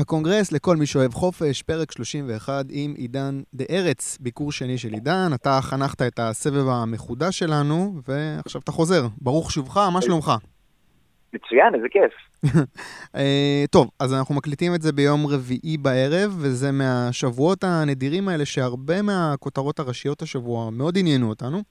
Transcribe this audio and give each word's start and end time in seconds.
הקונגרס 0.00 0.52
לכל 0.52 0.76
מי 0.76 0.86
שאוהב 0.86 1.14
חופש, 1.14 1.62
פרק 1.62 1.92
31 1.92 2.64
עם 2.70 2.94
עידן 2.96 3.40
דה 3.54 3.64
ארץ, 3.70 4.18
ביקור 4.20 4.52
שני 4.52 4.78
של 4.78 4.92
עידן. 4.92 5.30
אתה 5.34 5.58
חנכת 5.62 6.02
את 6.02 6.18
הסבב 6.18 6.68
המחודש 6.68 7.38
שלנו, 7.38 7.94
ועכשיו 8.08 8.60
אתה 8.60 8.72
חוזר. 8.72 9.06
ברוך 9.20 9.52
שובך, 9.52 9.76
מה 9.76 10.02
שלומך? 10.02 10.32
מצוין, 11.32 11.74
איזה 11.74 11.86
כיף. 11.90 12.12
אה, 13.16 13.64
טוב, 13.70 13.90
אז 14.00 14.14
אנחנו 14.14 14.34
מקליטים 14.34 14.74
את 14.74 14.82
זה 14.82 14.92
ביום 14.92 15.26
רביעי 15.26 15.76
בערב, 15.76 16.36
וזה 16.38 16.72
מהשבועות 16.72 17.64
הנדירים 17.64 18.28
האלה 18.28 18.44
שהרבה 18.44 19.02
מהכותרות 19.02 19.78
הראשיות 19.78 20.22
השבוע 20.22 20.70
מאוד 20.70 20.98
עניינו 20.98 21.28
אותנו. 21.28 21.62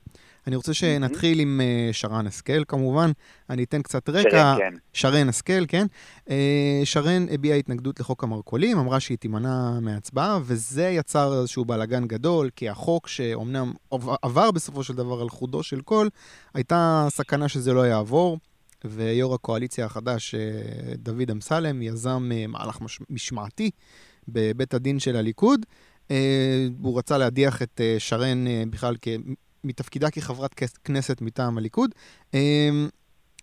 אני 0.48 0.56
רוצה 0.56 0.74
שנתחיל 0.74 1.40
עם 1.40 1.62
uh, 1.64 1.94
שרן 1.94 2.28
השכל 2.28 2.64
כמובן, 2.68 3.12
אני 3.50 3.64
אתן 3.64 3.82
קצת 3.82 4.10
רקע. 4.10 4.30
שרן, 4.30 4.58
כן. 4.58 4.74
שרן 4.94 5.30
השכל, 5.30 5.66
כן. 5.68 5.86
Uh, 6.26 6.32
שרן 6.84 7.26
הביעה 7.32 7.58
התנגדות 7.58 8.00
לחוק 8.00 8.24
המרכולים, 8.24 8.78
אמרה 8.80 9.00
שהיא 9.00 9.18
תימנע 9.18 9.80
מהצבעה, 9.80 10.40
וזה 10.44 10.90
יצר 10.90 11.40
איזשהו 11.40 11.66
בלאגן 11.66 12.08
גדול, 12.08 12.50
כי 12.56 12.70
החוק 12.70 13.08
שאומנם 13.08 13.74
עבר 14.22 14.52
בסופו 14.52 14.84
של 14.84 14.94
דבר 14.94 15.22
על 15.22 15.30
חודו 15.30 15.64
של 15.64 15.82
קול, 15.82 16.10
הייתה 16.54 17.08
סכנה 17.10 17.48
שזה 17.48 17.74
לא 17.74 17.88
יעבור. 17.88 18.38
ויו"ר 18.86 19.34
הקואליציה 19.34 19.86
החדש, 19.86 20.36
אה, 20.36 20.40
דוד 20.96 21.32
אמסלם, 21.32 21.82
יזם 21.82 22.32
מהלך 22.48 22.80
משמעתי 23.10 23.72
בבית 24.28 24.74
הדין 24.74 25.00
של 25.00 25.16
הליכוד. 25.16 25.66
הוא 26.82 26.98
רצה 27.00 27.18
להדיח 27.18 27.62
את 27.62 27.82
שרן 27.98 28.46
בכלל 28.70 28.96
מתפקידה 29.68 30.10
כחברת 30.10 30.56
כנסת 30.84 31.22
מטעם 31.22 31.58
הליכוד. 31.58 31.92
אמ, 32.34 32.90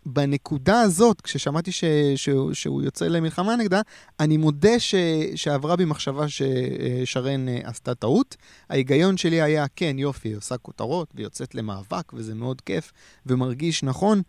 בנקודה 0.06 0.80
הזאת, 0.80 1.20
כששמעתי 1.20 1.72
ש, 1.72 1.84
שהוא, 2.16 2.54
שהוא 2.54 2.82
יוצא 2.82 3.04
למלחמה 3.04 3.56
נגדה, 3.56 3.80
אני 4.20 4.36
מודה 4.36 4.78
ש, 4.78 4.94
שעברה 5.34 5.76
בי 5.76 5.84
מחשבה 5.84 6.26
ששרן 6.28 7.48
אה, 7.48 7.60
עשתה 7.64 7.94
טעות. 7.94 8.36
ההיגיון 8.70 9.16
שלי 9.16 9.42
היה, 9.42 9.66
כן, 9.76 9.98
יופי, 9.98 10.28
היא 10.28 10.36
עושה 10.36 10.56
כותרות 10.56 11.08
והיא 11.14 11.26
יוצאת 11.26 11.54
למאבק, 11.54 12.12
וזה 12.12 12.34
מאוד 12.34 12.60
כיף 12.60 12.92
ומרגיש 13.26 13.82
נכון, 13.82 14.18
אה, 14.18 14.22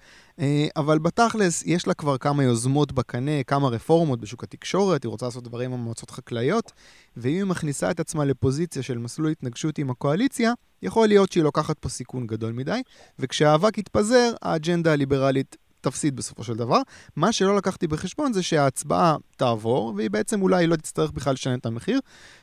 אבל 0.76 1.00
בתכלס, 1.00 1.64
יש 1.66 1.88
לה 1.88 1.94
כבר 1.94 2.18
כמה 2.18 2.44
יוזמות 2.44 2.92
בקנה, 2.92 3.44
כמה 3.48 3.68
רפורמות 3.68 4.20
בשוק 4.20 4.44
התקשורת, 4.44 5.04
היא 5.04 5.10
רוצה 5.10 5.26
לעשות 5.26 5.44
דברים 5.44 5.74
עם 5.74 5.80
המועצות 5.80 6.12
חקלאיות, 6.12 6.72
ואם 7.18 7.34
היא 7.34 7.44
מכניסה 7.44 7.92
את 7.92 8.00
עצמה 8.00 8.26
לפוזיציה 8.26 8.84
של 8.84 8.98
מסלול 8.98 9.32
התנגשות 9.32 9.78
עם 9.78 9.90
הקואליציה, 9.90 10.54
יכול 10.82 11.08
להיות 11.08 11.32
שהיא 11.32 11.44
לוקחת 11.44 11.80
פה 11.80 11.90
סיכון 11.90 12.28
גדול 12.28 12.54
מדי, 12.54 12.82
וכשהאבק 13.20 13.78
יתפזר, 13.78 14.34
האג'נדה 14.42 14.94
הליברלית 14.94 15.56
תפסיד 15.82 16.16
בסופו 16.16 16.44
של 16.44 16.56
דבר. 16.56 16.82
מה 17.16 17.32
שלא 17.32 17.58
לקחתי 17.58 17.88
בחשבון 17.88 18.34
זה 18.34 18.44
שההצבעה 18.44 19.16
תעבור, 19.38 19.94
והיא 19.98 20.10
בעצם 20.10 20.42
אולי 20.42 20.68
לא 20.68 20.76
תצטרך 20.76 21.12
בכלל 21.12 21.34
לשלם 21.34 21.60
את 21.60 21.66
המחיר, 21.66 22.00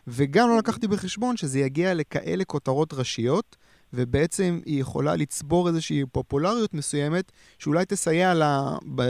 וגם 0.06 0.48
לא 0.48 0.58
לקחתי 0.58 0.88
בחשבון 0.88 1.36
שזה 1.36 1.60
יגיע 1.60 1.94
לכאלה 1.94 2.44
כותרות 2.44 2.94
ראשיות, 2.94 3.56
ובעצם 3.94 4.60
היא 4.66 4.80
יכולה 4.80 5.16
לצבור 5.16 5.68
איזושהי 5.68 6.02
פופולריות 6.12 6.74
מסוימת, 6.74 7.32
שאולי 7.58 7.84
תסייע 7.84 8.34
לה 8.34 8.60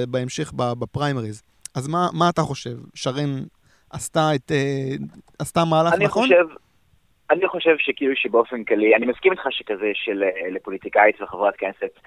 בהמשך 0.09 0.53
בפריימריז. 0.57 1.43
אז 1.75 1.89
מה, 1.89 2.09
מה 2.13 2.29
אתה 2.31 2.43
חושב? 2.43 2.77
שרן 2.95 3.31
עשתה, 3.93 4.35
את, 4.35 4.53
אה, 4.53 4.97
עשתה 5.39 5.61
מהלך 5.71 5.95
אני 5.95 6.05
נכון? 6.05 6.23
חושב, 6.23 6.47
אני 7.31 7.49
חושב 7.49 7.75
שכאילו 7.79 8.17
שבאופן 8.17 8.65
כללי, 8.65 8.97
אני 8.97 9.07
מסכים 9.07 9.33
איתך 9.33 9.47
שכזה 9.51 9.91
שלפוליטיקאית 9.95 11.21
אה, 11.21 11.25
וחברת 11.25 11.57
כנסת 11.57 11.99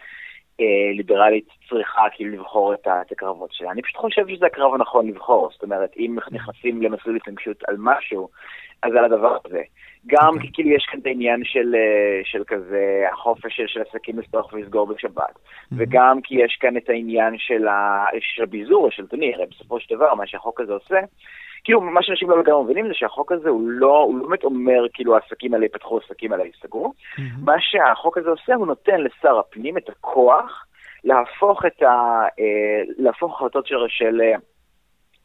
אה, 0.60 0.92
ליברלית 0.94 1.48
צריכה 1.70 2.02
כאילו 2.16 2.32
לבחור 2.32 2.74
את, 2.74 2.88
את 2.88 3.12
הקרבות 3.12 3.54
שלה. 3.54 3.72
אני 3.72 3.82
פשוט 3.82 3.98
חושב 3.98 4.28
שזה 4.28 4.46
הקרב 4.46 4.74
הנכון 4.74 5.08
לבחור. 5.08 5.50
זאת 5.52 5.64
אומרת, 5.64 5.92
אם 5.98 6.18
נכנסים 6.32 6.82
למסלול 6.82 7.16
התנגשות 7.16 7.64
על 7.68 7.76
משהו, 7.80 8.30
אז 8.84 8.92
על 8.96 9.06
הדבר 9.06 9.38
הזה. 9.46 9.62
גם 10.08 10.22
okay. 10.22 10.36
אוקיי. 10.36 10.42
כי 10.42 10.54
כאילו 10.54 10.70
יש 10.70 10.86
כאן 10.92 11.00
את 11.00 11.06
העניין 11.06 11.42
של, 11.44 11.76
אה, 11.76 12.22
של 12.24 12.44
כזה 12.48 13.06
החופש 13.14 13.62
של, 13.68 13.82
עסקים 13.82 14.20
לפתוח 14.20 14.54
ולסגור 14.54 14.88
בשבת, 14.88 15.24
mm-hmm. 15.24 15.76
וגם 15.78 16.22
כי 16.24 16.36
יש 16.36 16.58
כאן 16.60 16.78
את 16.78 16.90
העניין 16.90 17.34
של, 17.38 17.68
ה, 17.68 18.06
של 18.20 18.44
הביזור 18.44 18.88
השלטוני, 18.88 19.34
הרי 19.34 19.46
בסופו 19.52 19.80
של 19.80 19.96
דבר 19.96 20.16
מה 20.16 20.28
שהחוק 20.28 20.62
הזה 20.62 20.74
עושה, 20.74 21.00
כאילו 21.64 21.82
מה 21.82 22.04
שאנשים 22.04 22.30
לא 22.30 22.40
לגמרי 22.40 22.64
מבינים 22.64 22.88
זה 22.88 22.94
שהחוק 22.94 23.32
הזה 23.32 23.50
הוא 23.50 23.70
לא, 23.70 23.98
הוא 23.98 24.18
לא 24.18 24.28
באמת 24.28 24.44
אומר 24.44 24.86
כאילו 24.94 25.16
העסקים 25.16 25.54
האלה 25.54 25.66
יפתחו, 25.66 26.00
העסקים 26.00 26.32
האלה 26.32 26.44
ייסגרו, 26.46 26.94
mm-hmm. 26.94 27.22
מה 27.44 27.56
שהחוק 27.60 28.18
הזה 28.18 28.30
עושה 28.30 28.56
הוא 28.56 28.68
נותן 28.68 29.02
לשר 29.02 29.40
הפנים 29.40 29.78
את 29.78 29.90
הכוח 29.90 30.66
להפוך 31.04 31.66
את 31.66 31.84
ה... 31.84 32.22
אה, 32.40 32.82
להפוך 32.98 33.36
החלטות 33.36 33.68
של... 33.68 33.76
של 33.88 34.22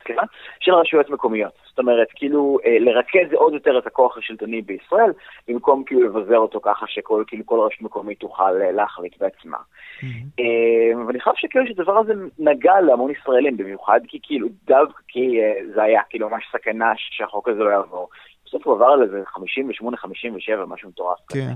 סליחה, 0.05 0.23
של 0.61 0.75
רשויות 0.75 1.11
מקומיות. 1.11 1.53
זאת 1.69 1.79
אומרת, 1.79 2.09
כאילו, 2.15 2.59
אה, 2.67 2.77
לרכז 2.79 3.33
עוד 3.33 3.55
יותר 3.55 3.79
את 3.79 3.87
הכוח 3.87 4.19
השלטוני 4.19 4.63
בישראל, 4.63 5.13
במקום 5.49 5.85
כאילו 5.85 6.03
לבזר 6.03 6.39
אותו 6.39 6.61
ככה 6.61 6.87
שכל 6.89 7.25
כאילו, 7.27 7.47
כל 7.47 7.61
רשות 7.61 7.83
מקומית 7.83 8.19
תוכל 8.19 8.63
אה, 8.63 8.73
להחליט 8.73 9.19
בעצמה. 9.21 9.59
Mm-hmm. 9.59 10.07
אה, 10.41 11.05
ואני 11.07 11.21
חושב 11.21 11.37
שכאילו 11.37 11.67
שהדבר 11.67 11.99
הזה 11.99 12.13
נגע 12.39 12.81
להמון 12.81 13.11
ישראלים, 13.11 13.57
במיוחד 13.57 14.01
כי 14.09 14.19
כאילו, 14.23 14.49
דווקא 14.67 15.03
כי 15.09 15.41
זה 15.75 15.83
היה 15.83 16.01
כאילו 16.11 16.31
ממש 16.31 16.45
סכנה 16.53 16.93
שהחוק 16.97 17.49
הזה 17.49 17.59
לא 17.59 17.71
יעבור. 17.71 18.09
בסוף 18.45 18.67
הוא 18.67 18.75
עבר 18.75 18.87
על 18.87 19.03
איזה 19.03 19.23
58-57, 19.23 20.67
משהו 20.67 20.89
מטורף. 20.89 21.19
כן. 21.29 21.39
כזה. 21.41 21.53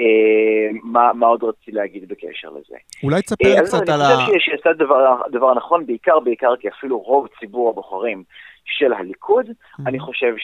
אה, 0.00 0.78
מה, 0.82 1.12
מה 1.12 1.26
עוד 1.26 1.44
רציתי 1.44 1.72
להגיד 1.72 2.08
בקשר 2.08 2.48
לזה? 2.50 2.76
אולי 3.02 3.22
תספר 3.22 3.56
אה, 3.56 3.62
קצת 3.62 3.88
על 3.88 4.00
ה... 4.00 4.14
אני 4.14 4.26
חושב 4.26 4.38
שהיא 4.38 4.54
עשתה 4.54 4.70
דבר 5.30 5.54
נכון, 5.54 5.86
בעיקר, 5.86 6.20
בעיקר 6.20 6.56
כי 6.56 6.68
אפילו 6.68 6.98
רוב 6.98 7.26
ציבור 7.40 7.70
הבוחרים 7.70 8.24
של 8.64 8.92
הליכוד, 8.92 9.46
mm-hmm. 9.46 9.82
אני 9.86 9.98
חושב 10.00 10.34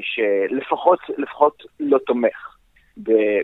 שלפחות 0.00 0.98
לפחות 1.18 1.62
לא 1.80 1.98
תומך 1.98 2.56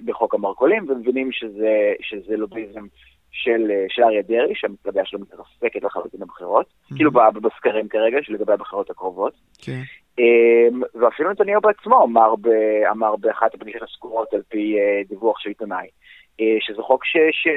בחוק 0.04 0.34
המרכולים, 0.34 0.84
ומבינים 0.88 1.32
שזה, 1.32 1.92
שזה 2.00 2.36
לוביזם 2.36 2.86
של, 3.30 3.70
של 3.88 4.02
אריה 4.02 4.22
דרעי, 4.22 4.54
שהמפלגה 4.54 5.04
שלו 5.04 5.20
מתרסקת 5.20 5.82
לחלוטין 5.82 6.20
בבחירות, 6.20 6.66
mm-hmm. 6.66 6.96
כאילו 6.96 7.10
בסקרים 7.10 7.88
כרגע, 7.88 8.18
שלגבי 8.22 8.52
הבחירות 8.52 8.90
הקרובות. 8.90 9.34
כן. 9.58 9.72
Okay. 9.72 10.05
אמ, 10.18 10.82
ואפילו 10.94 11.30
נתניהו 11.30 11.60
בעצמו 11.60 12.04
אמר, 12.04 12.36
ב, 12.36 12.48
אמר 12.90 13.16
באחת 13.16 13.54
הפגישות 13.54 13.82
הסגורות 13.82 14.34
על 14.34 14.42
פי 14.48 14.78
אה, 14.78 15.02
דיווח 15.08 15.38
של 15.38 15.48
עיתונאי, 15.48 15.88
אה, 16.40 16.56
שזה 16.60 16.82
חוק 16.82 17.04
ש, 17.04 17.16
ש, 17.30 17.48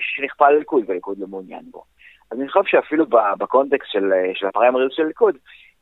שנכפה 0.00 0.46
על 0.46 0.54
הליכוד 0.54 0.84
והליכוד 0.88 1.18
לא 1.18 1.26
מעוניין 1.26 1.64
בו. 1.70 1.84
אז 2.30 2.40
אני 2.40 2.48
חושב 2.48 2.64
שאפילו 2.66 3.06
בקונטקסט 3.38 3.90
של, 3.92 4.12
אה, 4.12 4.30
של 4.34 4.46
הפריימריז 4.46 4.88
של 4.90 5.02
הליכוד, 5.02 5.36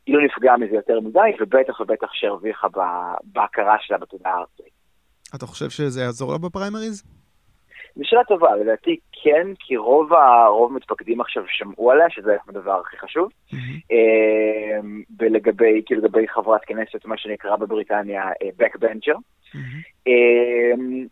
היא 0.05 0.15
לא 0.15 0.21
נפגעה 0.25 0.57
מזה 0.57 0.75
יותר 0.75 0.99
מדי, 0.99 1.19
ובטח 1.39 1.79
ובטח 1.79 2.07
שהרוויחה 2.13 2.67
בהכרה 3.23 3.75
שלה 3.79 3.97
בתודעה 3.97 4.33
הארצית. 4.33 4.75
אתה 5.35 5.45
חושב 5.45 5.69
שזה 5.69 6.01
יעזור 6.01 6.31
לה 6.31 6.37
בפריימריז? 6.37 7.03
זו 7.95 8.01
שאלה 8.03 8.23
טובה, 8.23 8.55
לדעתי 8.55 8.97
כן, 9.23 9.47
כי 9.59 9.77
רוב 9.77 10.13
המתפקדים 10.13 11.21
עכשיו 11.21 11.43
שמעו 11.47 11.91
עליה, 11.91 12.09
שזה 12.09 12.35
הדבר 12.49 12.79
הכי 12.79 12.97
חשוב. 12.97 13.31
אמ, 13.53 15.03
ולגבי, 15.19 15.81
כאילו 15.85 16.01
לגבי 16.01 16.27
חברת 16.27 16.65
כנסת, 16.65 17.05
מה 17.05 17.17
שנקרא 17.17 17.55
בבריטניה 17.55 18.23
אה, 18.23 18.49
backbencher. 18.59 19.17
אמ, 20.07 21.05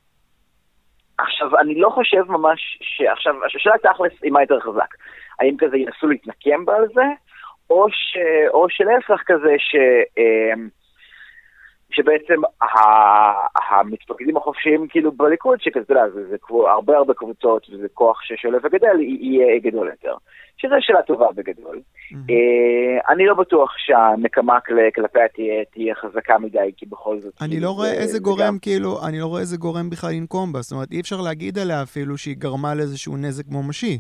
עכשיו, 1.18 1.60
אני 1.60 1.76
לא 1.76 1.90
חושב 1.90 2.24
ממש 2.28 2.80
שעכשיו, 2.82 3.46
השאלה 3.46 3.76
תכלס 3.78 4.24
היא 4.24 4.32
מה 4.32 4.42
יותר 4.42 4.60
חזק. 4.60 4.96
האם 5.40 5.56
כזה 5.58 5.78
ינסו 5.78 6.08
להתנקם 6.08 6.66
בה 6.66 6.76
על 6.76 6.86
זה, 6.94 7.06
או, 7.70 7.86
ש, 7.90 8.18
או 8.50 8.70
שלהפך 8.70 9.22
כזה 9.26 9.56
ש... 9.58 9.76
אמ, 10.18 10.68
שבעצם 11.94 12.42
המתפקדים 13.70 14.38
החופשיים 14.38 14.88
כאילו 14.90 15.12
בליכוד, 15.12 15.62
שכזה, 15.62 15.84
אתה 15.84 15.94
יודע, 15.94 16.10
זה, 16.10 16.28
זה 16.30 16.36
כמו 16.42 16.68
הרבה 16.68 16.98
הרבה 16.98 17.14
קבוצות 17.14 17.68
וזה 17.70 17.88
כוח 17.94 18.22
ששולף 18.22 18.62
וגדל, 18.66 19.00
יהיה 19.00 19.60
גדול 19.60 19.88
יותר. 19.90 20.16
שזו 20.58 20.76
שאלה 20.80 21.02
טובה 21.02 21.26
בגדול. 21.36 21.82
Mm-hmm. 22.12 23.12
אני 23.12 23.26
לא 23.26 23.34
בטוח 23.34 23.74
שהנקמה 23.78 24.60
כלפיה 24.96 25.28
תהיה, 25.28 25.64
תהיה 25.74 25.96
חזקה 25.96 26.38
מדי, 26.40 26.72
כי 26.78 26.86
בכל 26.86 27.20
זאת... 27.20 27.34
אני 27.42 27.60
לא 27.60 27.72
רואה 27.72 27.92
איזה 27.92 28.20
גורם. 28.20 28.58
כאילו, 28.62 28.98
אני 29.08 29.20
לא 29.20 29.26
רואה 29.26 29.42
איזה 29.42 29.58
גורם 29.58 29.90
בכלל 29.90 30.10
לנקום 30.12 30.54
בה. 30.54 30.62
זאת 30.62 30.72
אומרת, 30.72 30.92
אי 30.92 31.02
אפשר 31.02 31.22
להגיד 31.22 31.58
עליה 31.58 31.84
אפילו 31.84 32.18
שהיא 32.18 32.36
גרמה 32.38 32.76
לאיזשהו 32.76 33.18
נזק 33.18 33.44
ממשי. 33.52 34.00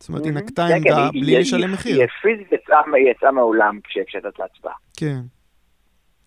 זאת 0.00 0.08
אומרת, 0.08 0.24
היא 0.24 0.32
נקטה 0.32 0.66
כן, 0.68 0.74
עמדה 0.74 1.08
כן, 1.12 1.20
בלי 1.20 1.38
לשלם 1.38 1.72
מחיר. 1.72 2.00
היא 2.00 2.08
פיזית 2.22 2.52
יצאה 3.10 3.32
מהעולם 3.32 3.78
כשהייתה 3.84 4.28
להצבעה. 4.38 4.74
כן. 4.96 5.20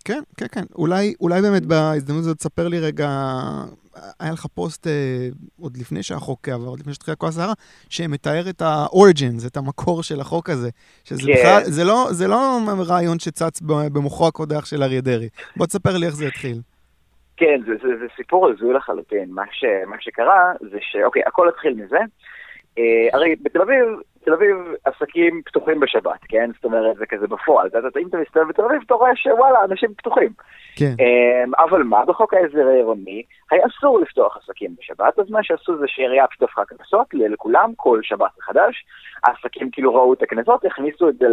כן, 0.05 0.21
כן, 0.37 0.45
כן. 0.51 0.63
אולי, 0.75 1.13
אולי 1.21 1.41
באמת 1.41 1.65
בהזדמנות 1.65 2.21
הזאת 2.21 2.37
תספר 2.37 2.67
לי 2.67 2.79
רגע, 2.79 3.09
היה 4.19 4.31
לך 4.31 4.45
פוסט 4.45 4.87
אה, 4.87 5.27
עוד 5.61 5.77
לפני 5.77 6.03
שהחוק 6.03 6.49
עבר, 6.49 6.65
עוד 6.65 6.79
לפני 6.79 6.93
שהתחילה 6.93 7.15
כל 7.15 7.27
הסערה, 7.27 7.53
שמתאר 7.89 8.49
את 8.49 8.61
ה-origins, 8.61 9.47
את 9.47 9.57
המקור 9.57 10.03
של 10.03 10.19
החוק 10.19 10.49
הזה. 10.49 10.69
שזה 11.03 11.21
כן. 11.21 11.33
בכלל, 11.33 11.63
זה 11.63 11.83
לא, 11.83 12.07
זה 12.11 12.27
לא 12.27 12.59
רעיון 12.87 13.19
שצץ 13.19 13.61
במוחו 13.61 14.27
הקודח 14.27 14.65
של 14.65 14.83
אריה 14.83 15.01
דרעי. 15.01 15.29
בוא 15.57 15.65
תספר 15.65 15.97
לי 15.97 16.05
איך 16.05 16.15
זה 16.15 16.27
התחיל. 16.27 16.57
כן, 17.37 17.61
זה, 17.65 17.71
זה, 17.81 17.89
זה 17.99 18.05
סיפור 18.15 18.49
הזוי 18.49 18.73
לחלוטין. 18.73 19.31
מה, 19.31 19.43
ש, 19.51 19.65
מה 19.87 19.95
שקרה 19.99 20.53
זה 20.71 20.77
ש... 20.81 20.95
אוקיי, 21.05 21.21
הכל 21.25 21.49
התחיל 21.49 21.73
מזה 21.73 21.97
אה, 22.77 23.07
הרי 23.13 23.35
בתל 23.41 23.61
אביב, 23.61 23.85
תל 24.25 24.33
אביב 24.33 24.57
עסקים 24.85 25.41
פתוחים 25.45 25.79
בשבת, 25.79 26.19
כן? 26.29 26.49
זאת 26.55 26.65
אומרת, 26.65 26.97
זה 26.97 27.05
כזה 27.05 27.27
בפועל. 27.27 27.69
יודע, 27.73 27.99
אם 27.99 28.07
אתה 28.07 28.17
מסתובב 28.17 28.47
בתל 28.47 28.61
אביב, 28.61 28.81
אתה 28.85 28.93
רואה 28.93 29.15
שוואלה, 29.15 29.63
אנשים 29.63 29.93
פתוחים. 29.97 30.29
כן. 30.75 30.93
אה, 30.99 31.63
אבל 31.63 31.83
מה, 31.83 32.05
בחוק 32.05 32.33
ההסדר 32.33 32.67
העירוני, 32.67 33.23
היה 33.51 33.61
אסור 33.65 33.99
לפתוח 33.99 34.37
עסקים 34.37 34.75
בשבת, 34.79 35.19
אז 35.19 35.29
מה 35.29 35.43
שעשו 35.43 35.77
זה 35.77 35.85
שהעירייה 35.87 36.27
פשוט 36.27 36.43
הפכה 36.43 36.65
קנסות 36.65 37.07
לכולם, 37.13 37.71
כל 37.75 37.99
שבת 38.03 38.31
מחדש. 38.39 38.85
העסקים 39.23 39.69
כאילו 39.71 39.95
ראו 39.95 40.13
את 40.13 40.23
הקנסות, 40.23 40.65
הכניסו 40.65 41.09
את 41.09 41.15
זה 41.17 41.25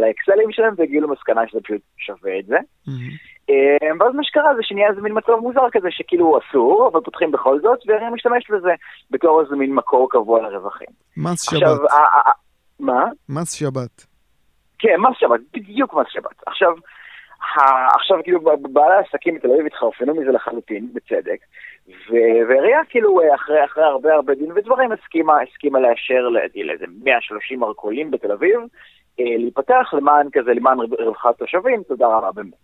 לאקסלים 0.00 0.52
שלהם 0.52 0.74
והגיעו 0.76 1.06
למסקנה 1.06 1.48
שזה 1.48 1.60
פשוט 1.60 1.80
שווה 1.98 2.38
את 2.38 2.46
זה. 2.46 2.58
מהמם. 2.86 3.10
אה, 3.50 3.88
ואז 4.00 4.14
מה 4.14 4.24
שקרה 4.24 4.54
זה 4.54 4.62
שנהיה 4.62 4.88
איזה 4.88 5.00
מין 5.00 5.12
מצב 5.16 5.32
מוזר 5.32 5.70
כזה 5.72 5.88
שכאילו 5.90 6.38
אסור, 6.38 6.88
אבל 6.92 7.00
פותחים 7.00 7.30
בכל 7.30 7.60
זאת, 7.60 7.78
והעירייה 7.86 8.10
משתמשת 8.10 8.50
בזה 8.50 8.70
בתור 9.10 9.40
איזה 9.40 9.56
מין 9.56 9.74
מקור 9.74 10.10
קבוע 10.10 10.42
לרווחים. 10.42 10.86
מס 11.16 11.48
עכשיו, 11.48 11.76
שבת. 11.76 11.90
ה- 11.90 12.19
מה? 12.80 13.04
מס 13.28 13.52
שבת. 13.52 14.06
כן, 14.78 14.96
מס 14.98 15.16
שבת, 15.18 15.40
בדיוק 15.52 15.94
מס 15.94 16.06
שבת. 16.08 16.42
עכשיו, 16.46 16.72
ה- 17.56 17.94
עכשיו 17.94 18.16
כאילו 18.24 18.40
בעלי 18.72 18.94
העסקים 18.94 19.34
בתל 19.34 19.50
אביב 19.50 19.66
התחרפנו 19.66 20.14
מזה 20.14 20.30
לחלוטין, 20.30 20.88
בצדק, 20.94 21.38
ו- 21.88 22.48
והעירייה 22.48 22.80
כאילו 22.88 23.20
אה, 23.20 23.34
אחרי, 23.34 23.64
אחרי 23.64 23.84
הרבה 23.84 24.14
הרבה 24.14 24.34
דין 24.34 24.52
ודברים 24.52 24.92
הסכימה, 24.92 25.34
הסכימה 25.42 25.80
לאשר 25.80 26.28
לאיזה 26.54 26.84
130 27.04 27.60
מרכולים 27.60 28.10
בתל 28.10 28.32
אביב, 28.32 28.60
אה, 29.20 29.24
להיפתח 29.38 29.90
למען 29.92 30.26
כזה, 30.32 30.54
למען 30.54 30.78
רווחת 30.78 31.38
תושבים, 31.38 31.82
תודה 31.82 32.06
רבה 32.06 32.32
באמת. 32.32 32.54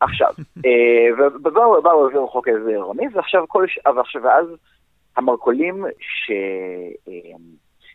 עכשיו, 0.00 0.28
אה, 0.66 1.26
ובאו 1.36 1.82
באו 1.82 2.02
והעבירו 2.02 2.28
חוק 2.28 2.48
איזה 2.48 2.70
עירוני, 2.70 3.06
ועכשיו 3.12 3.44
כל 3.48 3.66
ש... 3.66 3.78
ועכשיו 3.96 4.22
ואז 4.22 4.46
המרכולים 5.16 5.84
ש... 6.00 6.30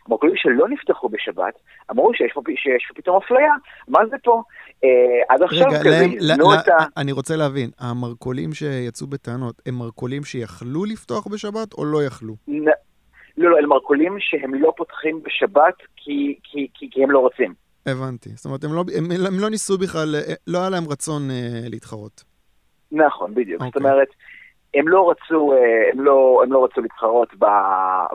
אה, 0.02 0.06
המרכולים 0.06 0.36
שלא 0.36 0.68
נפתחו 0.68 1.08
בשבת, 1.08 1.54
אמרו 1.90 2.14
שיש 2.14 2.32
פה, 2.34 2.40
שיש 2.56 2.86
פה 2.88 2.94
פתאום 2.94 3.16
אפליה, 3.16 3.52
מה 3.88 4.00
זה 4.10 4.16
פה? 4.24 4.42
אה, 4.84 4.88
עד 5.28 5.42
עכשיו 5.42 5.68
רגע, 5.68 5.80
כזה, 5.80 6.06
הזנו 6.20 6.54
את 6.54 6.68
ה... 6.68 6.72
אני 6.96 7.12
רוצה 7.12 7.36
להבין, 7.36 7.70
המרכולים 7.80 8.52
שיצאו 8.52 9.06
בטענות, 9.06 9.62
הם 9.66 9.74
מרכולים 9.74 10.24
שיכלו 10.24 10.84
לפתוח 10.84 11.26
בשבת 11.26 11.72
או 11.72 11.84
לא 11.84 12.04
יכלו? 12.04 12.34
נ- 12.48 12.64
לא, 13.36 13.50
לא, 13.50 13.58
אלה 13.58 13.66
מרכולים 13.66 14.16
שהם 14.18 14.54
לא 14.54 14.72
פותחים 14.76 15.22
בשבת 15.22 15.74
כי, 15.96 16.38
כי, 16.42 16.68
כי, 16.74 16.88
כי 16.90 17.02
הם 17.02 17.10
לא 17.10 17.18
רוצים. 17.18 17.54
הבנתי. 17.86 18.30
זאת 18.34 18.44
אומרת, 18.44 18.64
הם 18.64 18.72
לא, 18.74 18.84
הם, 18.98 19.04
הם 19.26 19.40
לא 19.40 19.50
ניסו 19.50 19.78
בכלל, 19.78 20.14
אה, 20.14 20.34
לא 20.46 20.58
היה 20.58 20.70
להם 20.70 20.84
רצון 20.88 21.30
אה, 21.30 21.68
להתחרות. 21.70 22.24
נכון, 22.92 23.34
בדיוק. 23.34 23.62
זאת 23.62 23.76
אוקיי. 23.76 23.90
אומרת, 23.90 24.08
הם 24.74 24.88
לא 24.88 25.10
רצו, 25.10 25.52
אה, 25.52 25.58
הם 25.92 26.00
לא, 26.00 26.40
הם 26.44 26.52
לא 26.52 26.64
רצו 26.64 26.80
להתחרות 26.80 27.28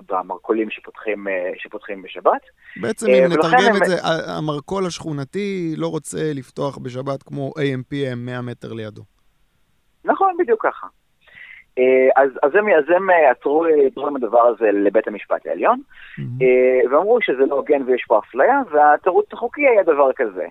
במרכולים 0.09 0.69
שפותחים, 0.69 1.27
אה, 1.27 1.51
שפותחים 1.57 2.01
בשבת. 2.01 2.41
בעצם 2.81 3.07
אה, 3.09 3.25
אם 3.25 3.31
נתרגם 3.31 3.57
הם- 3.69 3.75
את 3.75 3.85
זה, 3.87 3.95
המרכול 4.37 4.85
השכונתי 4.85 5.73
לא 5.77 5.87
רוצה 5.87 6.17
לפתוח 6.35 6.77
בשבת 6.77 7.23
כמו 7.23 7.51
AMPM 7.57 8.15
100 8.17 8.41
מטר 8.41 8.73
לידו. 8.73 9.01
נכון, 10.05 10.33
בדיוק 10.39 10.65
ככה. 10.65 10.87
אז, 12.15 12.29
אז 12.43 12.51
הם, 12.55 12.65
אז 12.69 12.83
הם 12.95 13.07
עתרו 13.31 13.65
עם 14.07 14.15
הדבר 14.15 14.41
הזה 14.47 14.71
לבית 14.71 15.07
המשפט 15.07 15.47
העליון. 15.47 15.81
אה, 16.19 16.25
ואמרו 16.91 17.17
שזה 17.21 17.45
לא 17.45 17.55
הוגן 17.55 17.81
ויש 17.85 18.03
פה 18.07 18.19
אפליה, 18.19 18.61
והתירוץ 18.71 19.25
החוקי 19.33 19.67
היה 19.67 19.83
דבר 19.83 20.09
כזה. 20.15 20.45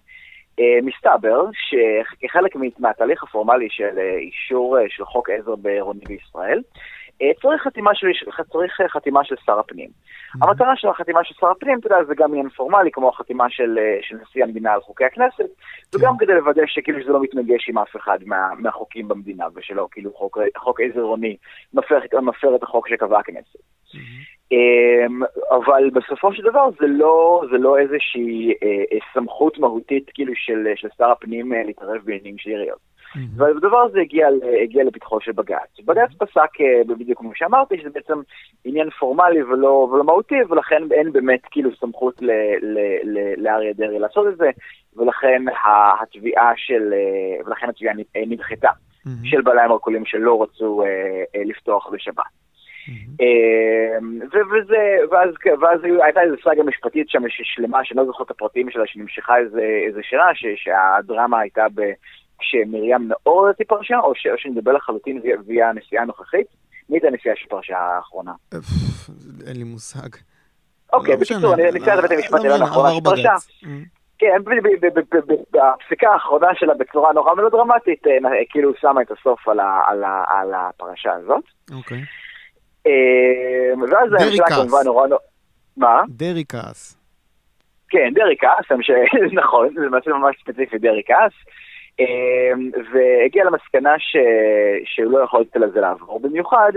אה, 0.61 0.79
מסתבר 0.83 1.45
שכחלק 1.53 2.57
מהתהליך 2.79 3.23
הפורמלי 3.23 3.69
של 3.71 3.99
אה, 3.99 4.17
אישור 4.19 4.79
אה, 4.79 4.85
של 4.89 5.05
חוק 5.05 5.31
עזר 5.31 5.57
בעירוני 5.57 6.05
בישראל, 6.07 6.63
צריך 7.43 7.63
חתימה 7.63 7.95
של, 7.95 8.07
צריך 8.53 8.81
אה, 8.81 8.89
חתימה 8.89 9.25
של 9.25 9.35
שר 9.47 9.59
הפנים. 9.59 9.89
המטרה 10.43 10.77
של 10.77 10.89
החתימה 10.89 11.25
של 11.25 11.35
שר 11.41 11.51
הפנים, 11.51 11.79
אתה 11.79 11.87
יודע, 11.87 12.05
זה 12.05 12.15
גם 12.15 12.31
עניין 12.31 12.49
פורמלי, 12.49 12.91
כמו 12.93 13.09
החתימה 13.09 13.51
של, 13.51 13.79
אה, 13.79 13.99
של 14.03 14.17
נשיא 14.23 14.45
המדינה 14.45 14.73
על 14.73 14.81
חוקי 14.81 15.05
הכנסת, 15.05 15.49
וגם 15.95 16.17
כדי 16.19 16.35
לוודא 16.35 16.63
שכאילו 16.67 17.03
שזה 17.03 17.13
לא 17.13 17.23
מתנגש 17.23 17.69
עם 17.69 17.79
אף 17.79 17.97
אחד 17.97 18.19
מה, 18.27 18.49
מהחוקים 18.59 19.09
במדינה, 19.09 19.45
ושלא 19.55 19.89
כאילו 19.91 20.13
חוק, 20.15 20.39
חוק 20.57 20.81
עזר 20.81 21.01
עירוני 21.01 21.37
מפר, 21.75 21.99
מפר 22.23 22.57
את 22.57 22.63
החוק 22.63 22.89
שקבעה 22.89 23.21
הכנסת. 23.21 23.59
אמ, 24.53 25.21
אבל 25.51 25.91
בסופו 25.91 26.35
של 26.35 26.43
דבר 26.43 26.69
זה 26.81 26.87
לא, 26.87 27.43
זה 27.51 27.59
לא 27.59 27.79
איזושהי 27.79 28.55
אה, 28.63 28.69
אה, 28.93 28.99
סמכות 29.15 29.59
מהותית 29.59 30.11
כאילו 30.15 30.33
של, 30.37 30.67
של 30.77 30.89
שר 30.99 31.11
הפנים 31.11 31.55
אה, 31.55 31.63
להתערב 31.65 32.01
בעניינים 32.05 32.39
של 32.39 32.51
עיריות. 32.51 32.96
מהמם. 33.17 33.29
והדבר 33.37 33.79
הזה 33.79 34.01
הגיע, 34.01 34.29
הגיע 34.63 34.85
לפתחו 34.85 35.21
של 35.21 35.33
בג"ץ. 35.33 35.81
בג"ץ 35.85 36.11
פסק 36.19 36.61
אה, 36.61 36.95
בדיוק 36.97 37.19
כמו 37.19 37.31
שאמרתי, 37.35 37.79
שזה 37.81 37.91
בעצם 37.91 38.21
עניין 38.65 38.91
פורמלי 38.91 39.43
ולא, 39.43 39.69
ולא 39.69 40.05
מהותי, 40.05 40.35
ולכן 40.49 40.83
אין 40.91 41.13
באמת 41.13 41.41
כאילו 41.51 41.71
סמכות 41.77 42.23
לאריה 43.37 43.73
דרעי 43.73 43.99
לעשות 43.99 44.27
את 44.27 44.37
זה, 44.37 44.51
ולכן 44.97 45.43
התביעה 46.03 46.53
של, 46.57 46.93
אה, 46.93 47.47
ולכן 47.47 47.69
התביעה 47.69 47.95
נ- 47.95 48.33
נדחתה, 48.33 48.71
מהמם. 49.07 49.25
של 49.25 49.41
בעלי 49.41 49.61
המרכולים 49.61 50.07
שלא 50.07 50.43
רצו 50.43 50.83
אה, 50.83 50.89
אה, 51.37 51.43
לפתוח 51.45 51.91
בשבת. 51.93 52.47
וזה, 54.33 54.97
ואז, 55.11 55.31
ואז 55.61 55.81
הייתה 56.03 56.21
איזו 56.23 56.37
סאגה 56.45 56.63
משפטית 56.63 57.09
שם 57.09 57.23
שלמה, 57.29 57.85
שאני 57.85 57.99
לא 57.99 58.05
זוכר 58.05 58.25
את 58.25 58.31
הפרטים 58.31 58.71
שלה, 58.71 58.87
שנמשכה 58.87 59.39
איזה, 59.39 59.63
איזה 59.87 60.01
שנה, 60.03 60.27
שהדרמה 60.57 61.41
הייתה 61.41 61.67
ב... 61.75 61.83
כשמרים 62.39 63.09
נאור 63.09 63.45
לדעתי 63.47 63.65
פרשה, 63.65 63.99
או, 63.99 64.15
ש- 64.15 64.27
או 64.27 64.39
שנדבר 64.39 64.73
לחלוטין 64.73 65.21
והיא- 65.47 65.65
הנשיאה 65.65 66.03
הנוכחית. 66.03 66.47
מי 66.89 66.97
הייתה 66.97 67.07
הנשיאה 67.09 67.35
של 67.37 67.47
פרשה 67.49 67.79
האחרונה? 67.79 68.33
אין 69.47 69.57
לי 69.57 69.65
מושג. 69.65 70.09
אוקיי, 70.93 71.15
לא. 71.15 71.21
בקיצור, 71.21 71.55
אני 71.55 71.63
נשיאת 71.81 72.01
בית 72.03 72.11
המשפט 72.11 72.33
לא 72.33 72.37
העליון 72.39 72.63
האחרונה 72.63 72.89
עבר 72.89 73.17
של 73.17 73.23
פרשה. 73.23 73.29
בג"ץ. 73.33 73.49
מהמם. 73.63 73.85
כן, 74.19 74.43
ב- 74.45 75.29
בפסיקה 75.51 76.09
האחרונה 76.13 76.47
שלה 76.55 76.75
בצורה 76.75 77.13
נורא 77.13 77.35
מלודרמטית, 77.35 78.07
אה, 78.07 78.21
נ- 78.31 78.45
כאילו 78.51 78.73
שמה 78.81 79.03
את 79.03 79.11
הסוף 79.11 79.49
על 79.49 80.55
הפרשה 80.55 81.13
הזאת. 81.13 81.45
אוקיי. 81.75 82.03
אמ, 82.87 82.93
ואז 83.83 84.13
הממשלה. 84.13 84.47
כמובן 84.49 84.79
נורא... 84.85 85.07
נורא- 85.07 85.21
מה? 85.77 86.03
דרעי 86.09 86.45
כעס. 86.49 86.97
כן, 87.89 88.11
דרעי 88.15 88.37
כעס. 88.41 88.79
נכון, 89.45 89.69
זה 89.75 89.81
ממש 90.13 90.37
ספציפי 90.41 90.79
דרעי 90.79 91.03
כעס, 91.07 91.33
והגיע 92.93 93.45
למסקנה 93.45 93.99
ש... 93.99 94.17
שהוא 94.85 95.13
לא 95.13 95.25
יכול 95.25 95.41
לתת 95.41 95.57
לזה 95.57 95.81
לעבור, 95.81 96.21
במיוחד 96.21 96.73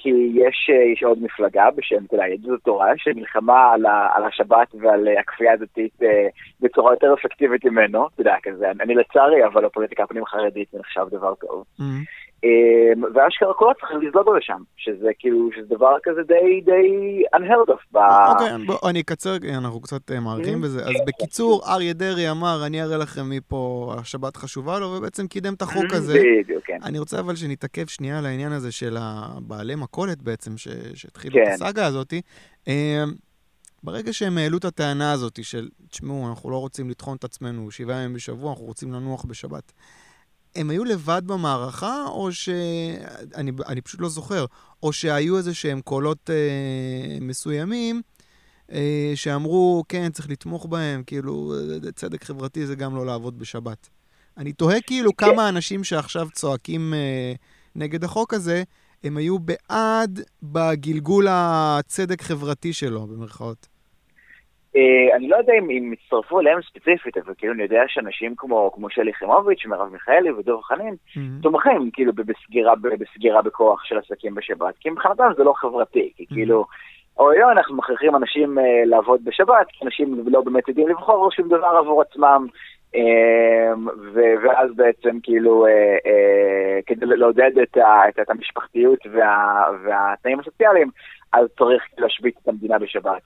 כי 0.00 0.32
יש, 0.34 0.70
אה, 0.72 0.92
יש 0.92 1.02
עוד 1.02 1.22
מפלגה 1.22 1.70
בשם, 1.76 2.04
אתה 2.06 2.14
יודע, 2.14 2.26
יהדות 2.28 2.60
התורה, 2.60 2.86
שנלחמה 2.96 3.72
על, 3.72 3.86
ה... 3.86 4.08
על 4.12 4.24
השבת 4.24 4.74
ועל 4.80 5.08
אה, 5.08 5.20
הכפייה 5.20 5.52
הדתית 5.52 6.02
אה, 6.02 6.28
בצורה 6.60 6.92
יותר 6.92 7.14
אפקטיבית 7.14 7.64
ממנו, 7.64 8.06
אתה 8.14 8.20
יודע, 8.20 8.34
כזה, 8.42 8.70
אני 8.80 8.94
לצערי, 8.94 9.46
אבל 9.46 9.64
הפוליטיקה 9.64 10.02
הפנים 10.02 10.24
חרדית 10.24 10.74
נחשב 10.74 11.06
דבר 11.10 11.34
טוב. 11.34 11.64
מהמם. 11.78 12.02
אמ, 12.44 13.02
ואשכרה 13.14 13.54
כולם 13.54 13.72
צריכים 13.80 14.00
לזלוג 14.00 14.26
לו 14.26 14.34
לשם, 14.34 14.62
שזה 14.76 15.08
כאילו, 15.18 15.50
שזה 15.56 15.74
דבר 15.74 15.96
כזה 16.02 16.22
די, 16.22 16.60
די 16.60 17.22
unheard 17.36 17.70
of. 17.70 17.98
אוקיי, 18.30 18.66
בוא, 18.66 18.90
אני 18.90 19.00
אקצר, 19.00 19.36
אנחנו 19.58 19.80
קצת 19.80 20.10
אה, 20.10 20.20
מאריכים. 20.20 20.60
בזה. 20.60 20.80
אז 20.84 20.94
בקיצור, 21.06 21.62
אריה 21.68 21.92
דרעי 21.92 22.30
אמר, 22.30 22.66
אני 22.66 22.82
אראה 22.82 22.96
לכם 22.96 23.30
מפה 23.30 23.94
השבת 23.98 24.36
חשובה 24.36 24.78
לו, 24.78 24.86
ובעצם 24.86 25.26
קידם 25.26 25.54
את 25.54 25.62
החוק 25.62 25.92
הזה. 25.92 26.18
בדיוק, 26.42 26.64
כן. 26.64 26.78
אני 26.84 26.98
רוצה 26.98 27.20
אבל 27.20 27.36
שנתעכב 27.36 27.86
שנייה 27.86 28.18
על 28.18 28.26
העניין 28.26 28.52
הזה 28.52 28.72
של 28.72 28.96
הבעלי 29.00 29.74
מכולת 29.74 30.22
בעצם, 30.22 30.52
שהתחילו 30.94 31.34
כן. 31.34 31.42
את 31.42 31.48
הסאגה 31.48 31.86
הזאת. 31.86 32.14
אה, 32.68 33.04
ברגע 33.82 34.12
שהם 34.12 34.38
העלו 34.38 34.58
את 34.58 34.64
הטענה 34.64 35.12
הזאת 35.12 35.44
של, 35.44 35.68
תשמעו, 35.90 36.28
אנחנו 36.28 36.50
לא 36.50 36.56
רוצים 36.56 36.90
לטחון 36.90 37.16
את 37.16 37.24
עצמנו 37.24 37.70
שבעה 37.70 37.96
ימים 37.96 38.14
בשבוע, 38.14 38.50
אנחנו 38.50 38.64
רוצים 38.64 38.92
לנוח 38.92 39.24
בשבת. 39.24 39.72
הם 40.58 40.70
היו 40.70 40.84
לבד 40.84 41.22
במערכה, 41.26 42.04
או 42.06 42.32
ש... 42.32 42.48
אני, 43.34 43.52
אני 43.68 43.80
פשוט 43.80 44.00
לא 44.00 44.08
זוכר. 44.08 44.44
או 44.82 44.92
שהיו 44.92 45.36
איזה 45.36 45.54
שהם 45.54 45.80
קולות 45.80 46.30
אה, 46.30 47.18
מסוימים 47.20 48.02
אה, 48.72 49.12
שאמרו, 49.14 49.84
כן, 49.88 50.10
צריך 50.12 50.30
לתמוך 50.30 50.66
בהם, 50.66 51.02
כאילו, 51.02 51.54
אה, 51.84 51.92
צדק 51.92 52.24
חברתי 52.24 52.66
זה 52.66 52.74
גם 52.74 52.96
לא 52.96 53.06
לעבוד 53.06 53.38
בשבת. 53.38 53.88
אני 54.36 54.52
תוהה 54.52 54.80
כאילו 54.80 55.16
כן. 55.16 55.26
כמה 55.26 55.48
אנשים 55.48 55.84
שעכשיו 55.84 56.28
צועקים 56.32 56.94
אה, 56.94 57.32
נגד 57.74 58.04
החוק 58.04 58.34
הזה, 58.34 58.62
הם 59.04 59.16
היו 59.16 59.38
בעד 59.38 60.20
בגלגול 60.42 61.26
הצדק 61.30 62.22
חברתי 62.22 62.72
שלו, 62.72 63.06
במרכאות. 63.06 63.68
אה, 64.76 65.16
אני 65.16 65.28
לא 65.28 65.36
יודע 65.36 65.52
אם, 65.58 65.70
אם 65.70 65.92
הצטרפו 65.92 66.40
אליהם 66.40 66.58
ספציפית, 66.62 67.16
אבל 67.16 67.34
כאילו 67.38 67.52
אני 67.52 67.62
יודע 67.62 67.82
שאנשים 67.86 68.34
כמו, 68.36 68.70
כמו 68.74 68.90
שלי 68.90 69.10
יחימוביץ', 69.10 69.66
מרב 69.66 69.92
מיכאלי 69.92 70.30
ודב 70.30 70.60
חנין, 70.62 70.94
מהמם. 71.16 71.40
תומכים 71.42 71.90
כאילו 71.92 72.12
בסגירה, 72.12 72.72
בסגירה 72.98 73.42
בכוח 73.42 73.84
של 73.84 73.98
עסקים 73.98 74.34
בשבת, 74.34 74.74
כי 74.80 74.90
מבחינתם 74.90 75.24
זה 75.36 75.44
לא 75.44 75.52
חברתי, 75.52 76.12
כי 76.16 76.26
כאילו, 76.26 76.64
אוי 77.18 77.42
אוי, 77.42 77.52
אנחנו 77.52 77.76
מכריחים 77.76 78.16
אנשים 78.16 78.58
אה, 78.58 78.82
לעבוד 78.84 79.20
בשבת, 79.24 79.66
כי 79.72 79.84
אנשים 79.84 80.24
לא 80.26 80.40
באמת 80.40 80.68
יודעים 80.68 80.88
לבחור 80.88 81.30
שום 81.30 81.48
דבר 81.48 81.76
עבור 81.78 82.02
עצמם, 82.02 82.46
אה, 82.94 83.72
ואז 84.14 84.70
בעצם 84.76 85.18
כאילו, 85.22 85.66
כדי 86.86 87.06
לעודד 87.06 87.50
את 88.20 88.30
המשפחתיות 88.30 88.98
והתנאים 89.84 90.40
הסוציאליים, 90.40 90.90
אז 91.32 91.46
צריך 91.58 91.82
להשבית 91.98 92.34
את 92.42 92.48
המדינה 92.48 92.78
בשבת. 92.78 93.22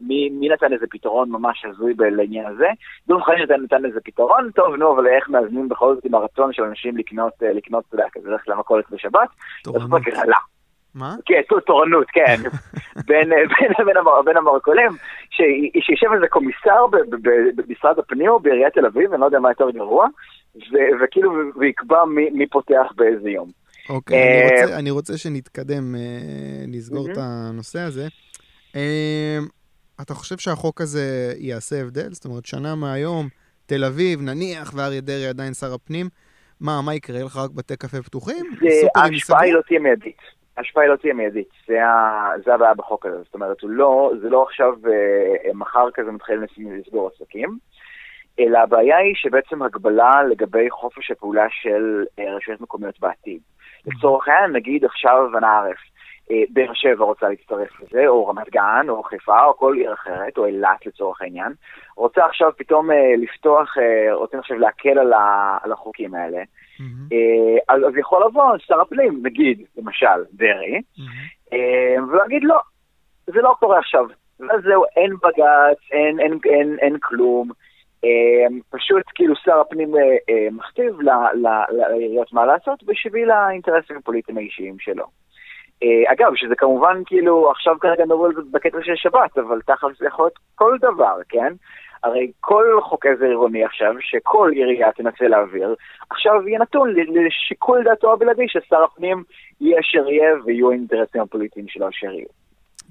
מי, 0.00 0.28
מי 0.30 0.48
נתן 0.48 0.72
איזה 0.72 0.86
פתרון 0.90 1.30
ממש 1.30 1.64
הזוי 1.64 1.94
לעניין 1.98 2.46
הזה? 2.46 2.68
דוב 3.08 3.22
חנין 3.22 3.42
נתן, 3.42 3.62
נתן 3.62 3.84
איזה 3.84 4.00
פתרון, 4.04 4.50
טוב, 4.54 4.74
נו, 4.74 4.94
אבל 4.94 5.06
איך 5.06 5.28
מאזנים 5.28 5.68
בכל 5.68 5.94
זאת 5.94 6.04
עם 6.04 6.14
הרצון 6.14 6.52
של 6.52 6.62
אנשים 6.62 6.96
לקנות, 6.96 7.32
לקנות, 7.42 7.84
אתה 7.88 7.94
יודע, 7.94 8.06
כזה 8.12 8.30
ללכת 8.30 8.48
למכולת 8.48 8.90
בשבת? 8.90 9.28
תורנות. 9.64 10.02
מה? 10.94 11.14
כן, 11.24 11.40
תורנות, 11.66 12.06
כן. 12.12 12.36
בין, 13.08 13.28
בין, 13.30 13.86
בין, 13.86 13.96
המר, 13.96 14.22
בין 14.22 14.36
המרכולים, 14.36 14.90
שיושב 15.80 16.12
איזה 16.14 16.28
קומיסר 16.28 16.86
במשרד 17.54 17.98
הפנים 17.98 18.28
או 18.28 18.40
בעיריית 18.40 18.74
תל 18.74 18.86
אביב, 18.86 19.12
אני 19.12 19.20
לא 19.20 19.26
יודע 19.26 19.38
מה 19.38 19.50
יותר 19.50 19.70
גרוע, 19.70 20.06
וכאילו, 21.00 21.32
ויקבע 21.56 22.04
מי, 22.04 22.30
מי 22.30 22.46
פותח 22.46 22.86
באיזה 22.96 23.30
יום. 23.30 23.61
אוקיי, 23.88 24.42
אני, 24.42 24.60
רוצה, 24.62 24.78
אני 24.78 24.90
רוצה 24.90 25.18
שנתקדם, 25.18 25.94
נסגור 26.68 27.10
את 27.10 27.16
הנושא 27.16 27.78
הזה. 27.80 28.08
אתה 30.00 30.14
חושב 30.14 30.38
שהחוק 30.38 30.80
הזה 30.80 31.32
יעשה 31.38 31.80
הבדל? 31.80 32.12
זאת 32.12 32.24
אומרת, 32.24 32.46
שנה 32.46 32.74
מהיום, 32.74 33.28
תל 33.66 33.84
אביב, 33.84 34.20
נניח, 34.22 34.72
ואריה 34.76 35.00
דרעי 35.00 35.26
עדיין 35.26 35.54
שר 35.54 35.74
הפנים, 35.74 36.06
מה, 36.60 36.80
מה 36.82 36.94
יקרה? 36.94 37.16
יהיה 37.16 37.26
לך 37.26 37.36
רק 37.36 37.50
בתי 37.50 37.76
קפה 37.76 38.02
פתוחים? 38.02 38.46
ההשפעה 38.96 39.42
היא 39.42 39.54
לא 39.54 39.60
תהיה 39.66 39.80
מיידית. 39.80 40.20
ההשפעה 40.56 40.82
היא 40.82 40.90
לא 40.90 40.96
תהיה 40.96 41.14
מיידית, 41.14 41.48
זה, 41.66 41.78
זה 42.44 42.54
הבעיה 42.54 42.74
בחוק 42.74 43.06
הזה. 43.06 43.16
זאת 43.24 43.34
אומרת, 43.34 43.56
לא, 43.62 44.12
זה 44.22 44.28
לא 44.28 44.42
עכשיו 44.42 44.74
אה, 44.86 45.54
מחר 45.54 45.88
כזה 45.94 46.10
מתחילים 46.10 46.44
לסגור 46.78 47.10
עסקים, 47.14 47.58
אלא 48.40 48.58
הבעיה 48.58 48.96
היא 48.96 49.14
שבעצם 49.14 49.62
הגבלה 49.62 50.22
לגבי 50.30 50.70
חופש 50.70 51.10
הפעולה 51.10 51.46
של 51.50 52.04
אה, 52.18 52.34
רשויות 52.36 52.60
מקומיות 52.60 53.00
בעתיד. 53.00 53.40
לצורך 53.86 54.28
העניין, 54.28 54.52
נגיד 54.52 54.84
עכשיו 54.84 55.38
אנא 55.38 55.46
ערף, 55.46 55.78
אה, 56.30 56.42
באר 56.50 56.72
שבע 56.74 57.04
רוצה 57.04 57.28
להצטרף 57.28 57.80
לזה, 57.80 58.08
או 58.08 58.26
רמת 58.26 58.50
גן, 58.50 58.86
או 58.88 59.02
חיפה, 59.02 59.44
או 59.44 59.56
כל 59.56 59.74
עיר 59.76 59.92
אחרת, 59.92 60.38
או 60.38 60.46
אילת 60.46 60.86
לצורך 60.86 61.22
העניין, 61.22 61.52
רוצה 61.96 62.24
עכשיו 62.24 62.50
פתאום 62.56 62.90
אה, 62.90 63.12
לפתוח, 63.18 63.78
אה, 63.78 64.14
רוצים 64.14 64.38
עכשיו 64.38 64.58
להקל 64.58 64.98
על, 64.98 65.12
ה, 65.12 65.58
על 65.62 65.72
החוקים 65.72 66.14
האלה, 66.14 66.42
mm-hmm. 66.42 67.14
אז, 67.68 67.82
אז 67.88 67.96
יכול 67.96 68.24
לבוא 68.26 68.58
שר 68.58 68.80
הפנים, 68.80 69.20
נגיד, 69.22 69.60
למשל, 69.76 70.24
דרעי, 70.32 70.78
mm-hmm. 70.78 72.02
ולהגיד 72.10 72.44
לא, 72.44 72.60
זה 73.26 73.40
לא 73.40 73.54
קורה 73.58 73.78
עכשיו. 73.78 74.06
ואז 74.40 74.62
זהו, 74.62 74.84
אין 74.96 75.12
בג"ץ, 75.16 75.78
אין, 75.92 76.20
אין, 76.20 76.38
אין, 76.44 76.76
אין 76.80 76.96
כלום. 76.98 77.50
פשוט 78.70 79.02
כאילו 79.14 79.34
שר 79.36 79.60
הפנים 79.60 79.94
מכתיב 80.52 80.98
לעיריות 81.78 82.32
מה 82.32 82.46
לעשות 82.46 82.84
בשביל 82.84 83.30
האינטרסים 83.30 83.96
הפוליטיים 83.96 84.38
האישיים 84.38 84.76
שלו. 84.78 85.04
אה, 85.82 86.12
אגב, 86.12 86.32
שזה 86.36 86.54
כמובן 86.54 87.02
כאילו, 87.06 87.50
עכשיו 87.50 87.74
כרגע 87.80 88.04
נדבר 88.04 88.24
על 88.24 88.34
זה 88.34 88.40
בקטע 88.50 88.78
של 88.82 88.96
שבת, 88.96 89.38
אבל 89.38 89.60
תכף 89.60 89.88
זה 89.98 90.06
יכול 90.06 90.24
להיות 90.24 90.38
כל 90.54 90.76
דבר, 90.80 91.16
כן? 91.28 91.52
הרי 92.04 92.30
כל 92.40 92.64
חוק 92.82 93.06
עזר 93.06 93.24
עירוני 93.24 93.64
עכשיו, 93.64 93.94
שכל 94.00 94.50
עירייה 94.54 94.92
תנסה 94.92 95.28
להעביר, 95.28 95.74
עכשיו 96.10 96.48
יהיה 96.48 96.58
נתון 96.58 96.94
לשיקול 96.94 97.84
דעתו 97.84 98.12
הבלעדי 98.12 98.48
ששר 98.48 98.82
הפנים 98.84 99.24
יהיה 99.60 99.80
אשר 99.80 100.08
יהיה 100.08 100.34
ויהיו 100.44 100.70
האינטרסים 100.70 101.20
הפוליטיים 101.20 101.68
שלו 101.68 101.88
אשר 101.88 102.06
יהיו. 102.06 102.26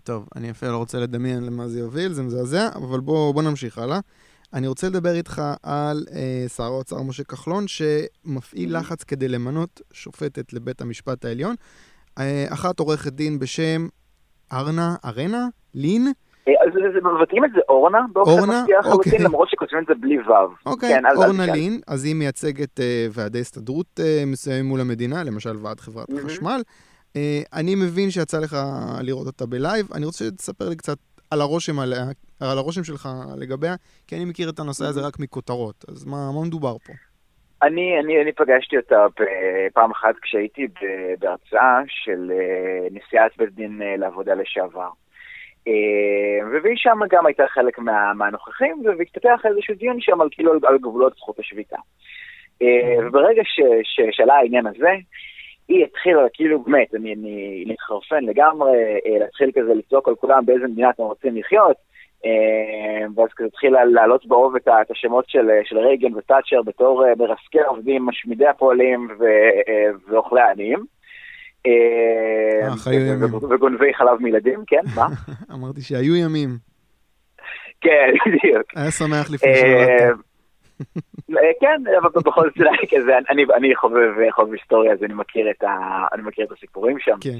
טוב, 0.04 0.28
אני 0.36 0.52
אפילו 0.52 0.72
לא 0.72 0.78
רוצה 0.78 0.98
לדמיין 0.98 1.44
למה 1.44 1.68
זה 1.68 1.80
יוביל, 1.80 2.10
זה 2.12 2.24
מזעזע, 2.24 2.68
אבל 2.76 3.00
בוא, 3.00 3.34
בוא 3.34 3.44
נמשיך 3.44 3.78
הלאה. 3.78 4.00
אני 4.54 4.68
רוצה 4.68 4.88
לדבר 4.88 5.12
איתך 5.16 5.42
על 5.64 6.06
אה, 6.16 6.50
שר 6.50 6.64
האוצר 6.64 7.02
משה 7.02 7.24
כחלון, 7.24 7.66
שמפעיל 7.68 8.78
לחץ 8.78 9.04
כדי 9.04 9.28
למנות 9.28 9.82
שופטת 9.94 10.54
לבית 10.54 10.82
המשפט 10.82 11.26
העליון. 11.26 11.56
אה, 12.20 12.46
אחת 12.54 12.80
עורכת 12.80 13.14
דין 13.14 13.40
בשם 13.40 13.88
ארנה, 14.54 14.96
ארנה? 15.06 15.48
לין? 15.74 16.08
אה, 16.48 16.54
אז 16.64 16.70
מבטאים 17.22 17.46
את 17.46 17.50
זה 17.56 17.60
אורנה 17.70 18.00
באופן 18.14 18.50
מפתיע 18.50 18.80
לחלוטין, 18.80 19.12
אוקיי. 19.12 19.26
למרות 19.26 19.50
שכותבים 19.50 19.80
את 19.82 19.88
זה 19.88 19.94
בלי 20.00 20.20
וו. 20.20 20.34
אוקיי, 20.66 20.90
כן, 20.90 21.04
אורנה 21.16 21.46
לין, 21.46 21.82
אז 21.88 22.06
היא 22.06 22.16
מייצגת 22.16 22.80
uh, 22.80 22.84
ועדי 23.12 23.40
הסתדרות 23.40 24.00
uh, 24.00 24.26
מסוימים 24.26 24.66
מול 24.66 24.82
המדינה, 24.82 25.24
למשל 25.24 25.56
ועד 25.62 25.80
חברת 25.80 26.10
mm-hmm. 26.10 26.26
חשמל. 26.26 26.62
Uh, 27.14 27.18
אני 27.54 27.76
מבין 27.76 28.12
שיצא 28.12 28.40
לך 28.40 28.58
לראות 29.02 29.28
אותה 29.28 29.46
בלייב, 29.46 29.88
אני 29.94 30.06
רוצה 30.06 30.26
שתספר 30.26 30.70
לי 30.70 30.76
קצת 30.76 30.98
על 31.32 31.42
הרושם 31.42 31.80
עליה, 31.80 32.04
על 32.42 32.58
הרושם 32.58 32.84
שלך 32.84 33.10
לגביה, 33.38 33.76
כי 34.08 34.16
אני 34.16 34.26
מכיר 34.26 34.50
את 34.50 34.60
הנושא 34.60 34.86
הזה 34.86 35.02
רק 35.08 35.20
מכותרות, 35.20 35.86
אז 35.88 36.06
מה, 36.06 36.18
מה 36.36 36.48
מדובר 36.48 36.78
פה? 36.78 36.94
אני, 37.64 38.00
אני, 38.00 38.22
אני 38.22 38.32
פגשתי 38.32 38.78
אותה 38.78 39.06
פעם 39.74 39.92
אחת 39.92 40.16
כשהייתי 40.22 40.68
בהרצאה 41.20 41.80
של 41.88 42.32
אה, 42.32 42.88
נשיאת 42.92 43.32
בית 43.38 43.50
דין 43.50 43.82
אה, 43.82 43.98
לעבודה 43.98 44.34
לשעבר. 44.34 44.90
אה, 45.68 46.60
והיא 46.64 46.78
שם 46.78 47.00
גם 47.10 47.26
הייתה 47.26 47.44
חלק 47.48 47.80
מה, 47.80 48.14
מהנוכחים, 48.14 48.84
והתפתח 48.98 49.40
איזשהו 49.46 49.76
דיון 49.76 49.98
שם 50.00 50.22
על 50.22 50.28
כאילו 50.32 50.52
על 50.64 50.78
גבולות 50.78 51.14
זכות 51.18 51.40
השביתה. 51.40 51.78
וברגע 53.06 53.42
ששאלה 53.84 54.34
העניין 54.34 54.68
הזה, 54.68 54.90
היא 55.68 55.86
התחילה 55.86 56.22
כאילו 56.34 56.60
באמת, 56.64 56.96
אני, 56.96 57.14
אני 57.14 57.66
מתחרפן 57.68 58.24
לגמרי, 58.24 58.78
להתחיל 59.20 59.52
כזה 59.56 59.74
לצעוק 59.74 60.08
על 60.08 60.16
כולם 60.16 60.46
באיזה 60.46 60.68
מדינה 60.68 60.90
אתם 60.90 61.04
רוצים 61.04 61.38
לחיות, 61.38 61.78
אה, 62.26 63.08
ואז 63.16 63.30
כזה 63.36 63.48
התחילה 63.48 63.86
להעלות 63.86 64.26
באוב 64.26 64.56
את 64.56 64.92
השמות 64.92 65.26
של, 65.28 65.48
של 65.64 65.78
רייגן 65.78 66.16
ותאצ'ר 66.16 66.62
בתור 66.66 67.06
אה, 67.06 67.14
מרסקי 67.18 67.62
עובדים, 67.68 68.06
משמידי 68.06 68.48
הפועלים 68.48 69.08
אה, 69.22 69.92
ואוכלי 70.08 70.42
העניים. 70.42 70.86
וגונבי 73.50 73.94
חלב 73.94 74.22
מילדים, 74.22 74.64
כן, 74.68 74.82
מה? 74.96 75.08
אמרתי 75.56 75.82
שהיו 75.82 76.16
ימים. 76.16 76.58
כן, 77.82 78.12
בדיוק. 78.26 78.64
היה 78.76 78.92
שמח 78.92 79.32
לפני 79.32 79.56
שבאת. 79.56 80.16
כן, 81.60 81.82
אבל 82.02 82.10
בכל 82.26 82.50
זאת, 82.50 82.68
אני 83.56 83.76
חובב 83.76 84.52
היסטוריה, 84.52 84.94
אז 84.94 85.04
אני 85.04 85.14
מכיר 85.14 86.46
את 86.46 86.52
הסיפורים 86.52 87.00
שם. 87.00 87.18
כן. 87.22 87.38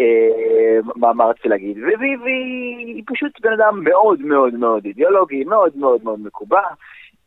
אה, 0.00 0.78
מה, 0.96 1.12
מה 1.12 1.24
רציתי 1.24 1.48
להגיד, 1.48 1.76
והיא 2.00 3.02
פשוט 3.06 3.40
בן 3.40 3.52
אדם 3.52 3.84
מאוד 3.84 4.20
מאוד 4.20 4.54
מאוד 4.54 4.84
אידיאולוגי, 4.84 5.44
מאוד 5.44 5.76
מאוד 5.76 6.04
מאוד 6.04 6.20
מקובע, 6.20 6.62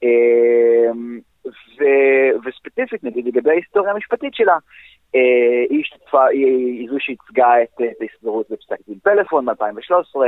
אה, 0.04 0.92
וספציפית 2.46 3.04
נגיד 3.04 3.26
לגבי 3.26 3.50
ההיסטוריה 3.50 3.92
המשפטית 3.92 4.34
שלה, 4.34 4.58
אה, 5.16 5.66
היא 5.70 5.82
השתתפה, 5.82 6.26
היא 6.28 6.90
זו 6.90 7.00
שייצגה 7.00 7.64
את 7.64 7.82
ההסתדרות 8.02 8.46
בפסק 8.50 8.88
דין 8.88 9.00
פלאפון 9.04 9.46
מ-2013, 9.46 10.20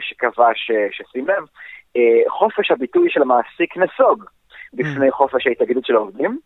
שקבע, 0.00 0.48
ששים 0.90 1.26
לב, 1.28 1.44
חופש 2.28 2.70
הביטוי 2.70 3.10
של 3.10 3.22
המעסיק 3.22 3.76
נסוג. 3.76 4.24
בפני 4.74 5.10
חופש 5.10 5.46
ההתאגדות 5.46 5.84
של 5.84 5.94
העובדים, 5.94 6.38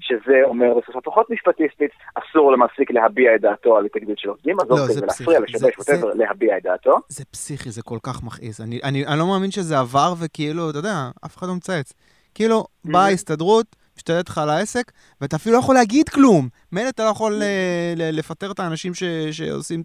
שזה 0.00 0.40
אומר 0.44 0.66
בשפה 0.78 1.00
פחות 1.00 1.30
משפטיסטית, 1.30 1.90
אסור 2.14 2.52
למעסיק 2.52 2.90
להביע 2.90 3.34
את 3.34 3.40
דעתו 3.40 3.76
על 3.76 3.86
התאגדות 3.86 4.18
של 4.18 4.28
עובדים, 4.28 4.56
אז 4.60 4.70
אוקיי, 4.70 4.94
זה 4.94 5.06
להפריע, 5.06 5.40
לשבש, 5.40 5.78
ווטאבר, 5.78 6.14
להביע 6.14 6.56
את 6.58 6.62
דעתו. 6.62 6.98
זה 7.08 7.24
פסיכי, 7.24 7.70
זה 7.70 7.82
כל 7.82 7.98
כך 8.02 8.22
מכעיס. 8.22 8.60
אני, 8.60 8.80
אני, 8.84 9.06
אני 9.06 9.18
לא 9.18 9.26
מאמין 9.26 9.50
שזה 9.50 9.78
עבר 9.78 10.14
וכאילו, 10.18 10.70
אתה 10.70 10.78
יודע, 10.78 11.10
אף 11.26 11.36
אחד 11.36 11.46
לא 11.46 11.54
מצייץ. 11.54 11.92
כאילו, 12.34 12.64
באה 12.84 13.04
ההסתדרות, 13.04 13.76
משתלטת 13.96 14.28
לך 14.28 14.38
על 14.38 14.50
העסק, 14.50 14.92
ואתה 15.20 15.36
אפילו 15.36 15.54
לא 15.54 15.60
יכול 15.60 15.74
להגיד 15.74 16.08
כלום. 16.08 16.48
מילא 16.72 16.88
אתה 16.88 17.04
לא 17.04 17.08
יכול 17.08 17.42
אה, 17.42 17.94
לפטר 17.96 18.50
את 18.50 18.60
האנשים 18.60 18.94
ש, 18.94 19.02
שעושים 19.30 19.82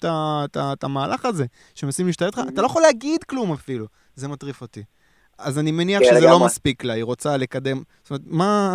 את 0.56 0.84
המהלך 0.84 1.26
הזה, 1.26 1.46
שמנסים 1.76 2.08
להשתלט 2.08 2.34
לך, 2.34 2.42
אתה 2.54 2.62
לא 2.62 2.66
יכול 2.66 2.82
להגיד 2.82 3.24
כלום 3.24 3.52
אפילו. 3.52 3.86
זה 4.16 4.28
מטריף 4.28 4.62
אותי. 4.62 4.84
אז 5.40 5.60
אני 5.60 5.72
מניח 5.72 6.00
כן, 6.00 6.06
שזה 6.06 6.28
לא 6.28 6.46
מספיק 6.46 6.84
לה, 6.84 6.94
היא 6.94 7.04
רוצה 7.04 7.38
לקדם... 7.38 7.78
זאת 8.02 8.12
אומרת, 8.12 8.22
מה... 8.40 8.74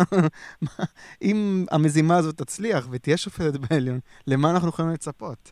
אם 1.21 1.65
המזימה 1.71 2.17
הזאת 2.17 2.37
תצליח 2.37 2.87
ותהיה 2.91 3.17
שופטת 3.17 3.59
בעליון, 3.59 3.99
למה 4.27 4.51
אנחנו 4.51 4.69
יכולים 4.69 4.91
לצפות? 4.91 5.51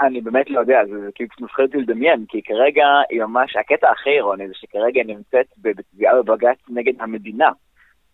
אני 0.00 0.20
באמת 0.20 0.50
לא 0.50 0.60
יודע, 0.60 0.78
זה 0.90 1.10
כאילו 1.14 1.30
מפחיד 1.40 1.64
אותי 1.64 1.78
לדמיין, 1.78 2.24
כי 2.28 2.42
כרגע 2.42 2.84
היא 3.10 3.22
ממש, 3.22 3.56
הקטע 3.56 3.90
הכי 3.90 4.10
אירוני 4.10 4.48
זה 4.48 4.54
שכרגע 4.54 5.00
היא 5.00 5.16
נמצאת 5.16 5.46
בתביעה 5.58 6.22
בבג"ץ 6.22 6.58
נגד 6.68 6.92
המדינה, 7.00 7.50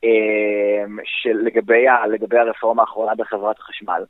אמ, 0.05 0.99
של, 1.05 1.37
לגבי, 1.45 1.85
לגבי 2.11 2.39
הרפורמה 2.39 2.83
האחרונה 2.83 3.15
בחברת 3.15 3.59
החשמל. 3.59 4.03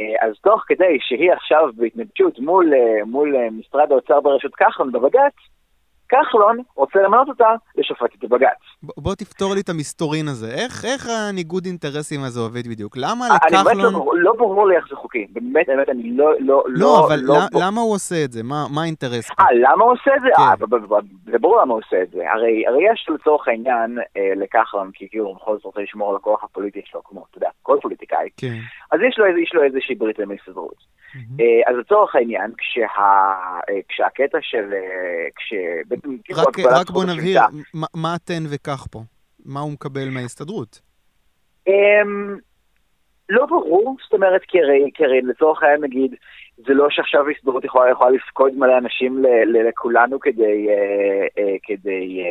אה, 0.00 0.26
אז 0.28 0.34
תוך 0.42 0.64
כדי 0.66 0.98
שהיא 1.00 1.32
עכשיו 1.32 1.68
בהתנגשות 1.76 2.38
מול, 2.38 2.74
אה, 2.74 3.04
מול 3.04 3.36
אה, 3.36 3.50
משרד 3.50 3.92
האוצר 3.92 4.20
בראשות 4.20 4.54
כחלון 4.54 4.92
בבג"ץ, 4.92 5.34
כחלון 6.12 6.56
רוצה 6.76 6.98
למנות 7.02 7.28
אותה 7.28 7.48
לשופטת 7.76 8.24
בבג"ץ. 8.24 8.62
בוא 8.82 9.14
תפתור 9.14 9.54
לי 9.54 9.60
את 9.60 9.68
המסתורין 9.68 10.28
הזה. 10.28 10.46
איך, 10.46 10.84
איך 10.84 11.08
הניגוד 11.08 11.64
אינטרסים 11.66 12.20
הזה 12.26 12.40
עובד 12.40 12.66
בדיוק? 12.70 12.96
למה 12.96 13.24
לכחלון... 13.28 13.66
אני 13.66 13.82
באמת 13.82 13.92
לא, 13.92 14.12
לא 14.14 14.32
ברור 14.38 14.68
לי 14.68 14.76
איך 14.76 14.88
זה 14.90 14.96
חוקי. 14.96 15.26
באמת, 15.30 15.66
באמת, 15.66 15.88
אני 15.88 16.16
לא... 16.16 16.32
לא, 16.32 16.38
לא, 16.40 16.62
לא 16.68 17.06
אבל 17.06 17.20
לא, 17.22 17.34
לא... 17.34 17.60
למה 17.66 17.80
הוא 17.80 17.94
עושה 17.94 18.24
את 18.24 18.32
זה? 18.32 18.42
מה, 18.42 18.66
מה 18.74 18.82
האינטרס? 18.82 19.30
אה, 19.40 19.44
למה 19.52 19.84
הוא 19.84 19.92
עושה 19.92 20.16
את 20.16 20.20
זה? 20.20 20.28
כן. 20.36 20.42
אה, 20.42 21.00
זה 21.24 21.38
ברור 21.38 21.60
למה 21.60 21.72
הוא 21.72 21.80
עושה 21.86 22.02
את 22.02 22.10
זה. 22.10 22.30
הרי, 22.32 22.66
הרי 22.66 22.92
יש 22.92 23.06
לצורך 23.14 23.48
העניין 23.48 23.98
אה, 24.16 24.32
לכחלון, 24.36 24.90
כי 24.94 25.08
כאילו 25.10 25.24
הוא 25.24 25.36
בכל 25.36 25.56
זאת 25.56 25.64
רוצה 25.64 25.80
לשמור 25.80 26.10
על 26.10 26.16
הכוח 26.16 26.44
הפוליטי 26.44 26.80
שלו, 26.84 27.02
כמו, 27.04 27.24
אתה 27.30 27.38
יודע, 27.38 27.48
כל 27.62 27.78
פוליטיקאי. 27.82 28.28
כן. 28.36 28.56
אז 28.92 29.00
יש 29.08 29.18
לו, 29.18 29.26
יש 29.26 29.54
לו 29.54 29.62
איזושהי 29.62 29.94
ברית 29.94 30.18
למסתדרות. 30.18 30.92
Mm-hmm. 31.14 31.70
אז 31.70 31.76
לצורך 31.76 32.14
העניין, 32.14 32.50
אה, 32.78 33.80
כשהקטע 33.88 34.38
של... 34.40 34.72
אה. 34.72 35.28
כאילו 36.24 36.40
רק, 36.40 36.58
רק 36.58 36.90
בוא 36.90 37.04
נבהיר, 37.04 37.40
מה, 37.94 38.16
תן 38.24 38.42
וכך 38.50 38.86
פה? 38.90 39.00
מה 39.44 39.60
הוא 39.60 39.72
מקבל 39.72 40.08
מההסתדרות? 40.10 40.80
Um, 41.68 42.40
לא 43.28 43.46
ברור, 43.46 43.96
זאת 44.04 44.12
אומרת, 44.12 44.40
כי 44.48 44.58
הרי, 45.04 45.22
לצורך 45.22 45.62
העניין 45.62 45.84
נגיד, 45.84 46.14
זה 46.56 46.74
לא 46.74 46.86
שעכשיו 46.90 47.28
ההסתדרות 47.28 47.64
יכולה, 47.64 47.90
יכולה 47.90 48.10
לפקוד 48.10 48.52
מלא 48.54 48.78
אנשים 48.78 49.18
ל, 49.18 49.26
ל, 49.26 49.68
לכולנו 49.68 50.20
כדי, 50.20 50.68
אה, 50.68 51.26
אה, 51.38 51.56
כדי, 51.62 52.22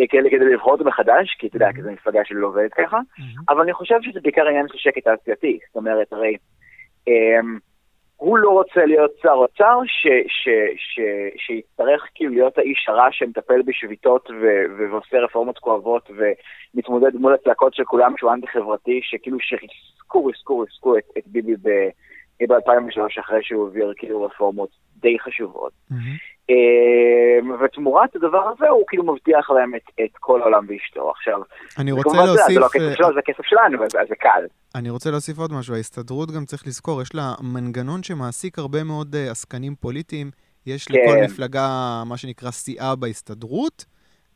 אה, 0.00 0.06
כדי, 0.08 0.30
כדי 0.30 0.52
לבחור 0.52 0.72
אותו 0.72 0.84
מחדש, 0.84 1.36
כי 1.38 1.46
אתה 1.46 1.56
יודע, 1.56 1.68
mm-hmm. 1.68 1.74
כי 1.74 1.82
זו 1.82 1.90
מפלגה 1.90 2.20
שלא 2.24 2.46
עובדת 2.46 2.74
ככה, 2.74 2.98
mm-hmm. 2.98 3.42
אבל 3.48 3.60
אני 3.60 3.72
חושב 3.72 3.96
שזה 4.02 4.20
בעיקר 4.20 4.48
עניין 4.48 4.68
של 4.68 4.78
שקט 4.78 5.04
תעשייתי, 5.04 5.58
זאת 5.66 5.76
אומרת, 5.76 6.12
הרי... 6.12 6.36
אה, 7.08 7.40
הוא 8.20 8.38
לא 8.38 8.50
רוצה 8.50 8.84
להיות 8.84 9.10
שר 9.22 9.32
אוצר 9.32 9.78
שיצטרך 11.36 12.08
כאילו 12.14 12.32
להיות 12.32 12.58
האיש 12.58 12.88
הרע 12.88 13.08
שמטפל 13.10 13.62
בשביתות 13.62 14.30
ועושה 14.78 15.18
רפורמות 15.18 15.58
כואבות 15.58 16.10
ומתמודד 16.10 17.14
מול 17.14 17.34
הצעקות 17.34 17.74
של 17.74 17.84
כולם 17.84 18.14
שהוא 18.18 18.32
אנטי-חברתי, 18.32 19.00
שכאילו 19.02 19.38
שריסקו, 19.40 20.24
ריסקו, 20.24 20.58
ריסקו 20.58 20.98
את, 20.98 21.04
את 21.18 21.22
ביבי 21.26 21.56
ב-2003 22.46 23.20
אחרי 23.20 23.38
שהוא 23.42 23.66
העביר 23.66 23.92
כאילו 23.96 24.22
רפורמות 24.22 24.70
די 24.96 25.18
חשובות. 25.18 25.72
Mm-hmm. 25.92 25.94
ותמורת 27.64 28.16
הדבר 28.16 28.52
הזה 28.54 28.68
הוא 28.68 28.84
כאילו 28.88 29.04
מבטיח 29.04 29.50
להם 29.50 29.74
את, 29.74 29.82
את 30.04 30.10
כל 30.20 30.42
העולם 30.42 30.66
ואשתו. 30.68 31.10
עכשיו, 31.10 31.40
אני 31.78 31.92
רוצה 31.92 32.16
להוסיף... 32.16 32.46
זה, 32.46 32.54
זה 32.54 32.60
לא 32.60 32.66
הכסף 32.66 32.96
שלו, 32.96 33.12
זה 33.14 33.18
הכסף 33.18 33.44
שלנו, 33.44 33.84
אז 33.84 34.08
זה 34.08 34.14
קל. 34.16 34.44
אני 34.74 34.90
רוצה 34.90 35.10
להוסיף 35.10 35.38
עוד 35.38 35.52
משהו, 35.52 35.74
ההסתדרות 35.74 36.30
גם 36.30 36.44
צריך 36.44 36.66
לזכור, 36.66 37.02
יש 37.02 37.14
לה 37.14 37.34
מנגנון 37.42 38.02
שמעסיק 38.02 38.58
הרבה 38.58 38.84
מאוד 38.84 39.14
uh, 39.14 39.30
עסקנים 39.30 39.74
פוליטיים. 39.74 40.30
יש 40.66 40.84
כן. 40.84 40.94
לכל 40.94 41.16
מפלגה 41.24 41.68
מה 42.06 42.16
שנקרא 42.16 42.50
סיעה 42.50 42.96
בהסתדרות, 42.96 43.84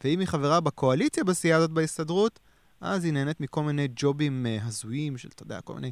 ואם 0.04 0.20
היא 0.20 0.28
חברה 0.28 0.60
בקואליציה 0.60 1.24
בסיעה 1.24 1.58
הזאת 1.58 1.70
בהסתדרות, 1.70 2.38
אז 2.80 3.04
היא 3.04 3.12
נהנית 3.12 3.40
מכל 3.40 3.62
מיני 3.62 3.88
ג'ובים 3.96 4.46
uh, 4.46 4.66
הזויים 4.66 5.16
של, 5.16 5.28
אתה 5.34 5.42
יודע, 5.42 5.60
כל 5.60 5.74
מיני 5.74 5.90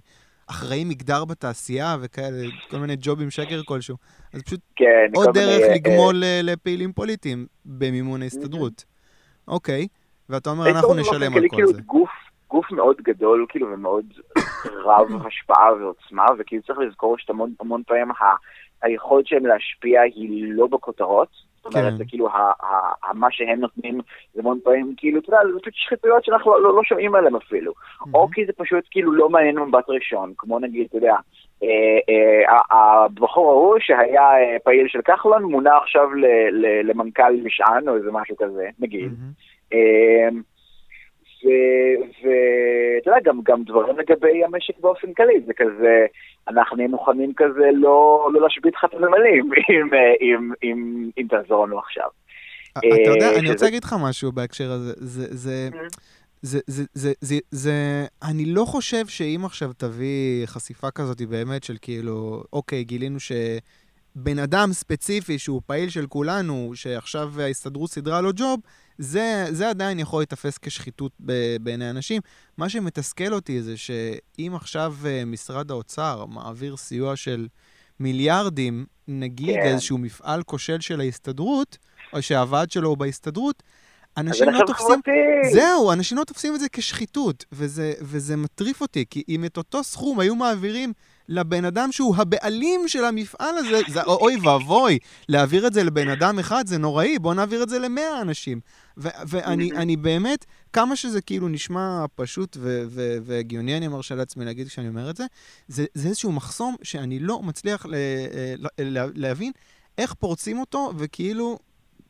אחראי 0.52 0.84
מגדר 0.84 1.24
בתעשייה 1.24 1.96
וכאלה, 2.00 2.36
כל 2.70 2.76
מיני 2.76 2.96
ג'ובים 3.00 3.30
שקר 3.30 3.60
כלשהו. 3.64 3.96
אז 4.34 4.42
פשוט 4.42 4.60
כן, 4.76 5.10
עוד 5.14 5.28
דרך 5.34 5.62
מיני, 5.62 5.74
לגמול 5.74 6.24
אה, 6.24 6.40
לפעילים 6.42 6.92
פוליטיים 6.92 7.46
במימון 7.64 8.22
ההסתדרות. 8.22 8.84
אוקיי, 9.48 9.86
ואתה 10.28 10.50
אומר, 10.50 10.70
אנחנו 10.70 10.94
נשלם 10.94 11.36
על 11.36 11.48
כל 11.48 11.56
כאילו 11.56 11.72
זה. 11.72 11.82
גוף, 11.82 12.10
גוף 12.48 12.72
מאוד 12.72 12.96
גדול, 13.02 13.46
כאילו, 13.48 13.66
ומאוד 13.72 14.04
רב 14.84 15.08
השפעה 15.26 15.74
ועוצמה, 15.80 16.26
וכאילו 16.38 16.62
צריך 16.62 16.78
לזכור 16.78 17.16
שהמון 17.18 17.54
המון 17.60 17.82
פעמים 17.86 18.08
היכולת 18.82 19.26
שלהם 19.26 19.46
להשפיע 19.46 20.00
היא 20.00 20.52
לא 20.54 20.66
בכותרות. 20.66 21.51
זאת 21.64 21.74
אומרת, 21.74 21.92
כן. 21.92 21.96
זה 21.98 22.04
כאילו, 22.08 22.28
מה 23.14 23.26
שהם 23.30 23.60
נותנים, 23.60 24.00
זה 24.34 24.40
המון 24.40 24.58
פעמים, 24.64 24.94
כאילו, 24.96 25.20
אתה 25.20 25.28
יודע, 25.28 25.52
זה 25.52 25.60
פשוט 25.60 25.74
שחיתויות 25.74 26.24
שאנחנו 26.24 26.58
לא, 26.58 26.76
לא, 26.76 26.82
שומעים 26.84 27.14
עליהן 27.14 27.34
אפילו. 27.34 27.72
או 28.14 28.28
כי 28.32 28.46
זה 28.46 28.52
פשוט 28.56 28.84
כאילו 28.90 29.12
לא 29.12 29.28
מעניין 29.28 29.58
מבט 29.58 29.90
ראשון, 29.90 30.32
כמו 30.38 30.58
נגיד, 30.58 30.86
אתה 30.88 30.96
יודע, 30.96 31.16
אה, 31.62 31.68
אה, 32.08 32.58
הבחור 32.70 33.50
ההוא 33.50 33.76
שהיה 33.80 34.22
אה, 34.22 34.56
פעיל 34.64 34.88
של 34.88 35.02
כחלון 35.02 35.42
מונה 35.42 35.76
עכשיו 35.76 36.08
למנכ"ל 36.84 37.36
משען 37.44 37.88
או 37.88 37.96
איזה 37.96 38.12
משהו 38.12 38.36
כזה, 38.36 38.68
נגיד. 38.80 39.12
ואתה 41.44 43.10
יודע, 43.10 43.20
גם, 43.24 43.40
גם 43.44 43.62
דברים 43.64 43.98
לגבי 43.98 44.44
המשק 44.44 44.78
באופן 44.80 45.12
כללי, 45.12 45.40
זה 45.46 45.52
כזה, 45.56 46.06
אנחנו 46.48 46.76
נהיה 46.76 46.88
מוכנים 46.88 47.32
כזה 47.36 47.70
לא, 47.72 48.28
לא 48.32 48.40
להשבית 48.40 48.74
לך 48.74 48.84
את 48.84 48.94
הנמלים, 48.94 49.50
אם, 49.70 49.94
אם, 50.20 50.52
אם, 50.62 51.10
אם 51.18 51.26
תעזור 51.30 51.66
לנו 51.66 51.78
עכשיו. 51.78 52.08
אתה 52.78 53.10
יודע, 53.10 53.38
אני 53.38 53.50
רוצה 53.50 53.64
להגיד 53.64 53.84
לך 53.84 53.94
משהו 54.02 54.32
בהקשר 54.32 54.70
הזה. 54.70 54.92
זה, 54.96 55.26
זה, 55.30 55.68
זה, 56.42 56.58
זה, 56.66 56.84
זה, 56.94 57.12
זה, 57.20 57.38
זה, 57.50 57.72
אני 58.22 58.44
לא 58.44 58.64
חושב 58.64 59.06
שאם 59.06 59.40
עכשיו 59.44 59.72
תביא 59.72 60.46
חשיפה 60.46 60.90
כזאת 60.90 61.22
באמת 61.22 61.64
של 61.64 61.76
כאילו, 61.82 62.42
אוקיי, 62.52 62.84
גילינו 62.84 63.20
שבן 63.20 64.38
אדם 64.38 64.72
ספציפי 64.72 65.38
שהוא 65.38 65.62
פעיל 65.66 65.88
של 65.88 66.06
כולנו, 66.06 66.72
שעכשיו 66.74 67.28
ההסתדרות 67.40 67.90
סידרה 67.90 68.20
לו 68.20 68.30
ג'וב, 68.36 68.60
זה, 68.98 69.46
זה 69.50 69.68
עדיין 69.68 69.98
יכול 69.98 70.20
להיתפס 70.20 70.58
כשחיתות 70.58 71.12
בעיני 71.60 71.90
אנשים. 71.90 72.22
מה 72.56 72.68
שמתסכל 72.68 73.34
אותי 73.34 73.62
זה 73.62 73.76
שאם 73.76 74.52
עכשיו 74.54 74.94
אה, 75.06 75.24
משרד 75.24 75.70
האוצר 75.70 76.26
מעביר 76.26 76.76
סיוע 76.76 77.16
של 77.16 77.48
מיליארדים, 78.00 78.86
נגיד 79.08 79.54
כן. 79.54 79.60
לאיזשהו 79.60 79.98
מפעל 79.98 80.42
כושל 80.42 80.80
של 80.80 81.00
ההסתדרות, 81.00 81.78
או 82.12 82.22
שהוועד 82.22 82.70
שלו 82.70 82.88
הוא 82.88 82.98
בהסתדרות, 82.98 83.62
אנשים 84.16 84.48
לא 84.48 84.60
תופסים... 84.66 85.00
זהו, 85.52 85.92
אנשים 85.92 86.18
לא 86.18 86.24
תופסים 86.24 86.54
את 86.54 86.60
זה 86.60 86.66
כשחיתות, 86.72 87.44
וזה, 87.52 87.92
וזה 88.00 88.36
מטריף 88.36 88.80
אותי, 88.80 89.04
כי 89.10 89.22
אם 89.28 89.44
את 89.44 89.56
אותו 89.56 89.84
סכום 89.84 90.20
היו 90.20 90.34
מעבירים 90.34 90.92
לבן 91.28 91.64
אדם 91.64 91.92
שהוא 91.92 92.16
הבעלים 92.16 92.88
של 92.88 93.04
המפעל 93.04 93.58
הזה, 93.58 93.80
זה 93.88 94.02
אוי 94.02 94.36
ואבוי, 94.36 94.98
להעביר 95.28 95.66
את 95.66 95.72
זה 95.72 95.84
לבן 95.84 96.08
אדם 96.08 96.38
אחד 96.38 96.66
זה 96.66 96.78
נוראי, 96.78 97.18
בואו 97.18 97.34
נעביר 97.34 97.62
את 97.62 97.68
זה 97.68 97.78
למאה 97.78 98.20
אנשים. 98.20 98.60
ואני 98.96 99.96
באמת, 99.96 100.44
כמה 100.72 100.96
שזה 100.96 101.20
כאילו 101.20 101.48
נשמע 101.48 102.04
פשוט 102.14 102.56
והגיוני, 103.22 103.76
אני 103.76 103.88
מרשה 103.88 104.14
לעצמי 104.14 104.44
להגיד 104.44 104.68
כשאני 104.68 104.88
אומר 104.88 105.10
את 105.10 105.16
זה, 105.16 105.24
זה, 105.68 105.84
זה 105.94 106.08
איזשהו 106.08 106.32
מחסום 106.32 106.76
שאני 106.82 107.18
לא 107.18 107.42
מצליח 107.42 107.86
להבין 109.14 109.52
איך 109.98 110.14
פורצים 110.14 110.60
אותו, 110.60 110.92
וכאילו 110.98 111.58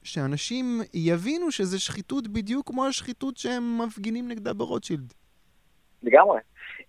שאנשים 0.03 0.83
יבינו 0.95 1.51
שזה 1.51 1.79
שחיתות 1.79 2.29
בדיוק 2.29 2.67
כמו 2.67 2.87
השחיתות 2.87 3.37
שהם 3.37 3.79
מפגינים 3.79 4.29
נגדה 4.29 4.53
ברוטשילד. 4.53 5.13
לגמרי. 6.03 6.39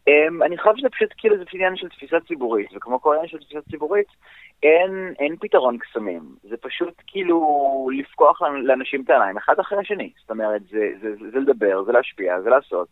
Um, 0.10 0.46
אני 0.46 0.58
חושב 0.58 0.78
שזה 0.78 0.89
פשוט 0.89 1.10
כאילו 1.18 1.38
זה 1.38 1.44
עניין 1.54 1.76
של 1.76 1.89
תפיסה 1.89 2.20
ציבורית, 2.28 2.70
וכמו 2.76 3.02
כל 3.02 3.13
עניין 3.13 3.28
של 3.28 3.38
תפיסה 3.38 3.62
ציבורית, 3.72 4.08
אין, 4.63 5.13
אין 5.20 5.36
פתרון 5.36 5.78
קסמים. 5.78 6.22
זה 6.44 6.58
פשוט 6.58 6.94
כאילו 7.08 7.89
לפקוח 7.98 8.42
לאנשים 8.42 9.02
את 9.02 9.10
העיניים 9.10 9.38
אחד 9.38 9.60
אחרי 9.60 9.78
השני. 9.78 10.12
זאת 10.22 10.32
אומרת, 10.32 10.62
זה, 10.72 10.89
זה, 11.02 11.16
זה, 11.16 11.32
זה 11.32 11.39
לדבר, 11.39 11.84
זה 11.84 11.92
להשפיע, 11.92 12.42
זה 12.42 12.50
לעשות. 12.50 12.88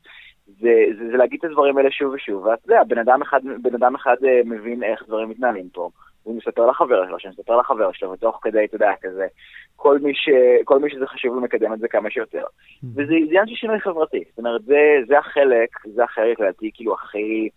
זה, 0.47 0.85
זה, 0.97 1.11
זה 1.11 1.17
להגיד 1.17 1.39
את 1.39 1.45
הדברים 1.45 1.77
האלה 1.77 1.91
שוב 1.91 2.13
ושוב, 2.13 2.45
ואתה 2.45 2.71
יודע, 2.71 2.83
בן 2.83 2.97
אדם 2.97 3.21
אחד, 3.21 3.39
בן 3.61 3.75
אדם 3.75 3.95
אחד 3.95 4.15
אה, 4.23 4.41
מבין 4.45 4.83
איך 4.83 5.03
דברים 5.07 5.29
מתנהלים 5.29 5.69
פה. 5.69 5.89
הוא 6.23 6.37
מספר 6.37 6.65
לחבר 6.65 7.07
שלו, 7.07 7.19
שמספר 7.19 7.57
לחבר 7.57 7.91
שלו, 7.91 8.11
ותוך 8.11 8.39
כדי, 8.41 8.65
אתה 8.65 8.75
יודע, 8.75 8.91
כזה, 9.01 9.27
כל 9.75 9.99
מי, 9.99 10.15
ש, 10.15 10.29
כל 10.63 10.79
מי 10.79 10.89
שזה 10.89 11.07
חשוב 11.07 11.35
לו 11.35 11.41
מקדם 11.41 11.73
את 11.73 11.79
זה 11.79 11.87
כמה 11.87 12.09
שיותר. 12.09 12.43
Mm-hmm. 12.43 12.87
וזה 12.95 13.13
עניין 13.13 13.47
של 13.47 13.55
שינוי 13.55 13.79
חברתי. 13.79 14.23
זאת 14.29 14.37
אומרת, 14.37 14.63
זה, 14.63 14.79
זה 15.07 15.19
החלק, 15.19 15.69
זה 15.85 16.03
החלק, 16.03 16.39
לדעתי, 16.39 16.71
כאילו, 16.73 16.93
הכי 16.93 17.49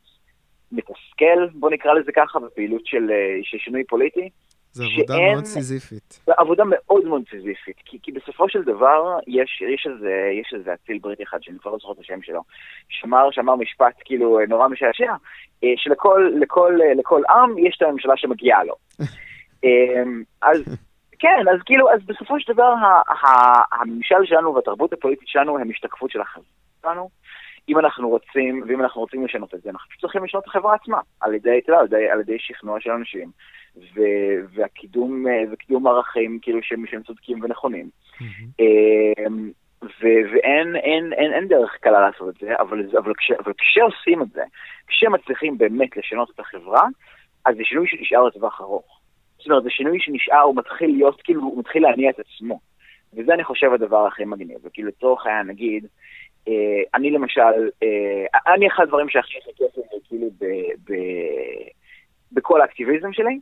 מתסכל, 0.72 1.46
בוא 1.54 1.70
נקרא 1.70 1.94
לזה 1.94 2.12
ככה, 2.12 2.38
בפעילות 2.40 2.86
של, 2.86 3.10
של 3.42 3.58
שינוי 3.58 3.84
פוליטי. 3.84 4.30
זו 4.74 4.84
עבודה 4.84 5.14
שאין, 5.14 5.32
מאוד 5.32 5.44
סיזיפית. 5.44 6.20
זו 6.26 6.32
עבודה 6.36 6.62
מאוד 6.66 7.04
מאוד 7.04 7.22
סיזיפית, 7.30 7.76
כי, 7.84 7.98
כי 8.02 8.12
בסופו 8.12 8.48
של 8.48 8.62
דבר 8.62 9.18
יש, 9.26 9.62
יש, 9.74 9.86
איזה, 9.92 10.12
יש 10.40 10.54
איזה 10.54 10.74
אציל 10.74 10.98
בריטי 10.98 11.22
אחד, 11.22 11.38
שאני 11.42 11.58
כבר 11.58 11.70
לא 11.70 11.78
זוכר 11.80 11.92
את 11.92 11.98
השם 11.98 12.22
שלו, 12.22 12.42
שאמר, 12.88 13.30
שאמר 13.30 13.56
משפט 13.56 13.94
כאילו 14.04 14.38
נורא 14.48 14.68
משעשע, 14.68 15.12
אה, 15.64 15.68
שלכל 15.76 16.30
לכל, 16.40 16.78
לכל 16.96 17.22
עם 17.28 17.58
יש 17.58 17.76
את 17.76 17.82
הממשלה 17.82 18.16
שמגיעה 18.16 18.64
לו. 18.64 18.74
אמ, 19.64 20.22
אז 20.42 20.62
כן, 21.18 21.44
אז 21.54 21.60
כאילו, 21.64 21.90
אז 21.90 22.00
בסופו 22.06 22.40
של 22.40 22.52
דבר 22.52 22.74
הממשל 23.72 24.24
שלנו 24.24 24.54
והתרבות 24.54 24.92
הפוליטית 24.92 25.28
שלנו 25.28 25.58
הם 25.58 25.70
השתקפות 25.70 26.10
של 26.10 26.20
החברה 26.20 26.44
שלנו. 26.82 27.08
אם 27.68 27.78
אנחנו 27.78 28.08
רוצים, 28.08 28.64
ואם 28.68 28.80
אנחנו 28.80 29.00
רוצים 29.00 29.24
לשנות 29.24 29.54
את 29.54 29.62
זה, 29.62 29.70
אנחנו 29.70 29.88
צריכים 30.00 30.24
לשנות 30.24 30.42
את 30.44 30.48
החברה 30.48 30.74
עצמה, 30.74 31.00
על 31.20 31.34
ידי, 31.34 31.58
אתה 31.58 31.72
יודע, 31.72 31.80
על 31.80 31.86
ידי, 31.86 32.10
על 32.10 32.20
ידי 32.20 32.36
שכנוע 32.38 32.80
של 32.80 32.90
אנשים, 32.90 33.30
ו, 33.76 34.00
והקידום, 34.54 35.24
וקידום 35.52 35.86
ערכים 35.86 36.38
כאילו 36.42 36.58
שהם, 36.62 36.84
שהם 36.86 37.02
צודקים 37.02 37.42
ונכונים. 37.42 37.88
Mm-hmm. 38.14 38.62
ו- 39.84 40.24
ואין 40.32 40.76
אין, 40.76 41.12
אין, 41.12 41.32
אין 41.32 41.48
דרך 41.48 41.76
קלה 41.80 42.00
לעשות 42.00 42.28
את 42.28 42.40
זה, 42.40 42.54
אבל, 42.58 42.88
אבל, 42.98 43.14
כש, 43.14 43.30
אבל 43.30 43.52
כשעושים 43.58 44.22
את 44.22 44.28
זה, 44.28 44.42
כשמצליחים 44.86 45.58
באמת 45.58 45.96
לשנות 45.96 46.30
את 46.34 46.40
החברה, 46.40 46.82
אז 47.44 47.56
זה 47.56 47.64
שינוי 47.64 47.88
שנשאר 47.88 48.24
לטווח 48.24 48.60
ארוך. 48.60 49.00
זאת 49.38 49.46
אומרת, 49.46 49.62
זה 49.62 49.70
שינוי 49.70 50.00
שנשאר, 50.00 50.40
הוא 50.40 50.56
מתחיל 50.56 50.90
להיות, 50.90 51.22
כאילו, 51.22 51.40
הוא 51.42 51.58
מתחיל 51.58 51.82
להניע 51.82 52.10
את 52.10 52.18
עצמו. 52.18 52.60
וזה 53.16 53.34
אני 53.34 53.44
חושב 53.44 53.72
הדבר 53.72 54.06
הכי 54.06 54.24
מגניב, 54.24 54.58
וכאילו 54.64 54.88
לצורך 54.88 55.26
העניין 55.26 55.46
נגיד, 55.46 55.86
אה, 56.48 56.82
אני 56.94 57.10
למשל, 57.10 57.70
אה, 57.82 58.54
אני 58.54 58.66
אחד 58.68 58.82
הדברים 58.82 59.08
שהכי 59.08 59.34
לי 59.34 59.66
כאילו 60.08 60.26
ב, 60.40 60.44
ב, 60.84 60.94
בכל 62.32 62.60
האקטיביזם 62.60 63.12
שלי, 63.12 63.38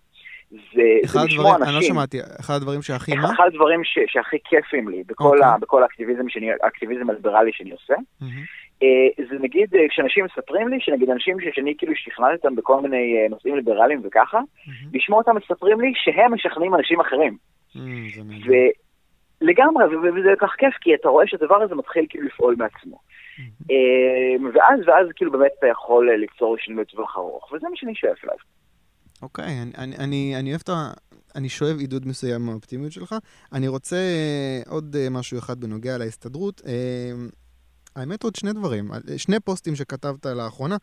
זה, 0.52 0.82
זה 1.02 1.18
לשמוע 1.24 1.56
אנשים. 1.56 1.68
אני 1.68 1.74
לא 1.74 1.82
שמעתי, 1.82 2.18
אחד 2.40 2.54
הדברים 2.54 2.82
שהכי 2.82 3.14
מה? 3.14 3.30
אחד 3.32 3.44
הדברים 3.46 3.84
ש, 3.84 3.98
שהכי 4.06 4.36
כיפים 4.44 4.88
לי 4.88 5.02
בכל, 5.06 5.24
okay. 5.24 5.26
אוקיי. 5.26 5.44
ה, 5.44 5.58
בכל 5.60 5.82
האקטיביזם, 5.82 6.28
שאני, 6.28 6.50
האקטיביזם 6.62 7.10
הליברלי 7.10 7.50
שאני 7.52 7.70
עושה, 7.70 7.94
mm-hmm. 7.94 8.84
זה 9.30 9.36
נגיד 9.40 9.68
כשאנשים 9.90 10.24
מספרים 10.24 10.68
לי, 10.68 10.76
שנגיד 10.80 11.10
אנשים 11.10 11.36
שאני 11.52 11.74
כאילו 11.78 11.92
שכנעתי 11.96 12.34
אותם 12.34 12.56
בכל 12.56 12.80
מיני 12.80 13.28
נושאים 13.30 13.56
ליברליים 13.56 14.00
וככה, 14.04 14.38
mm-hmm. 14.38 14.70
לשמוע 14.94 15.18
אותם 15.18 15.36
מספרים 15.36 15.80
לי 15.80 15.92
שהם 15.94 16.34
משכנעים 16.34 16.74
אנשים 16.74 17.00
אחרים. 17.00 17.36
Mm-hmm. 17.76 18.50
לגמרי, 19.40 19.84
וזה 19.84 20.28
כל 20.38 20.46
כך 20.46 20.54
כיף, 20.58 20.74
כי 20.80 20.94
אתה 20.94 21.08
רואה 21.08 21.26
שהדבר 21.26 21.62
הזה 21.62 21.74
מתחיל 21.74 22.06
כאילו 22.08 22.26
לפעול 22.26 22.54
מעצמו. 22.58 22.98
אה, 23.70 24.48
ואז, 24.54 24.80
ואז 24.86 25.06
כאילו 25.16 25.32
באמת 25.32 25.50
אתה 25.58 25.66
יכול 25.66 26.10
אה, 26.10 26.16
ליצור 26.16 26.56
שינוי 26.58 26.82
לטווח 26.82 27.16
ארוך, 27.16 27.52
וזה 27.52 27.68
מה 27.68 27.76
שאני 27.76 27.94
שואף 27.94 28.24
אליו. 28.24 28.36
אוקיי, 29.22 29.62
אני, 29.62 29.96
אני, 29.96 30.36
אני 30.38 30.50
אוהב 30.50 30.60
את 30.64 30.68
ה... 30.68 30.92
אני 31.34 31.48
שואב 31.48 31.78
עידוד 31.78 32.06
מסוים 32.06 32.46
מהאופטימיות 32.46 32.92
שלך. 32.92 33.14
אני 33.52 33.68
רוצה 33.68 33.96
אה, 33.96 34.62
עוד 34.68 34.96
משהו 35.10 35.38
אחד 35.38 35.60
בנוגע 35.60 35.98
להסתדרות. 35.98 36.62
האמת 37.96 38.22
עוד 38.22 38.36
שני 38.36 38.52
דברים, 38.52 38.90
שני 39.16 39.40
פוסטים 39.40 39.76
שכתבת 39.76 40.26
לאחרונה. 40.26 40.76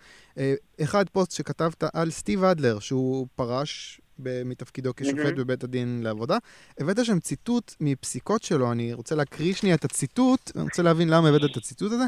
אחד 0.81 1.09
פוסט 1.09 1.31
שכתבת 1.31 1.83
על 1.93 2.11
סטיב 2.11 2.43
אדלר, 2.43 2.79
שהוא 2.79 3.27
פרש 3.35 4.01
מתפקידו 4.19 4.91
כשופט 4.95 5.33
בבית 5.37 5.63
הדין 5.63 6.01
לעבודה. 6.03 6.37
הבאת 6.79 7.05
שם 7.05 7.19
ציטוט 7.19 7.75
מפסיקות 7.79 8.43
שלו, 8.43 8.71
אני 8.71 8.93
רוצה 8.93 9.15
להקריא 9.15 9.53
שנייה 9.53 9.75
את 9.75 9.85
הציטוט, 9.85 10.51
אני 10.55 10.63
רוצה 10.63 10.83
להבין 10.83 11.09
למה 11.09 11.29
הבאת 11.29 11.51
את 11.51 11.57
הציטוט 11.57 11.91
הזה. 11.91 12.05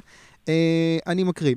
אה, 0.50 0.98
אני 1.08 1.24
מקריא. 1.24 1.56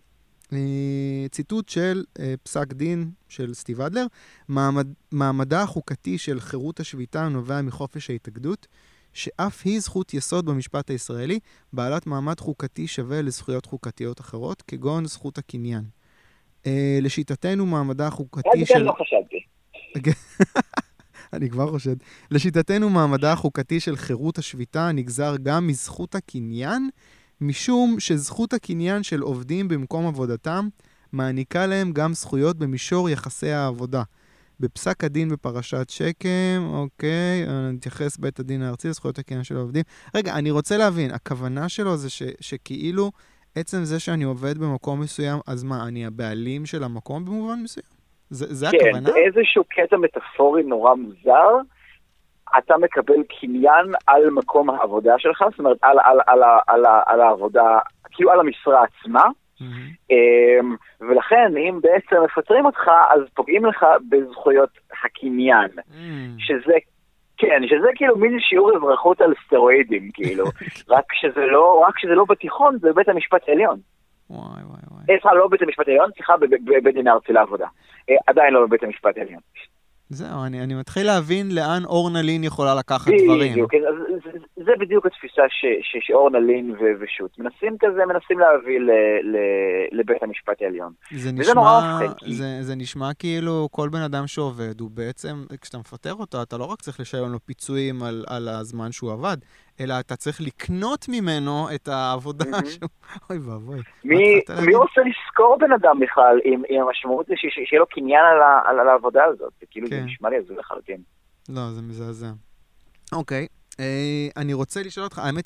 אה, 0.53 1.29
ציטוט 1.31 1.69
של 1.69 2.05
אה, 2.19 2.35
פסק 2.43 2.73
דין 2.73 3.11
של 3.29 3.55
סטיב 3.55 3.81
אדלר, 3.81 4.07
מעמד, 4.49 4.87
מעמדה 5.13 5.63
החוקתי 5.63 6.19
של 6.19 6.41
חירות 6.41 6.81
השביתה 6.81 7.29
נובע 7.29 7.63
מחופש 7.63 8.11
ההתאגדות, 8.11 8.67
שאף 9.13 9.63
היא 9.65 9.81
זכות 9.81 10.15
יסוד 10.15 10.47
במשפט 10.47 10.91
הישראלי, 10.91 11.39
בעלת 11.73 12.07
מעמד 12.07 12.41
חוקתי 12.41 12.87
שווה 12.87 13.23
לזכויות 13.23 13.67
חוקתיות 13.67 14.21
אחרות, 14.21 14.63
כגון 14.63 15.07
זכות 15.07 15.39
הקניין. 15.39 15.85
לשיטתנו 17.03 17.67
מעמדה 17.67 18.07
החוקתי 18.07 18.67
של... 18.67 18.79
לא 18.79 18.93
חשבתי. 18.93 19.41
אני 21.35 21.51
כבר 21.51 21.71
חושד. 21.71 21.97
לשיטתנו, 22.31 22.91
מעמדה 22.91 23.33
החוקתי 23.33 23.81
של 23.81 23.97
חירות 23.97 24.39
השביתה 24.39 24.93
נגזר 24.93 25.37
גם 25.43 25.67
מזכות 25.67 26.15
הקניין, 26.15 26.91
משום 27.47 27.97
שזכות 27.99 28.53
הקניין 28.53 29.03
של 29.03 29.21
עובדים 29.21 29.69
במקום 29.69 30.07
עבודתם 30.07 30.69
מעניקה 31.13 31.67
להם 31.67 31.93
גם 31.93 32.13
זכויות 32.13 32.59
במישור 32.59 33.11
יחסי 33.11 33.51
העבודה. 33.51 34.03
בפסק 34.61 35.05
הדין 35.05 35.29
בפרשת 35.29 35.91
שקם, 35.91 36.69
אוקיי, 36.73 37.47
נתייחס 37.73 38.17
בית 38.17 38.41
הדין 38.41 38.63
הארצי 38.63 38.89
לזכויות 38.89 39.19
הקניין 39.19 39.45
של 39.45 39.57
העובדים. 39.57 39.83
רגע, 40.15 40.35
אני 40.35 40.51
רוצה 40.51 40.77
להבין, 40.77 41.11
הכוונה 41.11 41.69
שלו 41.69 41.97
זה 41.97 42.11
ש, 42.11 42.23
שכאילו 42.41 43.11
עצם 43.55 43.85
זה 43.85 44.01
שאני 44.01 44.25
עובד 44.25 44.59
במקום 44.59 45.01
מסוים, 45.01 45.39
אז 45.47 45.65
מה, 45.65 45.89
אני 45.89 46.07
הבעלים 46.07 46.67
של 46.67 46.85
המקום 46.85 47.25
במובן 47.25 47.59
מסוים? 47.63 47.87
זה, 48.31 48.55
זה 48.55 48.67
כן, 48.71 48.77
הכוונה? 48.77 49.09
כן, 49.09 49.15
באיזשהו 49.15 49.65
קטע 49.65 49.97
מטאפורי 49.97 50.63
נורא 50.63 50.95
מוזר, 50.95 51.57
אתה 52.59 52.79
מקבל 52.79 53.23
קניין 53.41 53.93
על 54.07 54.31
מקום 54.31 54.71
העבודה 54.71 55.15
שלך, 55.19 55.45
זאת 55.51 55.59
אומרת, 55.59 55.77
על, 55.83 55.99
על, 55.99 56.19
על, 56.27 56.43
על, 56.43 56.87
על, 56.87 57.01
על 57.07 57.21
העבודה, 57.21 57.79
כאילו 58.11 58.31
על 58.31 58.41
המשרה 58.41 58.83
עצמה. 58.85 59.25
Mm-hmm. 59.61 60.15
ולכן, 61.01 61.57
אם 61.57 61.81
בעצם 61.83 62.17
מפטרים 62.25 62.67
אותך, 62.67 62.91
אז 63.11 63.21
פוגעים 63.35 63.67
לך 63.67 63.87
בזכויות 64.09 64.71
הקניין, 65.05 65.69
mm-hmm. 65.79 66.39
שזה 66.39 66.75
כן, 67.37 67.63
שזה 67.67 67.89
כאילו 67.95 68.17
מין 68.17 68.41
שיעור 68.41 68.77
אזרחות 68.77 69.21
על 69.21 69.33
סטרואידים, 69.47 70.11
כאילו. 70.15 70.45
רק 70.95 71.05
שזה 71.13 71.47
לא, 71.47 71.85
רק 71.89 71.99
שזה 71.99 72.15
לא 72.15 72.25
בתיכון, 72.29 72.79
זה 72.79 72.93
בבית 72.93 73.09
המשפט 73.09 73.49
העליון. 73.49 73.79
וואי 74.31 74.43
וואי 74.43 74.81
וואי. 74.91 75.05
סליחה, 75.07 75.35
לא 75.35 75.47
בבית 75.47 75.63
המשפט 75.63 75.89
העליון, 75.89 76.11
סליחה, 76.15 76.37
בבית 76.37 76.95
דין 76.95 77.09
הארצי 77.09 77.33
לעבודה. 77.33 77.67
אה, 78.11 78.15
עדיין 78.27 78.55
לא 78.55 78.67
בבית 78.67 78.83
המשפט 78.83 79.19
העליון. 79.19 79.41
זהו, 80.11 80.45
אני, 80.47 80.63
אני 80.63 80.75
מתחיל 80.75 81.07
להבין 81.07 81.55
לאן 81.55 81.85
אורנה 81.85 82.23
לין 82.23 82.45
יכולה 82.45 82.75
לקחת 82.75 83.13
דברים. 83.25 83.53
בדיוק, 83.53 83.73
כן, 83.73 83.79
זה, 84.25 84.39
זה 84.57 84.73
בדיוק 84.81 85.07
התפיסה 85.07 85.43
ש, 85.49 85.65
ש, 85.83 86.07
שאורנה 86.07 86.39
לין 86.39 86.71
ו, 86.71 86.83
ושות' 87.01 87.39
מנסים 87.39 87.77
כזה, 87.81 88.01
מנסים 88.07 88.39
להביא 88.39 88.81
ל, 88.81 88.91
ל, 89.23 89.37
לבית 89.93 90.23
המשפט 90.23 90.63
העליון. 90.63 90.93
זה 91.11 91.33
נשמע, 91.33 91.55
נורא 91.55 92.01
זה, 92.27 92.63
זה 92.63 92.75
נשמע 92.77 93.15
כאילו 93.19 93.69
כל 93.71 93.89
בן 93.89 94.03
אדם 94.03 94.27
שעובד, 94.27 94.81
הוא 94.81 94.91
בעצם, 94.91 95.45
כשאתה 95.61 95.79
מפטר 95.79 96.15
אותו, 96.15 96.43
אתה 96.43 96.57
לא 96.57 96.65
רק 96.65 96.81
צריך 96.81 97.01
לשלם 97.01 97.33
לו 97.33 97.39
פיצויים 97.41 98.03
על, 98.03 98.25
על 98.29 98.49
הזמן 98.49 98.93
שהוא 98.93 99.13
עבד, 99.13 99.37
אלא 99.81 99.95
אתה 100.01 100.17
צריך 100.17 100.41
לקנות 100.41 101.07
ממנו 101.09 101.69
את 101.75 101.89
העבודה 101.89 102.45
שהוא... 102.71 102.89
אוי 103.31 103.39
ואבוי. 103.39 103.81
מי 104.05 104.75
רוצה 104.75 105.01
לשכור 105.01 105.57
בן 105.61 105.73
אדם 105.73 106.01
בכלל, 106.01 106.41
אם 106.45 106.63
המשמעות 106.81 107.27
זה 107.27 107.35
שיהיה 107.37 107.81
לו 107.81 107.87
קניין 107.87 108.25
על 108.65 108.89
העבודה 108.89 109.25
הזאת? 109.25 109.53
כאילו, 109.71 109.89
זה 109.89 109.95
כן. 109.97 110.05
נשמע 110.05 110.31
לי 110.31 110.37
הזוי 110.37 110.57
לחלוטין. 110.57 111.01
לא, 111.49 111.71
זה 111.71 111.83
מזעזע. 111.83 112.31
אוקיי. 113.13 113.47
אה, 113.81 114.29
אני 114.37 114.53
רוצה 114.53 114.83
לשאול 114.83 115.05
אותך, 115.05 115.19
האמת 115.19 115.45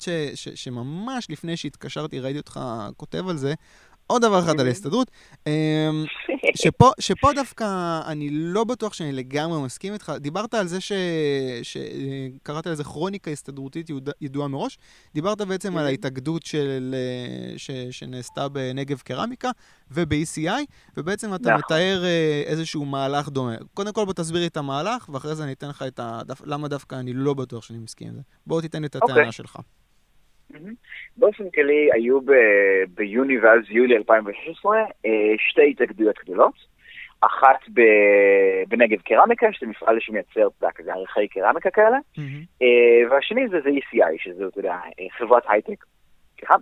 שממש 0.55 1.29
לפני 1.29 1.57
שהתקשרתי 1.57 2.19
ראיתי 2.19 2.39
אותך 2.39 2.59
כותב 2.97 3.27
על 3.29 3.37
זה, 3.37 3.53
עוד 4.11 4.21
דבר 4.21 4.39
אחד 4.39 4.59
על 4.59 4.67
ההסתדרות, 4.67 5.11
אמ, 5.47 5.51
שפה, 6.61 6.91
שפה 6.99 7.33
דווקא 7.35 7.99
אני 8.05 8.29
לא 8.31 8.63
בטוח 8.63 8.93
שאני 8.93 9.11
לגמרי 9.11 9.61
מסכים 9.61 9.93
איתך. 9.93 10.13
דיברת 10.19 10.53
על 10.53 10.67
זה 10.67 10.77
שקראת 11.61 12.67
לזה 12.67 12.83
כרוניקה 12.83 13.31
הסתדרותית 13.31 13.89
ידועה 14.21 14.47
מראש. 14.47 14.77
דיברת 15.13 15.41
בעצם 15.41 15.77
על 15.77 15.85
ההתאגדות 15.85 16.45
של, 16.45 16.95
ש, 17.57 17.71
שנעשתה 17.91 18.47
בנגב 18.47 18.99
קרמיקה 18.99 19.51
וב-ECI, 19.91 20.65
ובעצם 20.97 21.35
אתה 21.35 21.49
נכון. 21.49 21.61
מתאר 21.65 22.03
אה, 22.05 22.43
איזשהו 22.45 22.85
מהלך 22.85 23.29
דומה. 23.29 23.55
קודם 23.73 23.93
כל 23.93 24.05
בוא 24.05 24.13
תסביר 24.13 24.41
לי 24.41 24.47
את 24.47 24.57
המהלך, 24.57 25.09
ואחרי 25.09 25.35
זה 25.35 25.43
אני 25.43 25.51
אתן 25.51 25.69
לך 25.69 25.83
את 25.87 25.99
ה... 25.99 26.21
למה 26.45 26.67
דווקא 26.67 26.95
אני 26.95 27.13
לא 27.13 27.33
בטוח 27.33 27.63
שאני 27.63 27.79
מסכים 27.79 28.07
עם 28.07 28.15
זה. 28.15 28.21
בוא 28.47 28.61
תיתן 28.61 28.81
לי 28.81 28.87
את 28.87 28.95
אוקיי. 28.95 29.13
הטענה 29.13 29.29
okay. 29.29 29.31
שלך. 29.31 29.57
באופן 31.17 31.49
כללי 31.49 31.89
היו 31.93 32.19
ביוני 32.93 33.39
ואז 33.39 33.59
יולי 33.69 33.97
2016 33.97 34.77
אה, 34.77 35.11
שתי 35.37 35.69
התאגדויות 35.71 36.15
גדולות. 36.23 36.79
אחת 37.21 37.59
ב- 37.73 38.63
בנגב 38.67 39.01
קרמיקה, 39.01 39.47
שזה 39.53 39.67
מפעל 39.67 39.97
שמייצר, 39.99 40.47
אתה 40.47 40.65
יודע, 40.65 40.71
כזה 40.75 40.93
אריחי 40.93 41.27
קרמיקה 41.27 41.69
כאלה, 41.69 41.97
mm-hmm. 42.17 42.63
והשני 43.11 43.47
זה, 43.49 43.57
זה 43.63 43.69
ECI, 43.69 44.13
שזה, 44.17 44.47
אתה 44.47 44.59
יודע, 44.59 44.71
אה, 44.71 45.05
חברת 45.17 45.43
הייטק, 45.49 45.85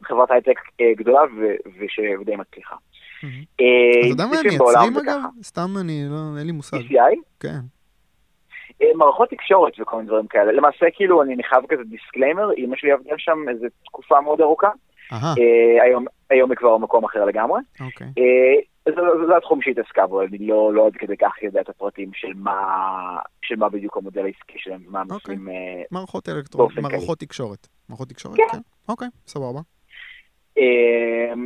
חברת 0.03 0.31
הייטק 0.31 0.59
גדולה 0.97 1.21
ו- 1.21 1.69
ושדי 1.79 2.35
מצליחה. 2.35 2.75
אתה 3.19 4.07
יודע 4.09 4.25
מה 4.25 4.39
הם 4.39 4.47
מייצרים 4.47 4.97
אגב? 4.97 5.21
סתם 5.43 5.67
אני, 5.81 6.05
לא, 6.09 6.39
אין 6.39 6.47
לי 6.47 6.51
מושג. 6.51 6.77
ECI? 6.77 7.15
כן. 7.39 7.76
אה, 8.81 8.87
מערכות 8.95 9.29
תקשורת 9.29 9.73
וכל 9.79 9.95
מיני 9.95 10.07
דברים 10.07 10.27
כאלה. 10.27 10.51
למעשה, 10.51 10.85
כאילו, 10.93 11.23
אני 11.23 11.43
חייב 11.43 11.63
כזה 11.69 11.83
disclaimer, 11.83 12.49
אמא 12.57 12.75
שלי 12.75 12.91
עבדה 12.91 13.13
שם 13.17 13.49
איזו 13.49 13.65
תקופה 13.85 14.21
מאוד 14.21 14.41
ארוכה. 14.41 14.69
אה, 15.11 15.83
היום, 15.83 16.05
היום 16.29 16.51
היא 16.51 16.57
כבר 16.57 16.77
במקום 16.77 17.05
אחר 17.05 17.25
לגמרי. 17.25 17.59
אוקיי. 17.79 18.07
אה, 18.17 18.93
זה, 19.27 19.37
התחום 19.37 19.61
שהיא 19.61 19.71
התעסקה 19.71 20.07
בו, 20.07 20.21
אני 20.21 20.37
לא, 20.37 20.73
לא 20.73 20.87
עד 20.87 20.93
כדי 20.93 21.17
כך 21.17 21.43
יודע 21.43 21.61
את 21.61 21.69
הפרטים 21.69 22.09
של 22.13 22.33
מה, 22.35 22.53
של 23.41 23.55
מה 23.55 23.69
בדיוק 23.69 23.97
המודל 23.97 24.25
העסקי 24.25 24.57
שלהם 24.57 24.81
ומה 24.87 25.01
הם. 25.01 25.07
עושים 25.11 25.47
מערכות 25.91 26.29
אלקטרוניות, 26.29 26.79
מערכות 26.79 27.19
תקשורת. 27.19 27.67
מערכות 27.89 28.09
תקשורת? 28.09 28.37
כן. 28.37 28.43
כן. 28.51 28.57
אוקיי, 28.89 29.07
סבבה. 29.27 29.59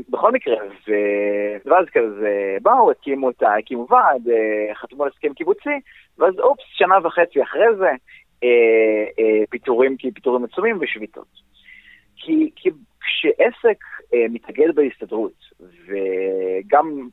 בכל 0.09 0.31
מקרה, 0.31 0.55
ואז 1.65 1.85
כזה 1.93 2.57
באו, 2.61 2.91
הקימו, 2.91 3.29
הקימו 3.57 3.87
ועד, 3.89 4.21
חתמו 4.73 5.03
על 5.03 5.09
הסכם 5.13 5.33
קיבוצי, 5.33 5.79
ואז 6.17 6.39
אופס, 6.39 6.63
שנה 6.73 6.95
וחצי 7.03 7.43
אחרי 7.43 7.75
זה, 7.77 7.89
אה, 8.43 9.05
אה, 9.19 9.43
פיטורים, 9.49 9.97
פיטורים 9.97 10.43
עצומים 10.43 10.77
ושביתות. 10.81 11.27
כי, 12.15 12.49
כי 12.55 12.69
כשעסק 13.01 13.83
אה, 14.13 14.25
מתאגד 14.29 14.75
בהסתדרות, 14.75 15.33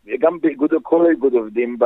וגם 0.06 0.40
באיגוד, 0.40 0.70
כל 0.82 1.06
איגוד 1.10 1.34
עובדים 1.34 1.78
ב, 1.78 1.84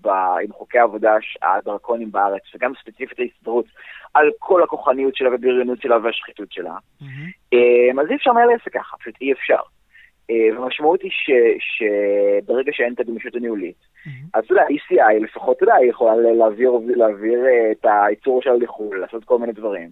ב, 0.00 0.08
עם 0.42 0.52
חוקי 0.52 0.78
העבודה 0.78 1.16
הדרקונים 1.42 2.12
בארץ, 2.12 2.42
וגם 2.54 2.72
ספציפית 2.80 3.18
ההסתדרות, 3.18 3.66
על 4.14 4.30
כל 4.38 4.62
הכוחניות 4.62 5.16
שלה 5.16 5.34
ובריונות 5.34 5.80
שלה 5.80 5.96
והשחיתות 6.02 6.52
שלה, 6.52 6.76
mm-hmm. 7.02 7.04
אה, 7.52 8.02
אז 8.02 8.10
אי 8.10 8.16
אפשר 8.16 8.30
לנהל 8.30 8.48
עסק 8.50 8.72
ככה, 8.74 8.96
פשוט 8.96 9.14
אי 9.20 9.32
אפשר. 9.32 9.60
והמשמעות 10.28 11.02
היא 11.02 11.10
שברגע 11.58 12.72
שאין 12.74 12.92
את 12.92 13.00
הגמישות 13.00 13.34
הניהולית, 13.34 13.76
אז 14.34 14.44
אתה 14.44 14.52
יודע, 14.52 14.62
ECI 14.62 15.22
לפחות, 15.22 15.56
אתה 15.56 15.64
יודע, 15.64 15.74
היא 15.74 15.90
יכולה 15.90 16.16
להעביר, 16.16 16.72
להעביר 16.96 17.40
את 17.72 17.86
הייצור 18.06 18.42
שלה 18.42 18.56
לחו"ל, 18.56 19.00
לעשות 19.00 19.24
כל 19.24 19.38
מיני 19.38 19.52
דברים. 19.52 19.90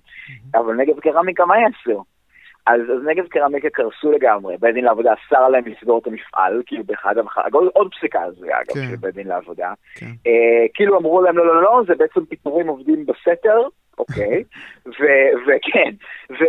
אבל 0.55 0.75
נגב 0.75 1.01
קרמיקה, 1.01 1.47
מה 1.47 1.55
יעשו? 1.59 2.05
אז, 2.67 2.81
אז 2.81 3.07
נגב 3.07 3.27
קרמיקה 3.27 3.71
קרסו 3.71 4.13
לגמרי, 4.13 4.57
בית 4.61 4.75
דין 4.75 4.85
לעבודה 4.85 5.13
אסר 5.13 5.49
להם 5.49 5.65
לסגור 5.67 5.99
את 5.99 6.07
המפעל, 6.07 6.63
כאילו 6.67 6.85
באחד 6.85 7.19
המחר, 7.19 7.41
עוד 7.73 7.95
פסיקה 7.95 8.23
הזויה 8.23 8.57
אגב, 8.57 8.75
כן. 8.75 8.91
של 8.91 8.97
בית 8.97 9.15
דין 9.15 9.29
לעבודה. 9.29 9.73
כן. 9.95 10.07
אה, 10.07 10.67
כאילו 10.75 10.99
אמרו 10.99 11.23
להם 11.23 11.39
לא, 11.39 11.47
לא, 11.47 11.55
לא, 11.55 11.63
לא, 11.63 11.83
זה 11.87 11.95
בעצם 11.95 12.25
פיטורים 12.25 12.67
עובדים 12.67 13.07
בסתר, 13.07 13.61
אוקיי, 13.99 14.45
וכן, 15.47 15.91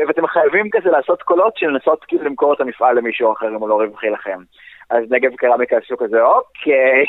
ואתם 0.08 0.28
חייבים 0.28 0.70
כזה 0.72 0.90
לעשות 0.90 1.22
קולות 1.22 1.58
של 1.58 1.68
לנסות 1.68 2.06
כאילו 2.08 2.24
למכור 2.24 2.54
את 2.54 2.62
המפעל 2.62 2.98
למישהו 2.98 3.34
אחר 3.34 3.48
אם 3.48 3.54
הוא 3.54 3.70
לא 3.70 3.82
רווחי 3.82 4.10
לכם. 4.10 4.40
אז 4.90 5.04
נגב 5.10 5.36
קרמיקה 5.36 5.78
עשו 5.78 5.98
כזה 5.98 6.22
אוקיי, 6.22 7.06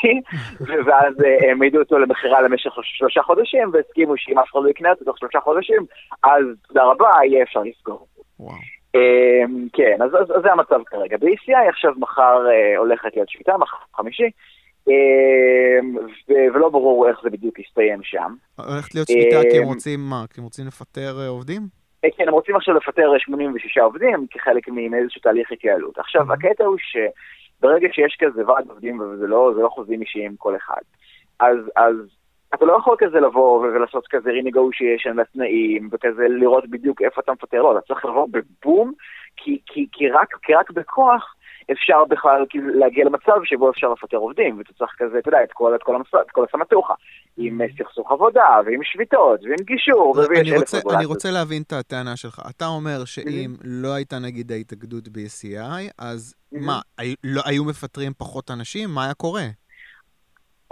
ואז 0.87 1.25
אה, 1.25 1.49
העמידו 1.49 1.79
אותו 1.79 1.99
למכירה 1.99 2.43
למשך 2.43 2.71
שלושה 2.83 3.23
חודשים, 3.23 3.71
והסכימו 3.73 4.15
שאם 4.17 4.39
אף 4.39 4.49
אחד 4.53 4.61
לא 4.63 4.69
יקנה 4.69 4.91
אותו 4.91 5.05
תוך 5.05 5.19
שלושה 5.19 5.41
חודשים, 5.41 5.87
אז 6.23 6.45
תודה 6.69 6.85
רבה, 6.85 7.11
יהיה 7.25 7.43
אפשר 7.43 7.61
לסגור. 7.61 8.07
וואו. 8.41 8.74
אמ, 8.95 9.69
כן, 9.73 9.97
אז, 10.03 10.11
אז, 10.15 10.37
אז 10.37 10.43
זה 10.43 10.53
המצב 10.53 10.81
כרגע. 10.87 11.17
ב-ECI 11.17 11.69
עכשיו 11.69 11.93
מחר 11.97 12.47
אה, 12.51 12.79
הולכת 12.79 13.17
להיות 13.17 13.29
שביתה, 13.29 13.59
מחר 13.59 13.77
חמישי, 13.97 14.31
אמ, 14.89 15.97
ו- 16.29 16.55
ולא 16.55 16.69
ברור 16.69 17.09
איך 17.09 17.19
זה 17.23 17.31
בדיוק 17.31 17.59
יסתיים 17.59 18.03
שם. 18.03 18.35
הולכת 18.57 18.95
להיות 18.95 19.09
שביתה 19.09 19.41
כי 19.51 19.57
הם 19.57 19.63
אמ, 19.63 19.69
רוצים 19.69 20.01
מה? 20.01 20.25
כי 20.31 20.41
הם 20.41 20.45
רוצים 20.45 20.67
לפטר 20.67 21.21
אה, 21.21 21.29
עובדים? 21.29 21.63
אה, 22.05 22.09
כן, 22.17 22.29
הם 22.29 22.35
רוצים 22.35 22.57
עכשיו 22.57 22.75
לפטר 22.75 23.11
86 23.19 23.79
עובדים 23.79 24.27
כחלק 24.31 24.69
מאיזשהו 24.69 25.21
תהליך 25.21 25.53
התייעלות. 25.53 25.99
עכשיו, 25.99 26.33
הקטע 26.33 26.65
הוא 26.65 26.77
שברגע 26.79 27.89
שיש 27.93 28.17
כזה 28.19 28.47
ועד 28.47 28.69
עובדים 28.69 29.01
וזה 29.01 29.27
לא, 29.27 29.55
לא 29.57 29.69
חוזים 29.69 30.01
אישיים 30.01 30.37
כל 30.37 30.57
אחד, 30.57 30.83
אז, 31.41 31.57
אז 31.77 31.95
אתה 32.55 32.65
לא 32.65 32.77
יכול 32.79 32.97
כזה 32.99 33.21
לבוא 33.21 33.59
ולעשות 33.59 34.07
כזה 34.11 34.31
רינגושיישן 34.31 35.17
לתנאים, 35.17 35.89
וכזה 35.93 36.29
לראות 36.29 36.71
בדיוק 36.71 37.03
איפה 37.03 37.21
אתה 37.21 37.33
מפטר, 37.33 37.63
לא, 37.63 37.79
אתה 37.79 37.87
צריך 37.87 38.05
לבוא 38.05 38.29
בבום, 38.31 38.93
כי, 39.37 39.59
כי, 39.67 39.87
כי, 39.93 40.09
רק, 40.09 40.29
כי 40.43 40.55
רק 40.55 40.71
בכוח 40.71 41.35
אפשר 41.73 42.05
בכלל 42.05 42.45
כאילו 42.49 42.69
להגיע 42.79 43.05
למצב 43.05 43.33
שבו 43.45 43.71
אפשר 43.71 43.93
לפטר 43.93 44.17
עובדים, 44.17 44.59
ואתה 44.59 44.73
צריך 44.73 44.91
כזה, 44.99 45.19
אתה 45.19 45.29
יודע, 45.29 45.43
את 45.45 45.53
כל, 45.53 45.75
את 45.75 45.83
כל, 45.83 45.95
המס... 45.97 46.07
את 46.27 46.31
כל 46.31 46.45
הסמטוחה, 46.49 46.95
עם 47.37 47.61
mm-hmm. 47.61 47.79
סכסוך 47.79 48.13
עבודה, 48.13 48.61
ועם 48.67 48.81
שביתות, 48.83 49.41
ועם 49.43 49.65
גישור, 49.65 50.15
ויש 50.17 50.31
אלף 50.31 50.49
רגולציות. 50.49 50.95
אני 50.95 51.05
רוצה 51.05 51.31
להבין 51.31 51.63
את 51.63 51.73
הטענה 51.73 52.17
שלך. 52.17 52.41
אתה 52.51 52.67
אומר 52.67 53.05
שאם 53.05 53.55
mm-hmm. 53.55 53.63
לא 53.65 53.95
הייתה 53.95 54.19
נגיד 54.19 54.53
ההתאגדות 54.53 55.09
ב-ECI, 55.09 55.93
אז 55.99 56.35
mm-hmm. 56.35 56.59
מה, 56.61 56.81
לא, 57.25 57.43
היו 57.45 57.65
מפטרים 57.65 58.13
פחות 58.19 58.51
אנשים? 58.51 58.91
מה 58.95 59.05
היה 59.05 59.15
קורה? 59.15 59.45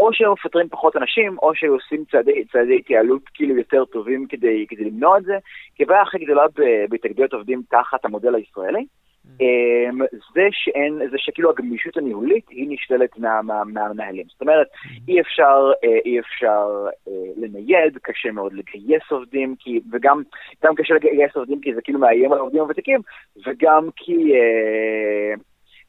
או 0.03 0.13
שהיו 0.13 0.33
מפטרים 0.33 0.69
פחות 0.69 0.97
אנשים, 0.97 1.39
או 1.39 1.55
שהיו 1.55 1.73
עושים 1.73 2.05
צעדי, 2.11 2.45
צעדי 2.53 2.77
התייעלות 2.77 3.23
כאילו 3.35 3.57
יותר 3.57 3.85
טובים 3.85 4.27
כדי, 4.29 4.67
כדי 4.69 4.85
למנוע 4.85 5.19
את 5.19 5.25
זה. 5.25 5.39
כי 5.75 5.83
הבעיה 5.83 6.03
הכי 6.03 6.19
גדולה 6.19 6.43
בהתאגדויות 6.89 7.33
עובדים 7.33 7.63
תחת 7.71 8.05
המודל 8.05 8.35
הישראלי, 8.35 8.81
mm. 8.81 9.29
אמ, 9.41 9.99
זה 10.35 10.49
שאין, 10.53 10.99
זה 11.11 11.19
שכאילו 11.19 11.51
הגמישות 11.51 11.97
הניהולית 11.97 12.49
היא 12.49 12.67
נשללת 12.71 13.19
מה, 13.19 13.43
מה, 13.43 13.65
מהמנהלים. 13.65 14.25
זאת 14.29 14.41
אומרת, 14.41 14.67
mm. 14.67 14.89
אי 15.09 15.21
אפשר, 15.21 15.71
אה, 15.85 15.99
אי 16.05 16.21
אפשר 16.21 16.87
אה, 17.09 17.13
לנייד, 17.37 17.99
קשה 18.03 18.31
מאוד 18.31 18.53
לגייס 18.53 19.03
עובדים, 19.11 19.55
כי, 19.59 19.81
וגם 19.93 20.23
גם 20.65 20.75
קשה 20.75 20.95
לגייס 20.95 21.37
עובדים 21.37 21.61
כי 21.61 21.75
זה 21.75 21.83
כאילו 21.83 21.99
מאיים 21.99 22.33
על 22.33 22.39
העובדים 22.39 22.61
הוותיקים, 22.61 23.01
וגם 23.47 23.89
כי... 23.97 24.35
אה, 24.35 25.35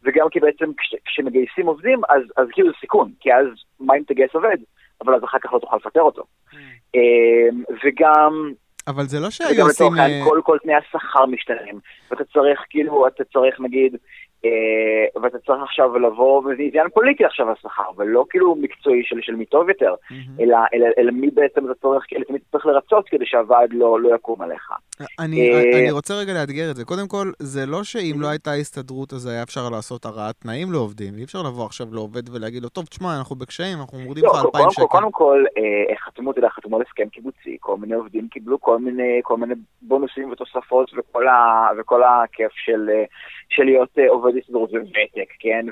וגם 0.04 0.28
כי 0.32 0.40
בעצם 0.40 0.66
כש, 0.78 0.96
כשמגייסים 1.06 1.66
עובדים, 1.68 2.02
אז, 2.10 2.22
אז 2.38 2.48
כאילו 2.52 2.68
זה 2.68 2.76
סיכון, 2.80 3.12
כי 3.20 3.34
אז 3.34 3.48
מה 3.80 3.96
אם 3.96 4.04
תגייס 4.08 4.34
עובד, 4.34 4.58
אבל 5.02 5.16
אז 5.16 5.24
אחר 5.24 5.38
כך 5.40 5.54
לא 5.54 5.60
תוכל 5.60 5.76
לפטר 5.76 6.02
אותו. 6.02 6.22
Mm. 6.22 6.56
אמ, 6.96 7.64
וגם... 7.84 8.52
אבל 8.88 9.04
זה 9.04 9.20
לא 9.20 9.30
שהיו 9.30 9.48
עושים... 9.48 9.62
וגם 9.62 9.70
לצורך 9.70 9.98
העניין 9.98 10.24
כל, 10.24 10.42
כל 10.44 10.58
תנאי 10.64 10.76
השכר 10.76 11.26
משתנים, 11.26 11.80
ואתה 12.12 12.24
צריך 12.24 12.60
כאילו, 12.70 13.08
אתה 13.08 13.24
צריך 13.24 13.60
נגיד... 13.60 13.98
אה, 14.46 15.22
ואתה 15.22 15.38
צריך 15.40 15.62
עכשיו 15.64 16.00
לבוא, 16.00 16.40
וזה 16.40 16.64
עניין 16.64 16.90
פוליטי 16.94 17.26
עכשיו 17.26 17.52
השכר, 17.52 17.90
ולא 17.98 18.26
כאילו 18.30 18.56
מקצועי 18.56 19.04
של, 19.04 19.20
של 19.22 19.36
מי 19.36 19.46
טוב 19.46 19.70
יותר, 19.70 19.94
mm-hmm. 19.94 20.42
אלא, 20.44 20.58
אלא, 20.74 20.88
אלא 20.98 21.12
מי 21.12 21.30
בעצם 21.30 21.66
אתה 21.66 21.74
צריך, 21.82 22.04
כאילו, 22.08 22.24
תמיד 22.26 22.42
צריך 22.52 22.66
לרצות 22.66 23.10
כדי 23.10 23.26
שהוועד 23.26 23.70
לא, 23.74 24.00
לא 24.00 24.16
יקום 24.16 24.42
עליך. 24.42 24.72
אני, 25.20 25.54
אה, 25.54 25.80
אני 25.80 25.92
רוצה 25.92 26.14
רגע 26.14 26.34
לאתגר 26.34 26.72
את 26.72 26.76
זה. 26.76 26.86
קודם 26.86 27.08
כל, 27.08 27.32
זה 27.40 27.66
לא 27.66 27.84
שאם 27.84 28.16
לא 28.20 28.28
הייתה 28.28 28.52
הסתדרות, 28.52 29.14
אז 29.14 29.26
היה 29.26 29.44
אפשר 29.44 29.70
לעשות 29.72 30.06
הרעת 30.06 30.36
תנאים 30.36 30.72
לעובדים. 30.72 31.14
אי 31.18 31.24
אפשר 31.24 31.40
לבוא 31.42 31.66
עכשיו 31.66 31.88
לעובד 31.92 32.36
ולהגיד 32.36 32.64
לו, 32.64 32.70
טוב, 32.70 32.86
תשמע, 32.86 33.18
אנחנו 33.18 33.36
בקשיים, 33.36 33.78
אנחנו 33.80 33.98
מורידים 34.00 34.26
לך 34.26 34.46
2,000 34.46 34.72
שקל. 34.72 34.86
קודם 34.86 35.12
כל, 35.12 35.44
אה, 35.58 35.96
חתמו, 36.06 36.32
אתה 36.32 36.40
יודע, 36.40 36.50
חתמו 36.50 36.76
על 36.76 36.82
הסכם 36.88 37.10
קיבוצי, 37.10 37.58
כל 37.60 37.78
מיני 37.78 37.94
עובדים 37.94 38.28
קיבלו 38.28 38.62
כל 38.62 38.78
מיני, 38.80 39.22
בונוסים 39.82 40.32
ותוספות 40.32 40.92
וכל 41.78 42.04
הכיף 42.04 42.52
של, 42.56 42.90
של 43.56 43.64
להיות 43.64 43.98
עובד 44.10 44.38
הסתדרות 44.38 44.70
וותק, 44.72 45.32
כן? 45.40 45.66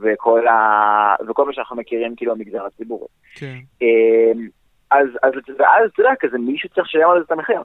וכל, 0.00 0.46
ה... 0.48 1.14
וכל 1.28 1.44
מה 1.44 1.52
שאנחנו 1.52 1.76
מכירים 1.76 2.16
כאילו 2.16 2.34
במגזר 2.34 2.66
הציבורי. 2.66 3.06
כן. 3.34 3.56
אמ, 3.82 4.48
אז, 4.90 5.08
אז, 5.22 5.32
ואז 5.58 5.90
אתה 5.92 6.02
יודע, 6.02 6.12
כזה 6.20 6.38
מישהו 6.38 6.68
צריך 6.68 6.86
לשלם 6.86 7.10
על 7.10 7.18
זה 7.18 7.24
את 7.24 7.30
המחיר. 7.30 7.60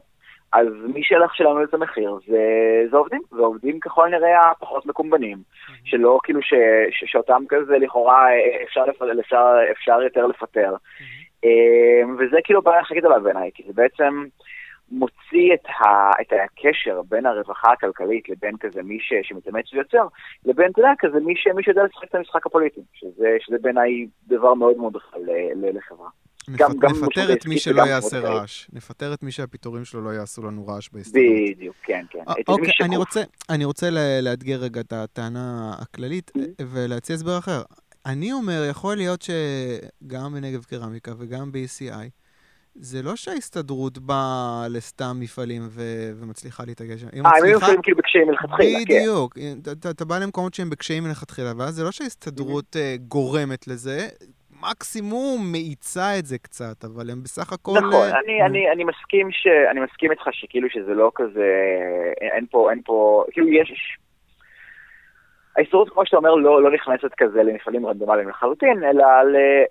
אז 0.54 0.68
מי 0.94 1.04
שהלך 1.04 1.36
שלנו 1.36 1.64
את 1.64 1.74
המחיר 1.74 2.20
זה, 2.28 2.44
זה 2.92 2.98
עובדים, 2.98 3.22
ועובדים 3.32 3.80
ככל 3.80 4.08
הנראה 4.08 4.52
הפחות 4.52 4.86
מקומבנים, 4.86 5.38
mm-hmm. 5.38 5.72
שלא 5.84 6.20
כאילו 6.24 6.42
ש, 6.42 6.54
ש, 6.92 7.04
שאותם 7.12 7.44
כזה 7.50 7.78
לכאורה 7.78 8.28
אפשר, 8.64 8.86
לפר, 8.86 9.20
אפשר, 9.20 9.46
אפשר 9.72 10.02
יותר 10.02 10.28
לפטר. 10.28 10.76
Mm-hmm. 10.76 11.42
וזה 12.20 12.38
כאילו 12.44 12.62
בעיה 12.62 12.80
הכי 12.80 12.96
גדולה 12.96 13.20
בעיניי, 13.20 13.50
כי 13.54 13.64
זה 13.68 13.74
בעצם, 13.74 14.26
מוציא 14.92 15.54
את, 15.54 15.66
ה, 15.66 16.12
את 16.22 16.34
הקשר 16.44 17.02
בין 17.10 17.26
הרווחה 17.26 17.72
הכלכלית 17.72 18.30
לבין 18.30 18.58
כזה 18.60 18.84
מי 18.84 18.98
ש, 19.00 19.14
שמתאמץ 19.24 19.74
ויוצר, 19.74 20.08
לבין, 20.46 20.72
אתה 20.72 20.80
יודע, 20.80 20.92
כזה 21.00 21.20
מי, 21.20 21.34
ש, 21.36 21.48
מי 21.56 21.64
שיודע 21.64 21.84
לשחק 21.84 22.10
את 22.10 22.16
המשחק 22.16 22.46
הפוליטי, 22.46 22.82
שזה, 22.94 23.38
שזה 23.40 23.58
בעיניי 23.62 24.08
דבר 24.28 24.54
מאוד 24.54 24.78
מאוד 24.78 24.94
בכלל 24.94 25.22
לחברה. 25.74 26.10
נפ... 26.50 26.60
גם, 26.60 26.72
גם 26.80 26.92
נפטר 26.92 27.34
את 27.34 27.46
מי 27.46 27.60
שלא 27.60 27.82
יעשה 27.82 28.20
רעש. 28.20 28.68
נפטר 28.74 29.14
את 29.14 29.24
מי 29.24 29.32
שהפיטורים 29.32 29.86
שלו 29.86 30.02
לא 30.02 30.10
יעשו 30.10 30.42
לנו 30.48 30.68
רעש 30.68 30.90
בהסתדרות. 30.94 31.26
בדיוק, 31.56 31.76
כן, 31.84 32.06
כן. 32.10 32.24
아, 32.28 32.34
אוקיי, 32.48 32.74
אני 32.82 32.98
רוצה, 32.98 33.22
אני 33.50 33.66
רוצה 33.66 33.88
לאתגר 34.22 34.56
רגע 34.56 34.82
את 34.82 34.94
הטענה 34.94 35.72
הכללית 35.82 36.32
mm-hmm. 36.38 36.64
ולהציע 36.72 37.16
הסבר 37.16 37.38
אחר. 37.38 37.62
אני 38.06 38.34
אומר, 38.34 38.66
יכול 38.70 38.96
להיות 38.96 39.22
שגם 39.22 40.34
בנגב 40.34 40.64
קרמיקה 40.64 41.12
וגם 41.20 41.52
ב-ECI, 41.52 42.10
זה 42.76 43.02
לא 43.04 43.16
שההסתדרות 43.16 43.98
באה 43.98 44.66
לסתם 44.70 45.16
מפעלים 45.20 45.62
ו- 45.70 46.12
ומצליחה 46.20 46.64
להתאגד 46.68 46.98
שם. 46.98 47.08
אה, 47.08 47.20
הם 47.20 47.44
היו 47.44 47.58
מפעלים 47.58 47.82
כאילו 47.82 47.98
בקשיים 47.98 48.28
מלכתחילה, 48.28 48.80
כן. 48.80 48.86
בדיוק. 48.86 49.38
אתה, 49.72 49.90
אתה 49.90 50.06
בא 50.06 50.18
למקומות 50.18 50.54
שהם 50.54 50.70
בקשיים 50.70 51.04
מלכתחילה, 51.04 51.52
ואז 51.58 51.76
זה 51.76 51.84
לא 51.84 51.92
שההסתדרות 51.92 52.76
mm-hmm. 52.76 53.02
גורמת 53.08 53.68
לזה, 53.68 54.08
מקסימום 54.70 55.52
מאיצה 55.52 56.20
את 56.20 56.26
זה 56.26 56.38
קצת, 56.38 56.84
אבל 56.84 57.10
הם 57.10 57.24
בסך 57.24 57.54
הכל... 57.54 57.72
נכון, 57.78 58.10
uh, 58.10 58.20
אני, 58.26 58.44
אני, 58.46 58.72
אני 58.72 58.84
מסכים 58.84 59.32
ש... 59.32 59.48
אני 59.72 59.80
מסכים 59.80 60.12
איתך 60.12 60.24
שכאילו 60.32 60.70
שזה 60.70 60.94
לא 60.94 61.12
כזה... 61.16 61.48
אין 62.22 62.46
פה, 62.52 62.72
אין 62.72 62.82
פה... 62.86 63.24
כאילו 63.32 63.48
יש... 63.48 63.98
ההסתדרות, 65.58 65.90
כמו 65.90 66.06
שאתה 66.06 66.18
אומר, 66.18 66.36
לא, 66.36 66.64
לא 66.64 66.72
נכנסת 66.72 67.14
כזה 67.18 67.44
למפעלים 67.44 67.86
רנדומליים 67.86 68.30
לחלוטין, 68.30 68.84
אלא, 68.84 69.06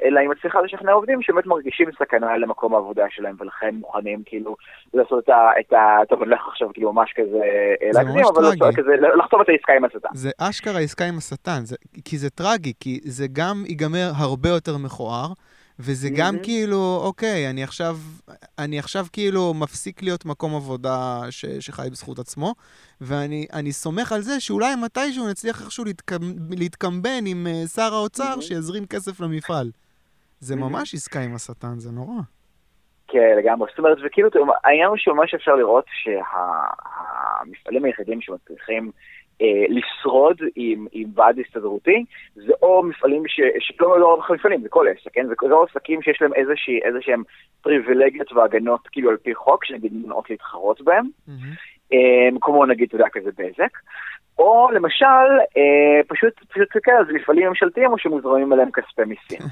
אלא 0.05 0.21
היא 0.21 0.29
מצליחה 0.29 0.61
לשכנע 0.61 0.93
עובדים 0.93 1.23
שבאמת 1.23 1.47
מרגישים 1.47 1.89
סכנה 1.99 2.37
למקום 2.37 2.75
העבודה 2.75 3.05
שלהם, 3.11 3.37
ולכן 3.41 3.75
מוכנים 3.75 4.23
כאילו 4.27 4.57
לעשות 4.95 5.25
את 5.25 5.29
ה... 5.29 5.51
את 5.61 5.73
ה 5.73 5.99
טוב, 6.09 6.23
אני 6.23 6.31
הולך 6.31 6.49
עכשיו 6.49 6.69
כאילו 6.73 6.93
ממש 6.93 7.13
כזה 7.17 7.41
להקדים, 7.95 8.25
אבל 8.35 8.43
לעשות, 8.43 8.77
כזה, 8.77 8.97
לחתום 9.19 9.43
את 9.43 9.49
העסקה 9.49 9.73
עם 9.73 9.85
השטן. 9.85 10.09
זה 10.15 10.31
אשכרה 10.39 10.81
עסקה 10.81 11.05
עם 11.05 11.19
השטן, 11.19 11.61
זה, 11.65 11.77
כי 12.05 12.19
זה 12.19 12.31
טרגי, 12.31 12.73
כי 12.81 13.01
זה 13.05 13.27
גם 13.33 13.57
ייגמר 13.67 14.11
הרבה 14.17 14.49
יותר 14.49 14.73
מכוער. 14.85 15.27
וזה 15.83 16.09
mm-hmm. 16.09 16.19
גם 16.19 16.35
כאילו, 16.43 17.01
אוקיי, 17.05 17.51
אני 17.51 17.63
עכשיו, 17.63 17.97
אני 18.59 18.79
עכשיו 18.79 19.05
כאילו 19.13 19.55
מפסיק 19.55 20.03
להיות 20.03 20.25
מקום 20.25 20.55
עבודה 20.55 21.21
ש, 21.31 21.47
שחי 21.47 21.89
בזכות 21.91 22.19
עצמו, 22.19 22.55
ואני 23.01 23.73
סומך 23.73 24.13
על 24.13 24.21
זה 24.21 24.41
שאולי 24.41 24.75
מתישהו 24.85 25.29
נצליח 25.29 25.63
איכשהו 25.63 25.85
להתקמ, 25.85 26.23
להתקמבן 26.51 27.27
עם 27.27 27.47
uh, 27.47 27.69
שר 27.69 27.95
האוצר 27.95 28.35
mm-hmm. 28.37 28.43
שיזרים 28.43 28.87
כסף 28.87 29.21
למפעל. 29.21 29.71
זה 30.41 30.55
mm-hmm. 30.55 30.59
ממש 30.59 30.95
עסקה 30.95 31.21
עם 31.21 31.35
השטן, 31.35 31.79
זה 31.79 31.91
נורא. 31.93 32.21
כן, 33.09 33.35
לגמרי. 33.39 33.69
זאת 33.71 33.79
אומרת, 33.79 33.99
וכאילו, 34.07 34.29
העניין 34.65 34.89
הוא 34.89 34.97
שממש 34.97 35.35
אפשר 35.35 35.55
לראות 35.55 35.85
שהמפעלים 36.03 37.85
היחידים 37.85 38.21
שמצליחים... 38.21 38.85
אה, 38.85 38.91
לשרוד 39.69 40.37
עם, 40.57 40.87
עם 40.93 41.09
ועד 41.15 41.39
הסתדרותי, 41.39 42.05
זה 42.35 42.53
או 42.63 42.83
מפעלים 42.83 43.23
ש... 43.27 43.41
שלא 43.59 44.01
לא 44.01 44.15
רק 44.15 44.31
מפעלים, 44.31 44.63
זה 44.63 44.69
כל 44.69 44.87
עסק, 44.89 45.11
כן? 45.13 45.27
זה, 45.27 45.35
זה 45.49 45.55
או 45.55 45.65
עסקים 45.65 46.03
שיש 46.03 46.23
להם 46.23 46.35
איזושהי, 46.35 46.81
איזשהם 46.83 47.23
פריבילגיות 47.63 48.33
והגנות 48.33 48.89
כאילו 48.89 49.11
על 49.11 49.17
פי 49.17 49.35
חוק, 49.35 49.65
שנגיד 49.65 49.93
מנעות 49.95 50.31
להתחרות 50.31 50.81
בהם, 50.81 51.05
mm-hmm. 51.29 51.93
כמו 52.41 52.67
נגיד, 52.67 52.87
אתה 52.87 52.97
יודע, 52.97 53.09
כזה 53.13 53.31
בזק, 53.39 53.73
או 54.39 54.69
למשל, 54.73 55.29
אה, 55.57 56.01
פשוט, 56.09 56.33
פשוט 56.49 56.69
כן, 56.85 56.97
אז 57.01 57.07
מפעלים 57.15 57.49
ממשלתיים 57.49 57.93
או 57.93 57.99
שמוזרמים 57.99 58.53
עליהם 58.53 58.71
כספי 58.71 59.03
מיסים. 59.07 59.39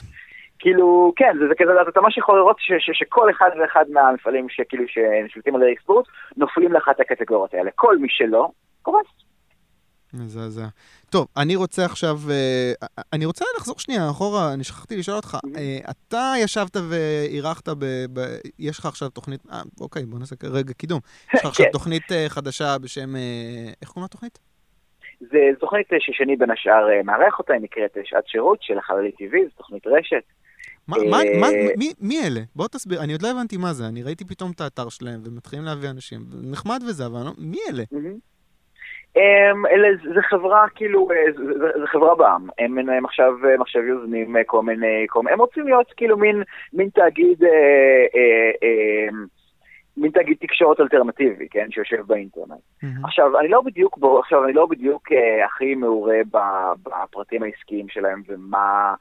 כאילו, 0.59 1.13
כן, 1.17 1.37
זה, 1.39 1.49
זה 1.49 1.55
כזה, 1.59 1.73
אתה 1.89 2.01
ממש 2.01 2.19
יכול 2.19 2.39
לראות 2.39 2.57
ש, 2.59 2.73
ש, 2.79 2.91
שכל 2.93 3.31
אחד 3.31 3.51
ואחד 3.61 3.85
מהמפעלים 3.89 4.49
שכאילו 4.49 4.85
שנשלטים 4.89 5.57
על 5.57 5.63
האקספורט, 5.63 6.07
נופלים 6.37 6.73
לאחת 6.73 7.01
הקטגוריות 7.01 7.55
האלה. 7.55 7.71
כל 7.75 7.99
מי 7.99 8.09
שלא, 8.11 8.49
קורס. 8.83 9.28
מזעזע. 10.15 10.67
טוב, 11.11 11.27
אני 11.37 11.57
רוצה 11.57 11.85
עכשיו, 11.85 12.17
אה, 12.31 12.73
אני 13.13 13.25
רוצה 13.25 13.45
לחזור 13.57 13.79
שנייה 13.79 14.11
אחורה, 14.11 14.55
אני 14.55 14.65
שכחתי 14.65 14.97
לשאול 14.97 15.17
אותך. 15.17 15.37
אה, 15.57 15.79
אתה 15.91 16.33
ישבת 16.39 16.77
ואירחת, 16.89 17.69
ב, 17.69 17.85
ב, 18.13 18.21
יש 18.59 18.79
לך 18.79 18.87
עכשיו 18.87 19.09
תוכנית, 19.09 19.41
אה, 19.53 19.63
אוקיי, 19.81 20.07
בוא 20.07 20.19
נעשה 20.19 20.37
רגע 20.43 20.73
קידום. 20.73 21.01
יש 21.35 21.41
לך 21.41 21.47
עכשיו 21.47 21.67
כן. 21.67 21.73
תוכנית 21.73 22.13
אה, 22.13 22.25
חדשה 22.29 22.79
בשם, 22.79 23.17
אה, 23.17 23.73
איך 23.83 23.89
קוראים 23.91 24.05
לתוכנית? 24.05 24.39
זה 25.21 25.39
תוכנית 25.61 25.87
ששני 25.99 26.37
בין 26.37 26.51
השאר 26.51 26.87
מארח 27.05 27.39
אותה, 27.39 27.53
היא 27.53 27.63
נקראת 27.63 27.97
שעת 28.05 28.29
שירות 28.29 28.59
של 28.63 28.79
החללי 28.79 29.11
TV, 29.11 29.33
זו 29.45 29.51
תוכנית 29.57 29.87
רשת. 29.87 30.23
מה, 30.89 30.97
מה, 31.11 31.19
מה, 31.41 31.47
מי, 31.77 31.93
מי 32.01 32.27
אלה? 32.27 32.41
בוא 32.57 32.69
תסביר, 32.69 33.03
אני 33.03 33.13
עוד 33.13 33.23
לא 33.23 33.31
הבנתי 33.31 33.57
מה 33.57 33.73
זה, 33.73 33.87
אני 33.87 34.03
ראיתי 34.03 34.25
פתאום 34.25 34.51
את 34.51 34.61
האתר 34.61 34.89
שלהם 34.89 35.21
ומתחילים 35.25 35.65
להביא 35.65 35.91
אנשים, 35.91 36.21
נחמד 36.43 36.81
וזה, 36.89 37.07
אבל 37.07 37.21
לא, 37.25 37.31
מי 37.39 37.59
אלה? 37.71 37.83
הם, 39.19 39.67
אלה, 39.67 39.89
זה 40.15 40.23
חברה 40.23 40.67
כאילו, 40.75 41.09
זה, 41.37 41.79
זה 41.81 41.87
חברה 41.87 42.15
בעם, 42.15 42.49
הם, 42.59 42.79
הם 42.79 43.05
עכשיו, 43.05 43.33
הם 43.55 43.63
עכשיו 43.63 43.83
יוזמים 43.83 44.37
כל 44.47 44.63
מיני, 44.63 45.07
כל, 45.09 45.21
הם 45.31 45.41
רוצים 45.41 45.65
להיות 45.65 45.93
כאילו 45.97 46.17
מין, 46.17 46.43
מין 46.73 46.89
תאגיד, 46.89 47.45
אה, 47.45 47.49
אה, 48.15 48.51
אה, 48.63 49.09
מין 49.97 50.11
תאגיד 50.11 50.37
תקשורת 50.41 50.81
אלטרנטיבי, 50.81 51.49
כן, 51.51 51.67
שיושב 51.71 52.03
באינטרנט. 52.07 52.51
Mm-hmm. 52.51 53.05
עכשיו, 53.05 53.39
אני 53.39 53.49
לא 53.49 53.61
בדיוק, 53.61 53.99
עכשיו, 54.21 54.45
אני 54.45 54.53
לא 54.53 54.67
בדיוק 54.67 55.13
אה, 55.13 55.45
הכי 55.45 55.75
מעורה 55.75 56.19
בפרטים 56.83 57.43
העסקיים 57.43 57.89
שלהם 57.89 58.23
ומה... 58.29 58.95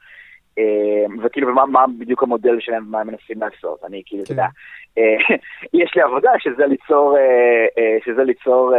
אה, 0.58 1.24
וכאילו, 1.24 1.48
ומה 1.48 1.66
מה 1.66 1.84
בדיוק 1.98 2.22
המודל 2.22 2.60
שלהם 2.60 2.86
ומה 2.88 3.00
הם 3.00 3.06
מנסים 3.06 3.40
לעשות. 3.40 3.84
אני 3.84 4.02
כאילו, 4.06 4.22
אתה 4.22 4.32
יודע, 4.32 4.46
כן. 4.94 5.00
אה, 5.02 5.36
יש 5.82 5.92
לי 5.96 6.02
עבודה 6.02 6.30
שזה 6.38 6.66
ליצור, 6.66 7.16
אה, 7.18 7.96
שזה 8.04 8.24
ליצור 8.24 8.74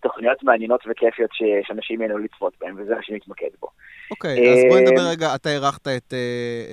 תוכניות 0.00 0.42
מעניינות 0.42 0.80
וכיפיות 0.86 1.30
שאנשים 1.62 2.00
ייהנו 2.00 2.18
לצפות 2.18 2.52
בהן, 2.60 2.74
וזה 2.78 2.94
מה 2.94 3.02
שאני 3.02 3.16
מתמקד 3.16 3.48
בו. 3.60 3.68
אוקיי, 4.10 4.52
אז 4.52 4.64
בואי 4.70 4.82
נדבר 4.82 5.02
רגע, 5.10 5.34
אתה 5.34 5.48
אירחת 5.48 5.88
את 5.88 6.14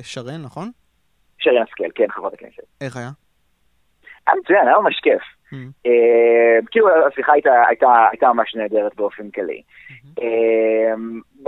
שרן, 0.01 0.41
נכון? 0.43 0.71
שרן 1.39 1.61
השכל, 1.61 1.91
כן, 1.95 2.07
חברת 2.09 2.33
הכנסת. 2.33 2.63
איך 2.81 2.97
היה? 2.97 3.09
היה 4.27 4.35
מצוין, 4.43 4.67
היה 4.67 4.77
ממש 4.79 4.99
כיף. 5.03 5.21
Mm-hmm. 5.53 6.67
כאילו 6.71 6.89
השיחה 7.07 7.33
הייתה 7.33 8.33
ממש 8.33 8.55
נהדרת 8.55 8.95
באופן 8.95 9.31
כללי. 9.31 9.61
Mm-hmm. 9.89 10.21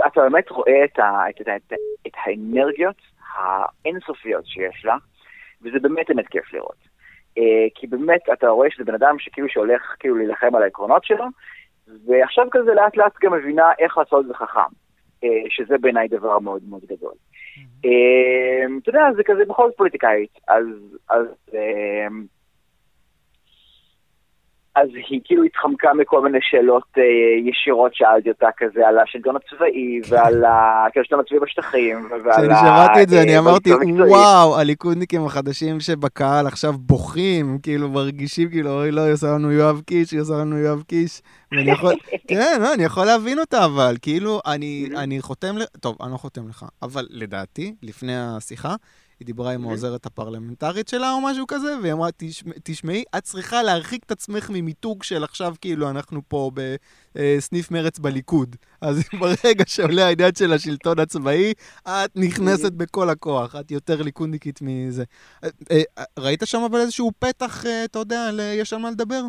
אתה 0.06 0.20
באמת 0.20 0.50
רואה 0.50 0.84
את, 0.84 0.98
האנרגיות 2.26 2.96
האינסופיות 3.36 4.46
שיש 4.46 4.84
לה, 4.84 4.96
וזה 5.62 5.78
באמת 5.78 6.06
באמת 6.08 6.28
כיף 6.28 6.52
לראות. 6.52 6.96
Uh, 7.38 7.40
כי 7.74 7.86
באמת 7.86 8.20
אתה 8.32 8.48
רואה 8.48 8.70
שזה 8.70 8.84
בן 8.84 8.94
אדם 8.94 9.18
שכאילו 9.18 9.48
שהולך 9.48 9.94
כאילו 9.98 10.16
להילחם 10.16 10.54
על 10.54 10.62
העקרונות 10.62 11.04
שלו, 11.04 11.24
ועכשיו 12.06 12.46
כזה 12.50 12.74
לאט 12.74 12.96
לאט 12.96 13.12
גם 13.22 13.32
מבינה 13.32 13.72
איך 13.78 13.98
לעשות 13.98 14.20
את 14.20 14.28
זה 14.28 14.34
חכם, 14.34 14.60
uh, 15.24 15.26
שזה 15.48 15.78
בעיניי 15.78 16.08
דבר 16.08 16.38
מאוד 16.38 16.62
מאוד 16.68 16.82
גדול. 16.84 17.12
Mm-hmm. 17.12 17.86
Uh, 17.86 18.82
אתה 18.82 18.88
יודע, 18.90 19.08
זה 19.16 19.22
כזה 19.24 19.44
בכל 19.44 19.68
זאת 19.68 19.76
פוליטיקאית, 19.76 20.38
אז, 20.48 20.64
אז 24.76 24.88
היא 25.08 25.20
כאילו 25.24 25.42
התחמקה 25.44 25.94
מכל 25.94 26.22
מיני 26.22 26.38
שאלות 26.40 26.82
אה, 26.98 27.02
ישירות 27.50 27.94
שאלתי 27.94 28.28
אותה 28.28 28.48
כזה 28.56 28.88
על 28.88 28.98
השלטון 28.98 29.36
הצבאי 29.36 30.00
ועל 30.08 30.44
השלטון 30.44 31.20
הצבאי 31.20 31.40
בשטחים 31.40 32.08
ועל. 32.10 32.32
כשאני 32.32 32.54
שמעתי 32.60 33.02
את 33.02 33.08
זה 33.08 33.22
אני 33.22 33.34
אה, 33.34 33.38
אמרתי 33.38 33.70
וואו, 34.08 34.58
הליכודניקים 34.58 35.26
החדשים 35.26 35.80
שבקהל 35.80 36.46
עכשיו 36.46 36.72
בוכים, 36.72 37.58
כאילו 37.62 37.88
מרגישים 37.88 38.50
כאילו 38.50 38.70
אוי 38.70 38.90
לא, 38.90 39.00
היא 39.00 39.12
עושה 39.12 39.26
לנו 39.26 39.52
יואב 39.52 39.80
קיש, 39.86 40.10
היא 40.10 40.20
עושה 40.20 40.34
לנו 40.34 40.58
יואב 40.58 40.82
קיש. 40.82 41.22
ואני 41.52 41.70
יכול, 41.70 41.94
כן, 42.28 42.58
לא, 42.60 42.74
אני 42.74 42.84
יכול 42.84 43.04
להבין 43.04 43.38
אותה 43.38 43.64
אבל, 43.64 43.96
כאילו 44.02 44.40
אני, 44.46 44.88
אני 44.96 45.20
חותם, 45.20 45.54
טוב, 45.80 45.96
אני 46.02 46.12
לא 46.12 46.16
חותם 46.16 46.48
לך, 46.48 46.64
אבל 46.82 47.06
לדעתי, 47.10 47.74
לפני 47.82 48.16
השיחה, 48.16 48.74
היא 49.20 49.26
דיברה 49.26 49.52
עם 49.52 49.66
העוזרת 49.66 50.06
הפרלמנטרית 50.06 50.88
שלה 50.88 51.12
או 51.12 51.20
משהו 51.20 51.46
כזה, 51.46 51.78
והיא 51.82 51.92
אמרה, 51.92 52.08
תשמעי, 52.62 53.04
את 53.18 53.22
צריכה 53.22 53.62
להרחיק 53.62 54.04
את 54.04 54.10
עצמך 54.10 54.50
ממיתוג 54.50 55.02
של 55.02 55.24
עכשיו 55.24 55.54
כאילו 55.60 55.90
אנחנו 55.90 56.20
פה 56.28 56.50
בסניף 57.14 57.70
מרץ 57.70 57.98
בליכוד. 57.98 58.56
אז 58.80 59.02
ברגע 59.20 59.64
שעולה 59.66 60.06
העניין 60.06 60.34
של 60.34 60.52
השלטון 60.52 60.98
הצבאי, 60.98 61.52
את 61.88 62.10
נכנסת 62.16 62.72
בכל 62.72 63.10
הכוח, 63.10 63.56
את 63.56 63.70
יותר 63.70 64.02
ליכודניקית 64.02 64.58
מזה. 64.62 65.04
אה, 65.44 65.48
אה, 65.70 66.04
ראית 66.18 66.42
שם 66.44 66.60
אבל 66.70 66.80
איזשהו 66.80 67.12
פתח, 67.18 67.66
אה, 67.66 67.84
אתה 67.84 67.98
יודע, 67.98 68.30
יש 68.54 68.72
על 68.72 68.78
מה 68.78 68.90
לדבר? 68.90 69.22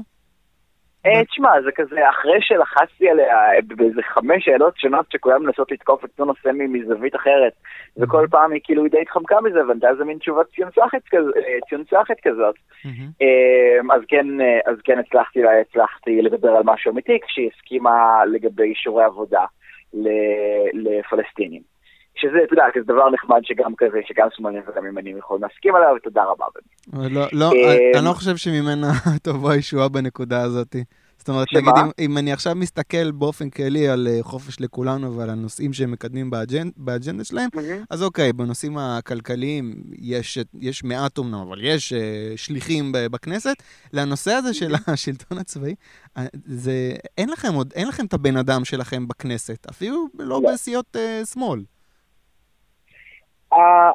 אה, 1.16 1.26
תשמע, 1.26 1.62
זה 1.66 1.72
כזה, 1.72 2.10
אחרי 2.10 2.42
שלחצתי 2.42 3.10
עליה 3.10 3.38
באיזה 3.68 4.02
חמש 4.02 4.46
שאלות 4.46 4.78
שונות 4.78 5.06
שכולם 5.12 5.44
מנסות 5.44 5.72
לתקוף 5.72 6.06
את 6.06 6.10
טונו 6.16 6.34
סמי 6.44 6.68
מזווית 6.68 7.16
אחרת, 7.16 7.54
וכל 7.98 8.28
פעם 8.32 8.52
היא 8.52 8.62
כאילו 8.64 8.88
די 8.88 9.02
התחמקה 9.02 9.42
מזה, 9.42 9.68
וענתה 9.68 9.90
איזה 9.90 10.06
מין 10.06 10.18
תשובת 10.18 10.46
ציונצחת 11.70 12.18
כזאת. 12.24 12.56
אה, 13.22 13.96
אז 13.96 14.02
כן, 14.08 14.26
אז 14.66 14.78
כן 14.84 15.00
הצלחתי, 15.00 15.40
הצלחתי 15.62 16.22
לדבר 16.22 16.50
על 16.50 16.64
משהו 16.66 16.92
אמיתי, 16.92 17.20
כשהיא 17.28 17.50
הסכימה 17.54 18.26
לגבי 18.26 18.64
אישורי 18.64 19.04
עבודה 19.04 19.46
לפלסטינים. 20.74 21.77
שזה, 22.18 22.38
אתה 22.44 22.54
יודע, 22.54 22.64
זה 22.76 22.94
דבר 22.94 23.10
נחמד 23.10 23.40
שגם 23.44 23.76
כזה, 23.78 24.00
שגם 24.08 24.28
שמאלנים 24.32 24.62
וגם 24.68 24.86
ימנים 24.86 25.18
יכולים 25.18 25.44
להסכים 25.44 25.76
עליו, 25.76 25.96
ותודה 25.98 26.24
רבה. 26.24 26.46
לא, 26.94 27.28
לא, 27.34 27.52
אני 27.96 28.06
לא 28.06 28.14
חושב 28.14 28.38
שממנה 28.38 28.92
תבוא 29.24 29.52
הישועה 29.52 29.90
בנקודה 29.90 30.42
הזאת. 30.42 30.76
זאת 31.18 31.30
אומרת, 31.30 31.48
נגיד, 31.54 31.74
אם, 31.78 31.92
אם 32.00 32.18
אני 32.18 32.32
עכשיו 32.32 32.56
מסתכל 32.56 33.12
באופן 33.12 33.50
כללי 33.50 33.88
על 33.88 34.08
uh, 34.08 34.24
חופש 34.24 34.62
לכולנו 34.62 35.18
ועל 35.18 35.30
הנושאים 35.30 35.74
שהם 35.74 35.92
מקדמים 35.92 36.30
באג'נ, 36.30 36.70
באג'נדה 36.78 37.24
שלהם, 37.24 37.50
mm-hmm. 37.56 37.86
אז 37.90 38.04
אוקיי, 38.04 38.34
בנושאים 38.34 38.78
הכלכליים 38.78 39.74
יש, 40.00 40.38
יש 40.60 40.84
מעט 40.84 41.18
אומנם, 41.18 41.40
אבל 41.48 41.64
יש 41.64 41.94
uh, 41.94 41.98
שליחים 42.38 42.92
בכנסת. 42.94 43.56
לנושא 43.94 44.32
הזה 44.32 44.54
של. 44.54 44.74
השלטון 44.88 45.38
הצבאי, 45.38 45.76
זה, 46.46 46.94
אין 47.18 47.30
לכם 47.30 47.54
עוד, 47.54 47.74
אין 47.76 47.88
לכם 47.88 48.06
את 48.06 48.14
הבן 48.14 48.38
אדם 48.38 48.66
שלכם 48.66 49.08
בכנסת, 49.08 49.68
אפילו 49.70 50.08
לא 50.20 50.42
yeah. 50.44 50.54
בסיעות 50.54 50.96
uh, 50.96 51.26
שמאל. 51.26 51.60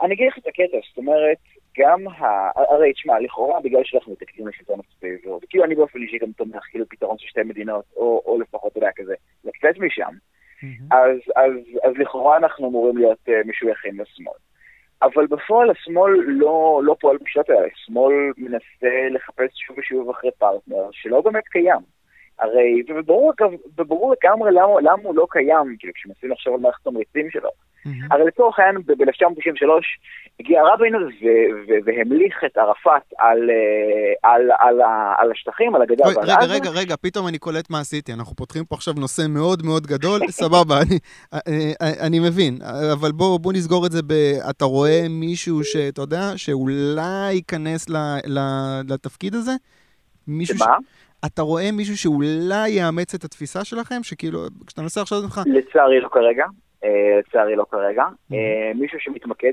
אני 0.03 0.15
אגיד 0.15 0.29
לך 0.29 0.39
את 0.39 0.47
הקטע, 0.47 0.77
זאת 0.89 0.99
אומרת, 0.99 1.39
גם 1.79 2.09
ה... 2.09 2.51
הרי 2.73 2.93
תשמע, 2.93 3.21
לכאורה 3.21 3.61
בגלל 3.61 3.81
שאנחנו 3.85 4.13
מתקדים 4.13 4.49
לשלטון 4.49 4.81
הצבאי, 4.81 5.17
וכאילו 5.43 5.65
אני 5.65 5.75
באופן 5.75 5.99
אישי 6.03 6.19
גם 6.19 6.33
תומך 6.33 6.65
כאילו 6.71 6.89
פתרון 6.89 7.19
של 7.19 7.27
שתי 7.27 7.43
מדינות, 7.43 7.85
או, 7.97 8.23
או 8.27 8.39
לפחות, 8.41 8.73
אתה 8.73 8.79
יודע, 8.79 8.91
כזה, 8.97 9.15
לצאת 9.45 9.79
משם, 9.79 10.13
אז, 10.91 11.19
אז, 11.37 11.53
אז 11.85 11.93
לכאורה 11.99 12.37
אנחנו 12.37 12.69
אמורים 12.69 12.97
להיות 12.97 13.19
uh, 13.29 13.49
משויכים 13.49 14.01
לשמאל. 14.01 14.35
אבל 15.03 15.27
בפועל 15.27 15.71
השמאל 15.71 16.13
לא, 16.27 16.81
לא 16.85 16.97
פועל 17.01 17.17
בשיטות 17.25 17.51
האלה, 17.51 17.67
השמאל 17.75 18.15
מנסה 18.37 19.09
לחפש 19.11 19.51
שוב 19.67 19.79
ושוב 19.79 20.11
אחרי 20.11 20.31
פרטנר 20.39 20.89
שלא 20.93 21.21
באמת 21.21 21.49
קיים. 21.49 21.81
הרי, 22.39 22.83
וברור 23.77 24.15
לגמרי 24.15 24.51
למה, 24.53 24.81
למה 24.81 25.03
הוא 25.03 25.15
לא 25.15 25.27
קיים, 25.31 25.77
כאילו 25.79 25.93
כשמנסים 25.95 26.31
לחשוב 26.31 26.55
על 26.55 26.61
מערכת 26.61 26.85
תמריצים 26.85 27.31
שלו. 27.31 27.51
Mm-hmm. 27.87 28.07
הרי 28.11 28.25
לצורך 28.25 28.59
העניין 28.59 28.83
ב-1993 28.87 29.69
הגיע 30.41 30.63
רבין 30.63 30.95
והמליך 31.85 32.45
את 32.47 32.57
ערפאת 32.57 33.03
על, 33.19 33.51
אה, 33.51 34.31
על, 34.31 34.43
על, 34.59 34.81
על 35.19 35.31
השטחים, 35.33 35.75
על 35.75 35.83
הגדה 35.83 36.05
ועל 36.05 36.31
עזה. 36.31 36.33
רגע, 36.33 36.55
רגע, 36.55 36.71
רגע, 36.71 36.95
פתאום 37.01 37.29
אני 37.29 37.39
קולט 37.39 37.71
מה 37.71 37.81
עשיתי. 37.81 38.13
אנחנו 38.13 38.37
פותחים 38.37 38.65
פה 38.65 38.75
עכשיו 38.75 38.95
נושא 38.95 39.23
מאוד 39.29 39.63
מאוד 39.67 39.87
גדול, 39.87 40.21
סבבה, 40.43 40.75
אני, 40.83 40.99
אה, 41.35 41.39
אה, 41.83 42.07
אני 42.07 42.21
מבין. 42.21 42.59
אבל 42.93 43.13
בוא, 43.13 43.41
בוא 43.41 43.53
נסגור 43.53 43.87
את 43.87 43.93
זה 43.93 44.03
ב... 44.03 44.13
אתה 44.51 44.65
רואה 44.65 45.01
מישהו 45.11 45.65
שאתה 45.65 46.03
יודע, 46.03 46.33
שאולי 46.37 47.33
ייכנס 47.33 47.89
ל, 47.89 47.97
ל, 48.27 48.39
לתפקיד 48.89 49.35
הזה? 49.35 49.53
מישהו 50.29 50.59
שמה? 50.59 50.67
ש... 50.67 51.03
אתה 51.27 51.43
רואה 51.43 51.73
מישהו 51.73 51.99
שאולי 51.99 52.71
יאמץ 52.71 53.15
את 53.15 53.25
התפיסה 53.25 53.65
שלכם? 53.65 54.03
שכאילו, 54.03 54.41
כשאתה 54.67 54.83
מנסה 54.83 55.03
עכשיו 55.03 55.23
ממך... 55.23 55.41
לצערי 55.47 56.01
לא 56.01 56.09
כרגע. 56.09 56.45
אה, 56.85 57.19
לצערי 57.19 57.57
לא 57.57 57.65
כרגע. 57.71 58.05
אה, 58.33 58.73
מישהו 58.75 59.01
שמתמקד 59.01 59.53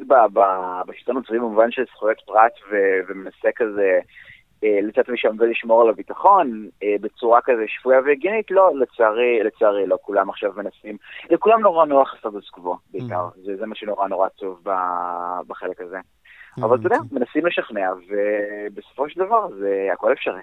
בשלטון 0.87 1.17
הצבאי 1.17 1.39
במובן 1.39 1.71
של 1.71 1.83
זכויות 1.95 2.21
פרט 2.25 2.51
ומנסה 3.07 3.49
כזה 3.55 3.99
אה, 4.63 4.79
לצאת 4.81 5.09
משם 5.09 5.35
ולשמור 5.39 5.81
על 5.81 5.89
הביטחון 5.89 6.69
בצורה 7.01 7.41
כזה 7.41 7.63
שפויה 7.67 7.99
והגיונית, 8.05 8.51
לא, 8.51 8.71
לצערי, 8.75 9.43
לצערי 9.43 9.87
לא. 9.87 9.97
כולם 10.01 10.29
עכשיו 10.29 10.53
מנסים, 10.55 10.97
לכולם 11.29 11.61
נורא 11.61 11.85
נוח 11.85 12.13
הסטטוס 12.13 12.49
קוו 12.49 12.77
בעיקר, 12.91 13.27
זה 13.35 13.65
מה 13.65 13.75
שנורא 13.75 14.07
נורא 14.07 14.27
טוב 14.27 14.63
בחלק 15.47 15.81
הזה. 15.81 15.97
אבל 16.61 16.77
אתה 16.77 16.85
יודע, 16.85 16.97
מנסים 17.11 17.45
לשכנע, 17.45 17.91
ובסופו 18.07 19.09
של 19.09 19.19
דבר 19.19 19.47
זה 19.59 19.87
הכל 19.93 20.13
אפשרי. 20.13 20.41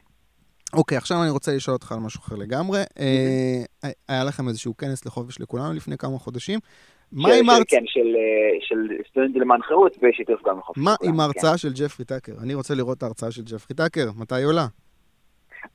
אוקיי, 0.72 0.98
עכשיו 0.98 1.22
אני 1.22 1.30
רוצה 1.30 1.52
לשאול 1.56 1.74
אותך 1.74 1.92
על 1.92 1.98
משהו 1.98 2.20
אחר 2.20 2.36
לגמרי. 2.36 2.78
אה, 2.78 3.90
היה 4.08 4.24
לכם 4.24 4.48
איזשהו 4.48 4.76
כנס 4.76 5.06
לחופש 5.06 5.40
לכולנו 5.40 5.72
לפני 5.72 5.98
כמה 5.98 6.18
חודשים. 6.18 6.58
מה 7.12 7.28
עם 7.28 7.50
ההרצאה? 7.50 7.78
כן, 7.78 7.84
של 8.60 8.88
סטודנטים 9.10 9.40
למען 9.40 9.62
חירות 9.62 9.96
בשיתוף 10.02 10.42
גם 10.46 10.58
לחופש 10.58 10.78
לכולנו. 10.78 10.96
מה 11.02 11.12
עם 11.12 11.20
ההרצאה 11.20 11.50
כן. 11.50 11.58
של 11.58 11.72
ג'פרי 11.72 12.04
טאקר? 12.04 12.32
אני 12.42 12.54
רוצה 12.54 12.74
לראות 12.74 12.98
את 12.98 13.02
ההרצאה 13.02 13.30
של 13.30 13.42
ג'פרי 13.42 13.76
טאקר, 13.76 14.06
מתי 14.16 14.42
עולה? 14.42 14.66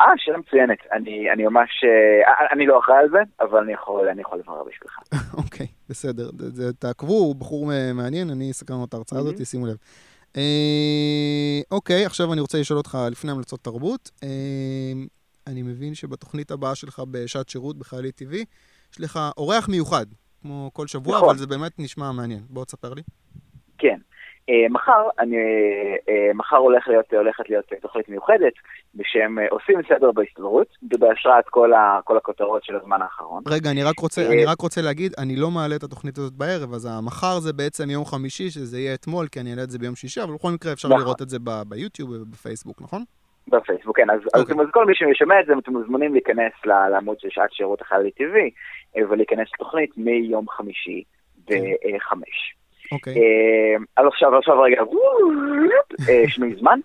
אה, 0.02 0.08
שאלה 0.18 0.38
מצוינת. 0.38 0.78
אני, 0.94 1.32
אני 1.32 1.44
ממש, 1.44 1.70
אה, 1.84 2.32
אה, 2.32 2.48
אני 2.52 2.66
לא 2.66 2.80
אחראי 2.80 2.98
על 2.98 3.10
זה, 3.10 3.20
אבל 3.40 3.60
אני 3.60 3.74
יכול, 3.74 4.08
אני 4.08 4.22
יכול 4.22 4.40
לברר 4.40 4.64
בשבילך. 4.64 5.00
אוקיי, 5.44 5.68
בסדר. 5.90 6.30
תעקבו, 6.80 7.14
הוא 7.14 7.36
בחור 7.36 7.72
מעניין, 7.94 8.30
אני 8.30 8.52
אסכם 8.52 8.74
לו 8.74 8.86
את 8.86 8.94
ההרצאה 8.94 9.20
הזאת, 9.20 9.46
שימו 9.46 9.68
לב. 9.68 9.78
אה, 10.38 11.62
אוקיי, 11.72 12.06
עכשיו 12.06 12.34
אני 12.34 12.42
רוצה 12.42 12.60
לשאול 12.60 12.78
אותך 12.78 12.98
לפני 13.12 13.32
המלצות 13.32 13.64
תרבות. 13.64 14.12
אני 15.48 15.62
מבין 15.62 15.96
שבתוכנית 15.96 16.52
הבאה 16.52 16.76
שלך 16.76 17.02
בשעת 17.12 17.50
שירות 17.50 17.78
בחיילי 17.78 18.10
TV, 18.10 18.36
יש 18.94 19.00
לך 19.00 19.20
אורח 19.38 19.68
מיוחד, 19.68 20.06
כמו 20.42 20.70
כל 20.74 20.88
שבוע, 20.88 21.18
נכון. 21.18 21.30
אבל 21.30 21.38
זה 21.38 21.48
באמת 21.48 21.80
נשמע 21.80 22.12
מעניין. 22.12 22.46
בוא 22.50 22.66
תספר 22.66 22.94
לי. 22.94 23.02
כן. 24.52 24.56
אה, 24.64 24.70
מחר, 24.70 25.10
אני, 25.20 25.38
אה, 26.10 26.34
מחר 26.34 26.56
הולך 26.56 26.88
להיות, 26.88 27.14
הולכת 27.14 27.50
להיות 27.50 27.66
תוכנית 27.82 28.10
מיוחדת 28.10 28.54
בשם 28.96 29.40
אה, 29.40 29.46
עושים 29.50 29.76
סדר 29.90 30.12
בהסתדרות, 30.12 30.68
ובהשראת 30.94 31.46
כל, 31.50 31.72
כל 32.04 32.18
הכותרות 32.18 32.64
של 32.64 32.76
הזמן 32.76 33.02
האחרון. 33.02 33.44
רגע, 33.48 33.72
אני 33.72 33.84
רק, 33.84 34.00
רוצה, 34.00 34.28
אני 34.28 34.46
רק 34.46 34.62
רוצה 34.62 34.82
להגיד, 34.82 35.12
אני 35.18 35.36
לא 35.36 35.52
מעלה 35.52 35.76
את 35.76 35.84
התוכנית 35.84 36.18
הזאת 36.18 36.34
בערב, 36.34 36.74
אז 36.74 36.86
המחר 36.92 37.40
זה 37.40 37.54
בעצם 37.54 37.90
יום 37.90 38.06
חמישי, 38.06 38.50
שזה 38.50 38.78
יהיה 38.80 38.94
אתמול, 38.94 39.28
כי 39.28 39.40
אני 39.40 39.52
אעלה 39.52 39.64
את 39.64 39.70
זה 39.70 39.80
ביום 39.80 39.96
שישי, 39.96 40.22
אבל 40.24 40.34
בכל 40.34 40.52
מקרה 40.52 40.74
אפשר 40.74 40.88
נכון. 40.88 41.02
לראות 41.02 41.22
את 41.22 41.30
זה 41.30 41.40
ב- 41.40 41.64
ביוטיוב 41.70 42.10
ובפייסבוק, 42.10 42.82
נכון? 42.82 43.04
בפייסבוק, 43.48 43.98
כן. 43.98 44.10
אז, 44.10 44.20
okay. 44.20 44.30
אז, 44.34 44.42
אוקיי. 44.42 44.56
אז 44.62 44.68
כל 44.72 44.86
מי 44.86 44.94
ששומע 44.96 45.40
את 45.40 45.46
זה, 45.46 45.54
אתם 45.64 45.72
מוזמנים 45.72 46.14
להיכנס 46.14 46.54
לעמוד 46.66 47.20
של 47.20 47.28
שעת 47.32 47.54
שירות 47.54 47.82
החיילי 47.82 48.12
טבעי, 48.12 48.52
ולהיכנס 49.10 49.48
לתוכנית 49.54 49.98
מיום 49.98 50.50
חמישי 50.50 51.04
בחמש. 51.46 52.61
אוקיי. 52.92 53.14
אה, 53.14 53.76
אז 53.98 54.06
עכשיו, 54.08 54.38
עכשיו 54.38 54.62
רגע, 54.62 54.82
אה, 56.10 56.24
שינוי 56.28 56.56
זמן. 56.60 56.80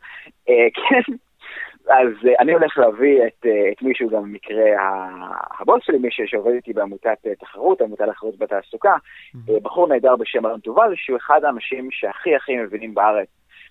אה, 0.48 0.66
כן, 0.74 1.12
אז 1.88 2.08
אני 2.38 2.52
הולך 2.52 2.78
להביא 2.78 3.22
את, 3.26 3.46
את 3.72 3.82
מישהו 3.82 4.10
גם 4.10 4.22
במקרה 4.22 4.64
הבוס 5.60 5.82
שלי, 5.82 5.98
מי 5.98 6.08
שעובד 6.10 6.52
איתי 6.52 6.72
בעמותת 6.72 7.26
תחרות, 7.40 7.80
עמותה 7.80 8.06
לתחרות 8.06 8.38
בתעסוקה, 8.38 8.96
בחור 9.62 9.88
נהדר 9.88 10.16
בשם 10.16 10.46
אלון 10.46 10.60
תובל, 10.60 10.92
שהוא 10.96 11.16
אחד 11.16 11.44
האנשים 11.44 11.88
שהכי 11.90 12.36
הכי 12.36 12.56
מבינים 12.56 12.94
בארץ 12.94 13.28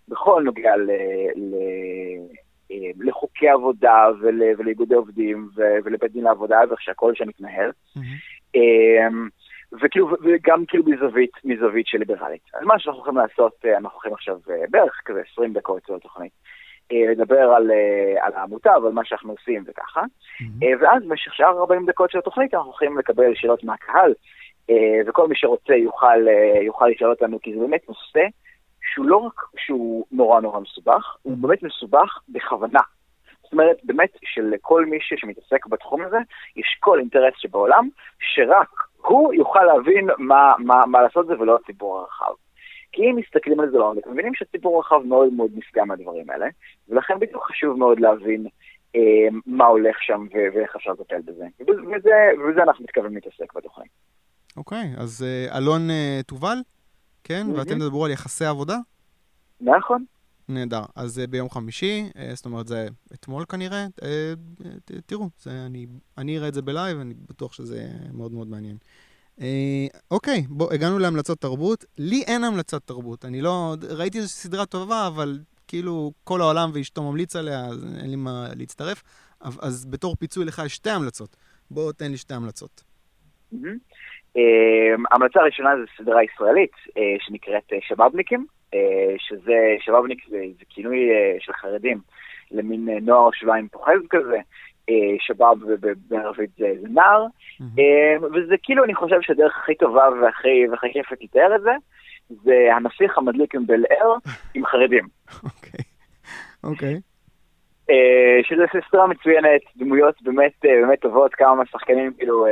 בכל 0.07 0.43
נוגע 0.43 0.75
ל... 0.75 0.91
ל 1.35 1.55
לחוקי 2.99 3.49
עבודה 3.49 4.07
ול, 4.21 4.41
ולאיגודי 4.57 4.95
עובדים 4.95 5.49
ולבית 5.55 6.11
דין 6.11 6.23
לעבודה 6.23 6.59
ואיך 6.69 6.81
שהכל 6.81 7.15
שם 7.15 7.27
מתנהל. 7.27 7.71
Mm-hmm. 7.97 8.57
וכאילו, 9.81 10.07
וגם 10.23 10.65
כאילו 10.65 10.83
מזווית, 10.87 11.31
מזווית 11.43 11.87
של 11.87 11.97
ליברלית. 11.97 12.41
אז 12.53 12.61
מה 12.63 12.79
שאנחנו 12.79 13.01
הולכים 13.01 13.17
לעשות, 13.17 13.53
אה, 13.65 13.77
אנחנו 13.77 13.93
הולכים 13.93 14.13
עכשיו 14.13 14.37
אה, 14.49 14.63
בערך 14.69 15.01
כזה 15.05 15.21
20 15.31 15.53
דקות 15.53 15.81
של 15.87 15.93
התוכנית, 15.93 16.31
אה, 16.91 17.11
לדבר 17.11 17.41
על, 17.55 17.71
על 18.21 18.33
העמותה 18.35 18.73
ועל 18.83 18.93
מה 18.93 19.05
שאנחנו 19.05 19.31
עושים 19.31 19.63
וככה, 19.67 20.01
mm-hmm. 20.01 20.65
ואז 20.79 21.03
במשך 21.03 21.33
שאר 21.33 21.59
40 21.59 21.85
דקות 21.85 22.11
של 22.11 22.17
התוכנית 22.17 22.53
אנחנו 22.53 22.69
הולכים 22.69 22.97
לקבל 22.97 23.35
שאלות 23.35 23.63
מהקהל, 23.63 24.13
וכל 25.07 25.27
מי 25.27 25.35
שרוצה 25.35 25.75
יוכל, 25.75 26.27
יוכל 26.61 26.87
לשאול 26.87 27.09
אותנו, 27.09 27.39
כי 27.41 27.53
זה 27.53 27.59
באמת 27.59 27.89
נושא 27.89 28.25
שהוא 28.93 29.05
לא 29.05 29.17
רק 29.17 29.41
שהוא 29.57 30.05
נורא 30.11 30.41
נורא 30.41 30.59
מסובך, 30.59 31.15
הוא 31.21 31.37
באמת 31.37 31.63
מסובך 31.63 32.19
בכוונה. 32.29 32.79
זאת 33.43 33.53
אומרת, 33.53 33.77
באמת 33.83 34.09
שלכל 34.23 34.85
מי 34.85 34.97
שמתעסק 35.01 35.65
בתחום 35.65 36.01
הזה, 36.01 36.17
יש 36.55 36.77
כל 36.79 36.99
אינטרס 36.99 37.33
שבעולם, 37.37 37.89
שרק 38.19 38.69
הוא 39.07 39.33
יוכל 39.33 39.63
להבין 39.63 40.09
מה, 40.17 40.53
מה, 40.59 40.85
מה 40.85 41.01
לעשות 41.01 41.27
זה 41.27 41.33
ולא 41.39 41.59
הציבור 41.63 41.99
הרחב. 41.99 42.33
כי 42.91 43.01
אם 43.01 43.15
מסתכלים 43.15 43.59
על 43.59 43.69
זה 43.71 43.77
לעומק, 43.77 44.07
מבינים 44.07 44.33
שהציבור 44.35 44.75
הרחב 44.77 45.01
מאוד 45.05 45.33
מאוד 45.33 45.51
נפגע 45.55 45.83
מהדברים 45.83 46.29
האלה, 46.29 46.47
ולכן 46.89 47.19
בדיוק 47.19 47.43
חשוב 47.43 47.77
מאוד 47.77 47.99
להבין 47.99 48.47
אה, 48.95 49.27
מה 49.45 49.65
הולך 49.65 49.95
שם 50.01 50.25
ואיך 50.33 50.75
אפשר 50.75 50.91
לטפל 50.91 51.21
בזה. 51.25 51.45
וזה, 51.61 52.13
וזה 52.47 52.63
אנחנו 52.63 52.83
מתכוונים 52.83 53.15
להתעסק 53.15 53.53
בתוכנית. 53.55 53.91
אוקיי, 54.57 54.93
okay, 54.95 55.01
אז 55.01 55.25
אה, 55.27 55.57
אלון 55.57 55.89
אה, 55.89 56.19
תובל, 56.27 56.57
כן? 57.23 57.45
Mm-hmm. 57.47 57.57
ואתם 57.57 57.79
תדברו 57.79 58.05
על 58.05 58.11
יחסי 58.11 58.45
עבודה? 58.45 58.75
נכון. 59.61 60.05
נהדר. 60.49 60.83
אז 60.95 61.19
אה, 61.19 61.27
ביום 61.27 61.49
חמישי, 61.49 62.03
אה, 62.17 62.29
זאת 62.33 62.45
אומרת, 62.45 62.67
זה 62.67 62.87
אתמול 63.13 63.45
כנראה, 63.45 63.85
אה, 64.03 64.33
תראו, 65.05 65.29
זה, 65.39 65.51
אני, 65.65 65.85
אני 66.17 66.37
אראה 66.37 66.47
את 66.47 66.53
זה 66.53 66.61
בלייב, 66.61 66.99
אני 66.99 67.13
בטוח 67.29 67.53
שזה 67.53 67.87
מאוד 68.13 68.31
מאוד 68.31 68.47
מעניין. 68.47 68.77
אוקיי, 70.11 70.41
בוא, 70.49 70.73
הגענו 70.73 70.99
להמלצות 70.99 71.41
תרבות. 71.41 71.85
לי 71.97 72.23
אין 72.27 72.43
המלצת 72.43 72.87
תרבות. 72.87 73.25
אני 73.25 73.41
לא... 73.41 73.75
ראיתי 73.89 74.17
איזושהי 74.17 74.37
סדרה 74.37 74.65
טובה, 74.65 75.07
אבל 75.07 75.39
כאילו 75.67 76.11
כל 76.23 76.41
העולם 76.41 76.69
ואשתו 76.73 77.03
ממליץ 77.03 77.35
עליה, 77.35 77.65
אז 77.65 77.85
אין 78.01 78.09
לי 78.09 78.15
מה 78.15 78.47
להצטרף. 78.55 79.03
אז 79.41 79.85
בתור 79.85 80.15
פיצוי 80.15 80.45
לך 80.45 80.61
יש 80.65 80.75
שתי 80.75 80.89
המלצות. 80.89 81.35
בוא 81.71 81.91
תן 81.91 82.11
לי 82.11 82.17
שתי 82.17 82.33
המלצות. 82.33 82.83
המלצה 85.11 85.39
הראשונה 85.39 85.69
זו 85.77 86.03
סדרה 86.03 86.23
ישראלית 86.23 86.71
שנקראת 87.19 87.71
שבאבניקים. 87.87 88.45
אה, 88.75 89.15
שזה, 89.17 89.75
שבאבניק 89.79 90.27
זה, 90.29 90.37
זה 90.59 90.65
כינוי 90.69 91.09
אה, 91.11 91.35
של 91.39 91.53
חרדים 91.53 91.99
למין 92.51 92.89
אה, 92.89 92.99
נוער 93.01 93.29
שבעים 93.33 93.67
פוחז 93.67 93.99
כזה. 94.09 94.37
שבאב 95.19 95.57
בערבית 96.09 96.49
זה, 96.57 96.73
זה 96.81 96.87
נער, 96.89 97.25
mm-hmm. 97.25 98.23
וזה 98.23 98.55
כאילו, 98.63 98.83
אני 98.83 98.95
חושב 98.95 99.15
שהדרך 99.21 99.57
הכי 99.63 99.75
טובה 99.75 100.09
והכי, 100.21 100.67
והכי 100.71 100.87
כיפת 100.93 101.17
לתאר 101.21 101.55
את 101.55 101.61
זה, 101.61 101.71
זה 102.29 102.53
הנסיך 102.75 103.17
המדליק 103.17 103.55
עם 103.55 103.67
בלער 103.67 104.15
עם 104.53 104.65
חרדים. 104.65 105.07
אוקיי, 105.43 105.83
אוקיי. 106.63 106.99
שזה 108.43 108.63
סדרה 108.89 109.07
מצוינת, 109.07 109.61
דמויות 109.77 110.21
באמת, 110.21 110.51
באמת 110.63 110.99
טובות, 110.99 111.35
כמה 111.35 111.65
שחקנים 111.65 112.13
כאילו, 112.17 112.45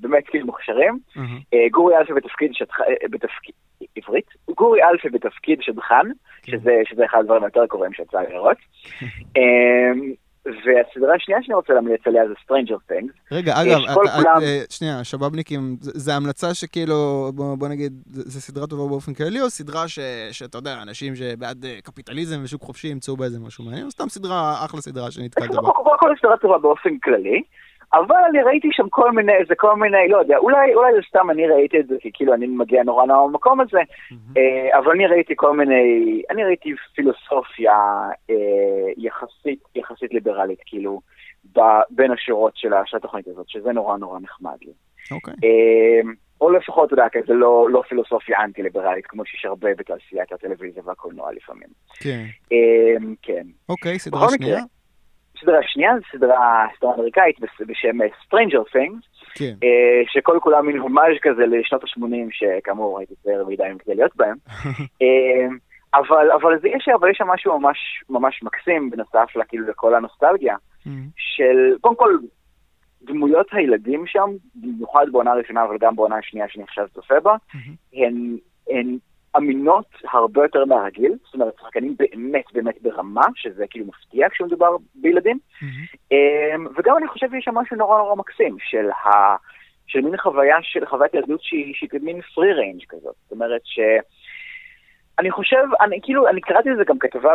באמת 0.00 0.26
כאילו 0.26 0.46
מוכשרים. 0.46 0.98
גורי 1.70 1.96
אלפי 1.96 2.12
בתפקיד, 2.12 2.50
בתפקיד, 3.10 3.54
עברית, 3.96 4.26
גורי 4.56 4.82
אלפי 4.84 5.08
בתפקיד 5.08 5.62
שדכן, 5.62 5.94
כן. 6.42 6.52
שזה, 6.52 6.80
שזה 6.84 7.04
אחד 7.04 7.18
הדברים 7.18 7.42
היותר 7.44 7.66
קרובים 7.66 7.92
שיצא 7.92 8.20
לראות. 8.20 8.56
והסדרה 10.46 11.14
השנייה 11.14 11.42
שאני 11.42 11.54
רוצה 11.54 11.72
להמליץ 11.72 12.00
עליה 12.06 12.22
זה 12.28 12.34
Stranger 12.34 12.92
Things. 12.92 13.12
רגע, 13.32 13.52
אגב, 13.62 13.80
את, 13.90 13.94
כולם... 13.94 14.12
את, 14.38 14.42
אה, 14.42 14.60
שנייה, 14.70 15.04
שבאבניקים, 15.04 15.76
זה 15.80 16.14
המלצה 16.14 16.54
שכאילו, 16.54 17.30
בוא, 17.34 17.56
בוא 17.58 17.68
נגיד, 17.68 17.92
זה 18.06 18.40
סדרה 18.40 18.66
טובה 18.66 18.88
באופן 18.88 19.14
כללי, 19.14 19.40
או 19.40 19.50
סדרה 19.50 19.88
ש, 19.88 19.98
שאתה 20.32 20.58
יודע, 20.58 20.82
אנשים 20.82 21.16
שבעד 21.16 21.64
אה, 21.64 21.78
קפיטליזם 21.82 22.40
ושוק 22.44 22.62
חופשי 22.62 22.88
ימצאו 22.88 23.16
בה 23.16 23.24
איזה 23.24 23.40
משהו 23.46 23.64
מעניין, 23.64 23.86
או 23.86 23.90
סתם 23.90 24.08
סדרה, 24.08 24.64
אחלה 24.64 24.80
סדרה 24.80 25.10
שנתקלת 25.10 25.50
בה? 25.50 25.72
כל 25.98 26.14
סדרה 26.20 26.36
טובה 26.36 26.58
באופן 26.58 26.98
כללי. 26.98 27.42
אבל 27.94 28.16
אני 28.30 28.42
ראיתי 28.42 28.68
שם 28.72 28.88
כל 28.88 29.12
מיני, 29.12 29.32
זה 29.48 29.54
כל 29.54 29.76
מיני, 29.76 30.08
לא 30.08 30.18
יודע, 30.18 30.36
אולי, 30.36 30.74
אולי 30.74 30.92
זה 30.92 31.00
סתם 31.08 31.30
אני 31.30 31.48
ראיתי 31.48 31.80
את 31.80 31.86
זה, 31.86 31.94
כי 32.00 32.10
כאילו 32.14 32.34
אני 32.34 32.46
מגיע 32.46 32.82
נורא 32.82 33.06
נורא 33.06 33.26
במקום 33.26 33.60
הזה, 33.60 33.78
mm-hmm. 33.78 34.78
אבל 34.78 34.90
אני 34.90 35.06
ראיתי 35.06 35.34
כל 35.36 35.56
מיני, 35.56 36.22
אני 36.30 36.44
ראיתי 36.44 36.74
פילוסופיה 36.94 37.72
אה, 38.30 38.36
יחסית, 38.96 39.60
יחסית 39.74 40.14
ליברלית, 40.14 40.58
כאילו, 40.66 41.00
ב, 41.56 41.60
בין 41.90 42.10
השורות 42.10 42.56
של 42.56 42.96
התוכנית 42.96 43.28
הזאת, 43.28 43.48
שזה 43.48 43.72
נורא 43.72 43.96
נורא 43.96 44.18
נחמד 44.20 44.56
לי. 44.62 44.72
אוקיי. 45.10 45.34
Okay. 45.34 45.36
אה, 45.44 46.12
או 46.40 46.50
לפחות, 46.50 46.86
אתה 46.86 46.94
יודע, 46.94 47.08
כי 47.08 47.18
זה 47.26 47.34
לא, 47.34 47.70
לא 47.70 47.82
פילוסופיה 47.88 48.44
אנטי-ליברלית, 48.44 49.06
כמו 49.06 49.24
שיש 49.26 49.44
הרבה 49.44 49.68
בתעשיית 49.78 50.32
הטלוויזיה 50.32 50.82
והקולנוע 50.86 51.32
לפעמים. 51.32 51.68
כן. 52.00 52.24
כן. 53.22 53.42
אוקיי, 53.68 53.98
סדרה 53.98 54.28
שנייה? 54.28 54.60
הסדרה 55.42 55.58
השנייה 55.58 55.92
זו 55.96 56.18
סדרה, 56.18 56.66
סדרה 56.76 56.94
אמריקאית 56.94 57.40
בשם 57.40 58.02
אה, 58.02 58.06
Stranger 58.06 58.76
Things, 58.76 59.26
כן. 59.34 59.54
אה, 59.62 60.02
שכל 60.06 60.38
כולה 60.42 60.62
מין 60.62 60.78
הומאז' 60.78 61.16
כזה 61.22 61.46
לשנות 61.46 61.84
ה-80, 61.84 62.28
שכאמור 62.30 62.98
הייתי 62.98 63.14
צעיר 63.22 63.44
מדי 63.48 63.62
כדי 63.78 63.94
להיות 63.94 64.16
בהם. 64.16 64.36
אה, 65.02 65.48
אבל, 65.94 66.30
אבל 66.30 66.58
זה 66.60 66.68
יש, 66.68 66.88
אבל 67.00 67.10
יש 67.10 67.16
שם 67.16 67.26
משהו 67.26 67.58
ממש, 67.58 67.78
ממש 68.10 68.42
מקסים, 68.42 68.90
בנוסף 68.90 69.30
כאילו 69.48 69.66
לכל 69.66 69.94
הנוסטלגיה, 69.94 70.56
mm-hmm. 70.56 70.88
של, 71.16 71.76
קודם 71.80 71.96
כל, 71.96 72.18
דמויות 73.02 73.46
הילדים 73.52 74.06
שם, 74.06 74.30
במיוחד 74.54 75.06
בעונה 75.12 75.32
הראשונה, 75.32 75.64
אבל 75.64 75.76
גם 75.80 75.96
בעונה 75.96 76.16
השנייה 76.16 76.46
שאני 76.48 76.64
עכשיו 76.64 76.86
צופה 76.94 77.20
בה, 77.20 77.34
mm-hmm. 77.34 77.96
הן, 77.96 78.36
הן 78.70 78.96
אמינות 79.36 79.86
הרבה 80.12 80.42
יותר 80.42 80.64
מהרגיל, 80.64 81.12
זאת 81.24 81.34
אומרת, 81.34 81.54
שחקנים 81.60 81.96
באמת 81.98 82.44
באמת 82.52 82.82
ברמה, 82.82 83.24
שזה 83.34 83.64
כאילו 83.70 83.86
מפתיע 83.86 84.28
כשמדובר 84.28 84.76
בילדים. 84.94 85.38
Mm-hmm. 85.62 86.16
וגם 86.76 86.96
אני 86.96 87.08
חושב 87.08 87.26
שיש 87.30 87.44
שם 87.44 87.54
משהו 87.54 87.76
נורא 87.76 87.98
נורא 87.98 88.14
מקסים, 88.14 88.56
של, 88.58 88.90
ה... 88.90 89.36
של 89.86 90.00
מין 90.00 90.16
חוויה 90.16 90.56
של 90.62 90.86
חוויית 90.86 91.14
ילדות 91.14 91.42
שהיא, 91.42 91.74
שהיא 91.74 92.00
מין 92.02 92.20
free 92.20 92.52
range 92.52 92.84
כזאת. 92.88 93.14
זאת 93.22 93.32
אומרת 93.32 93.60
ש... 93.64 93.80
אני 95.18 95.30
חושב, 95.30 95.64
אני 95.80 95.98
כאילו, 96.02 96.28
אני 96.28 96.40
קראתי 96.40 96.70
לזה 96.70 96.84
גם 96.84 96.98
כתבה 96.98 97.34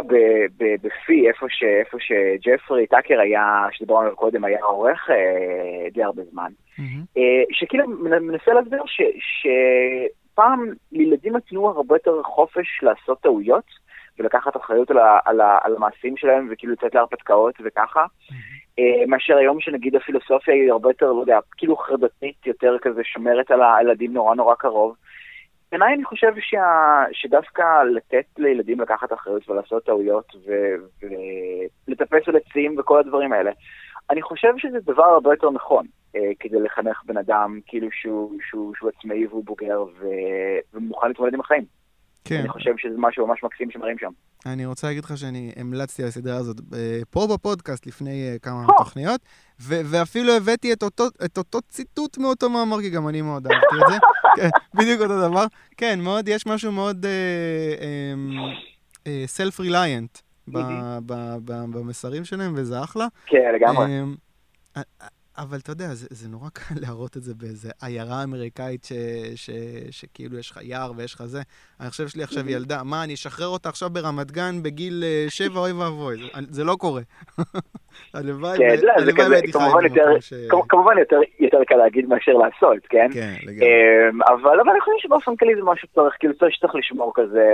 ב 0.58 0.72
FEE, 0.72 1.28
איפה, 1.28 1.46
ש, 1.50 1.64
איפה 1.64 1.98
שג'פרי 2.00 2.88
טאקר 2.88 3.20
היה, 3.20 3.68
שדיברנו 3.72 4.02
עליו 4.02 4.16
קודם, 4.16 4.44
היה 4.44 4.64
עורך 4.64 5.10
אה, 5.10 5.90
די 5.94 6.04
הרבה 6.04 6.24
זמן, 6.24 6.52
mm-hmm. 6.52 6.82
אה, 7.18 7.44
שכאילו 7.52 7.88
מנסה 8.22 8.54
להסביר 8.54 8.84
ש, 8.86 9.02
שפעם 10.38 10.74
לילדים 10.92 11.36
נתנו 11.36 11.70
הרבה 11.70 11.96
יותר 11.96 12.24
חופש 12.24 12.84
לעשות 12.84 13.22
טעויות 13.22 13.64
ולקחת 14.20 14.58
אחריות 14.58 14.92
על, 14.92 14.98
ה, 14.98 15.20
על, 15.26 15.42
ה, 15.42 15.58
על 15.62 15.76
המעשים 15.76 16.18
שלהם 16.18 16.48
וכאילו 16.52 16.74
לצאת 16.74 16.96
להרפתקאות 16.96 17.56
וככה, 17.64 18.06
mm-hmm. 18.06 19.08
מאשר 19.08 19.38
היום 19.38 19.62
שנגיד 19.62 19.96
הפילוסופיה 19.96 20.54
היא 20.54 20.72
הרבה 20.72 20.90
יותר, 20.90 21.12
לא 21.12 21.22
יודע, 21.22 21.40
כאילו 21.58 21.78
חרדתית, 21.78 22.48
יותר 22.48 22.78
כזה 22.82 23.02
שומרת 23.04 23.52
על 23.52 23.60
הילדים 23.78 24.14
נורא 24.14 24.36
נורא 24.36 24.56
קרוב. 24.56 24.96
בעיניי 25.72 25.94
אני 25.94 26.06
חושב 26.06 26.34
שה... 26.40 27.04
שדווקא 27.12 27.84
לתת 27.84 28.26
לילדים 28.38 28.82
לקחת 28.82 29.14
אחריות 29.14 29.50
ולעשות 29.50 29.84
טעויות 29.84 30.26
ולטפס 31.88 32.28
על 32.28 32.36
עצים 32.36 32.76
וכל 32.80 33.00
הדברים 33.00 33.34
האלה, 33.34 33.52
אני 34.10 34.22
חושב 34.22 34.54
שזה 34.58 34.78
דבר 34.80 35.04
הרבה 35.04 35.34
יותר 35.34 35.52
נכון 35.52 35.86
כדי 36.40 36.60
לחנך 36.60 37.02
בן 37.06 37.18
אדם 37.18 37.60
כאילו 37.66 37.88
שהוא, 37.92 38.38
שהוא, 38.50 38.74
שהוא 38.76 38.90
עצמאי 38.98 39.28
והוא 39.28 39.46
בוגר 39.46 39.82
ו... 40.00 40.06
ומוכן 40.74 41.08
להתמודד 41.08 41.34
עם 41.34 41.40
החיים. 41.40 41.66
כן. 42.28 42.40
אני 42.40 42.50
חושב 42.50 42.72
שזה 42.78 42.96
משהו 42.98 43.28
ממש 43.28 43.44
מקסים 43.44 43.72
שמראים 43.72 43.98
שם. 44.00 44.12
אני 44.46 44.66
רוצה 44.66 44.88
להגיד 44.88 45.04
לך 45.04 45.18
שאני 45.18 45.52
המלצתי 45.56 46.02
על 46.02 46.08
הסדרה 46.08 46.36
הזאת 46.36 46.58
אה, 46.74 47.00
פה 47.10 47.28
בפודקאסט 47.34 47.88
לפני 47.88 48.36
uh, 48.36 48.40
כמה 48.40 48.66
תוכניות, 48.78 49.22
ו- 49.60 49.82
ואפילו 49.86 50.34
הבאתי 50.34 50.74
את 50.74 50.84
אותו, 50.84 51.04
את 51.26 51.38
אותו 51.38 51.62
ציטוט 51.62 52.18
מאותו 52.18 52.50
מאמר, 52.50 52.82
כי 52.82 52.90
גם 52.90 53.08
אני 53.08 53.22
מאוד 53.22 53.48
אהבתי 53.48 53.76
את 53.76 53.92
זה. 53.92 53.98
כן, 54.38 54.50
בדיוק 54.74 55.02
אותו 55.02 55.30
דבר. 55.30 55.46
כן, 55.78 56.00
מאוד, 56.00 56.28
יש 56.28 56.48
משהו 56.48 56.72
מאוד 56.72 57.06
uh, 57.06 57.80
um, 57.80 58.98
uh, 59.04 59.08
self-reliant 59.38 60.22
במסרים 61.48 62.26
שלהם, 62.26 62.54
וזה 62.56 62.84
אחלה. 62.84 63.08
כן, 63.26 63.52
לגמרי. 63.56 63.86
אבל 65.38 65.58
אתה 65.64 65.72
יודע, 65.72 65.88
זה, 65.88 66.08
זה 66.10 66.30
נורא 66.30 66.50
קל 66.50 66.76
להראות 66.84 67.18
את 67.18 67.24
זה 67.24 67.34
באיזה 67.36 67.70
עיירה 67.82 68.24
אמריקאית 68.24 68.84
ש, 68.84 68.92
ש, 69.36 69.50
שכאילו 69.92 70.38
יש 70.38 70.52
לך 70.52 70.60
יער 70.62 70.92
ויש 70.98 71.14
לך 71.14 71.24
זה. 71.26 71.42
אני 71.80 71.90
חושב 71.90 72.04
שיש 72.08 72.16
לי 72.16 72.24
עכשיו 72.24 72.50
ילדה, 72.50 72.84
מה, 72.84 73.04
אני 73.04 73.14
אשחרר 73.14 73.48
אותה 73.48 73.70
עכשיו 73.70 73.90
ברמת 73.90 74.32
גן 74.32 74.64
בגיל 74.64 75.04
אה, 75.04 75.26
שבע, 75.30 75.60
אוי 75.60 75.72
ואבוי. 75.72 76.30
זה, 76.50 76.64
לא 76.64 76.76
קורה. 76.76 77.02
הלוואי 78.14 78.58
כן, 78.58 78.76
לא, 78.84 79.06
זה 79.06 79.12
כזה, 79.14 79.40
כמובן 79.54 79.84
יותר, 79.86 80.20
ש... 80.20 80.34
כמובן 80.70 80.98
יותר, 80.98 81.20
יותר 81.40 81.64
קל 81.68 81.76
להגיד 81.76 82.10
מאשר 82.10 82.32
לעשות, 82.32 82.78
כן? 82.90 83.08
כן, 83.14 83.34
לגמרי. 83.44 83.68
אמ, 83.68 84.24
אבל, 84.24 84.60
אבל 84.60 84.70
אני 84.70 84.82
חושב 84.82 84.92
שבאופן 84.98 85.36
כללי 85.36 85.56
זה 85.56 85.62
משהו 85.64 85.88
שצריך, 85.88 86.16
כאילו 86.20 86.34
שצריך 86.50 86.76
לשמור 86.76 87.12
כזה 87.16 87.48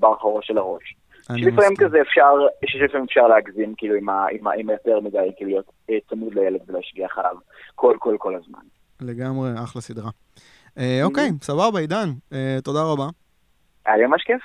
באחורו 0.00 0.42
של 0.42 0.58
הראש. 0.58 0.94
שלפעמים 1.36 1.76
כזה 1.78 2.00
אפשר, 2.00 2.32
שלפעמים 2.66 3.04
אפשר 3.04 3.28
להגזים 3.28 3.74
כאילו 3.76 3.94
עם, 3.94 4.08
ה, 4.08 4.26
עם, 4.32 4.46
ה, 4.46 4.50
עם 4.56 4.70
היותר 4.70 5.00
מדי, 5.00 5.30
כאילו 5.36 5.50
להיות 5.50 5.70
אה, 5.90 5.94
צמוד 6.10 6.34
לילד 6.34 6.60
ולהשגיח 6.66 7.18
עליו 7.18 7.34
כל 7.74 7.96
כל 7.98 8.16
כל 8.18 8.34
הזמן. 8.34 8.60
לגמרי, 9.00 9.50
אחלה 9.64 9.82
סדרה. 9.82 10.10
אה, 10.78 11.00
אוקיי, 11.04 11.30
סבבה, 11.42 11.78
עידן, 11.80 12.08
אה, 12.32 12.58
תודה 12.64 12.82
רבה. 12.82 13.06
היה 13.86 13.96
לי 13.96 14.06
ממש 14.06 14.22
כיף. 14.22 14.42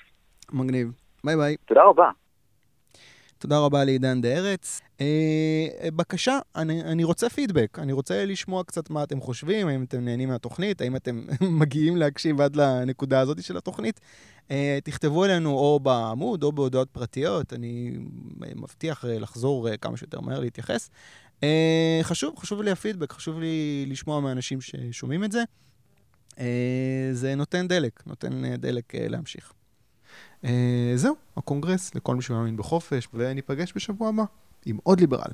מגניב. 0.54 0.92
ביי 1.24 1.36
ביי. 1.36 1.56
תודה 1.66 1.84
רבה. 1.84 2.10
תודה 3.38 3.56
רבה 3.60 3.84
לעידן 3.84 4.22
דה 4.22 4.28
ארץ. 4.28 4.82
אה, 5.02 5.68
בקשה, 5.96 6.40
אני, 6.56 6.82
אני 6.82 7.04
רוצה 7.04 7.30
פידבק, 7.30 7.80
אני 7.82 7.94
רוצה 7.94 8.26
לשמוע 8.26 8.64
קצת 8.64 8.90
מה 8.90 9.04
אתם 9.04 9.22
חושבים, 9.22 9.68
האם 9.68 9.84
אתם 9.84 10.06
נהנים 10.06 10.30
מהתוכנית, 10.30 10.82
האם 10.82 10.96
אתם 10.96 11.26
מגיעים 11.60 11.98
להקשיב 11.98 12.42
עד 12.42 12.56
לנקודה 12.56 13.20
הזאת 13.20 13.44
של 13.44 13.58
התוכנית. 13.58 14.00
אה, 14.52 14.80
תכתבו 14.84 15.26
אלינו 15.26 15.50
או 15.50 15.80
בעמוד 15.80 16.44
או 16.44 16.52
בהודעות 16.52 16.90
פרטיות, 16.90 17.54
אני 17.54 17.98
מבטיח 18.56 19.06
אה, 19.06 19.20
לחזור 19.20 19.70
אה, 19.70 19.78
כמה 19.78 19.98
שיותר 19.98 20.22
מהר 20.22 20.40
להתייחס. 20.40 20.90
אה, 21.44 22.00
חשוב, 22.04 22.36
חשוב 22.38 22.62
לי 22.62 22.72
הפידבק, 22.72 23.12
חשוב 23.12 23.40
לי 23.40 23.86
לשמוע 23.88 24.20
מאנשים 24.20 24.62
ששומעים 24.62 25.24
את 25.24 25.32
זה. 25.32 25.44
אה, 26.40 27.10
זה 27.12 27.36
נותן 27.36 27.68
דלק, 27.68 28.04
נותן 28.06 28.46
אה, 28.46 28.58
דלק 28.58 28.96
אה, 28.96 29.08
להמשיך. 29.08 29.54
זהו, 30.96 31.16
הקונגרס 31.38 31.96
לכל 31.96 32.16
מי 32.16 32.22
שמאמין 32.22 32.58
בחופש, 32.58 33.08
וניפגש 33.14 33.74
בשבוע 33.76 34.10
הבא 34.10 34.24
עם 34.66 34.78
עוד 34.84 35.00
ליברל. 35.00 35.32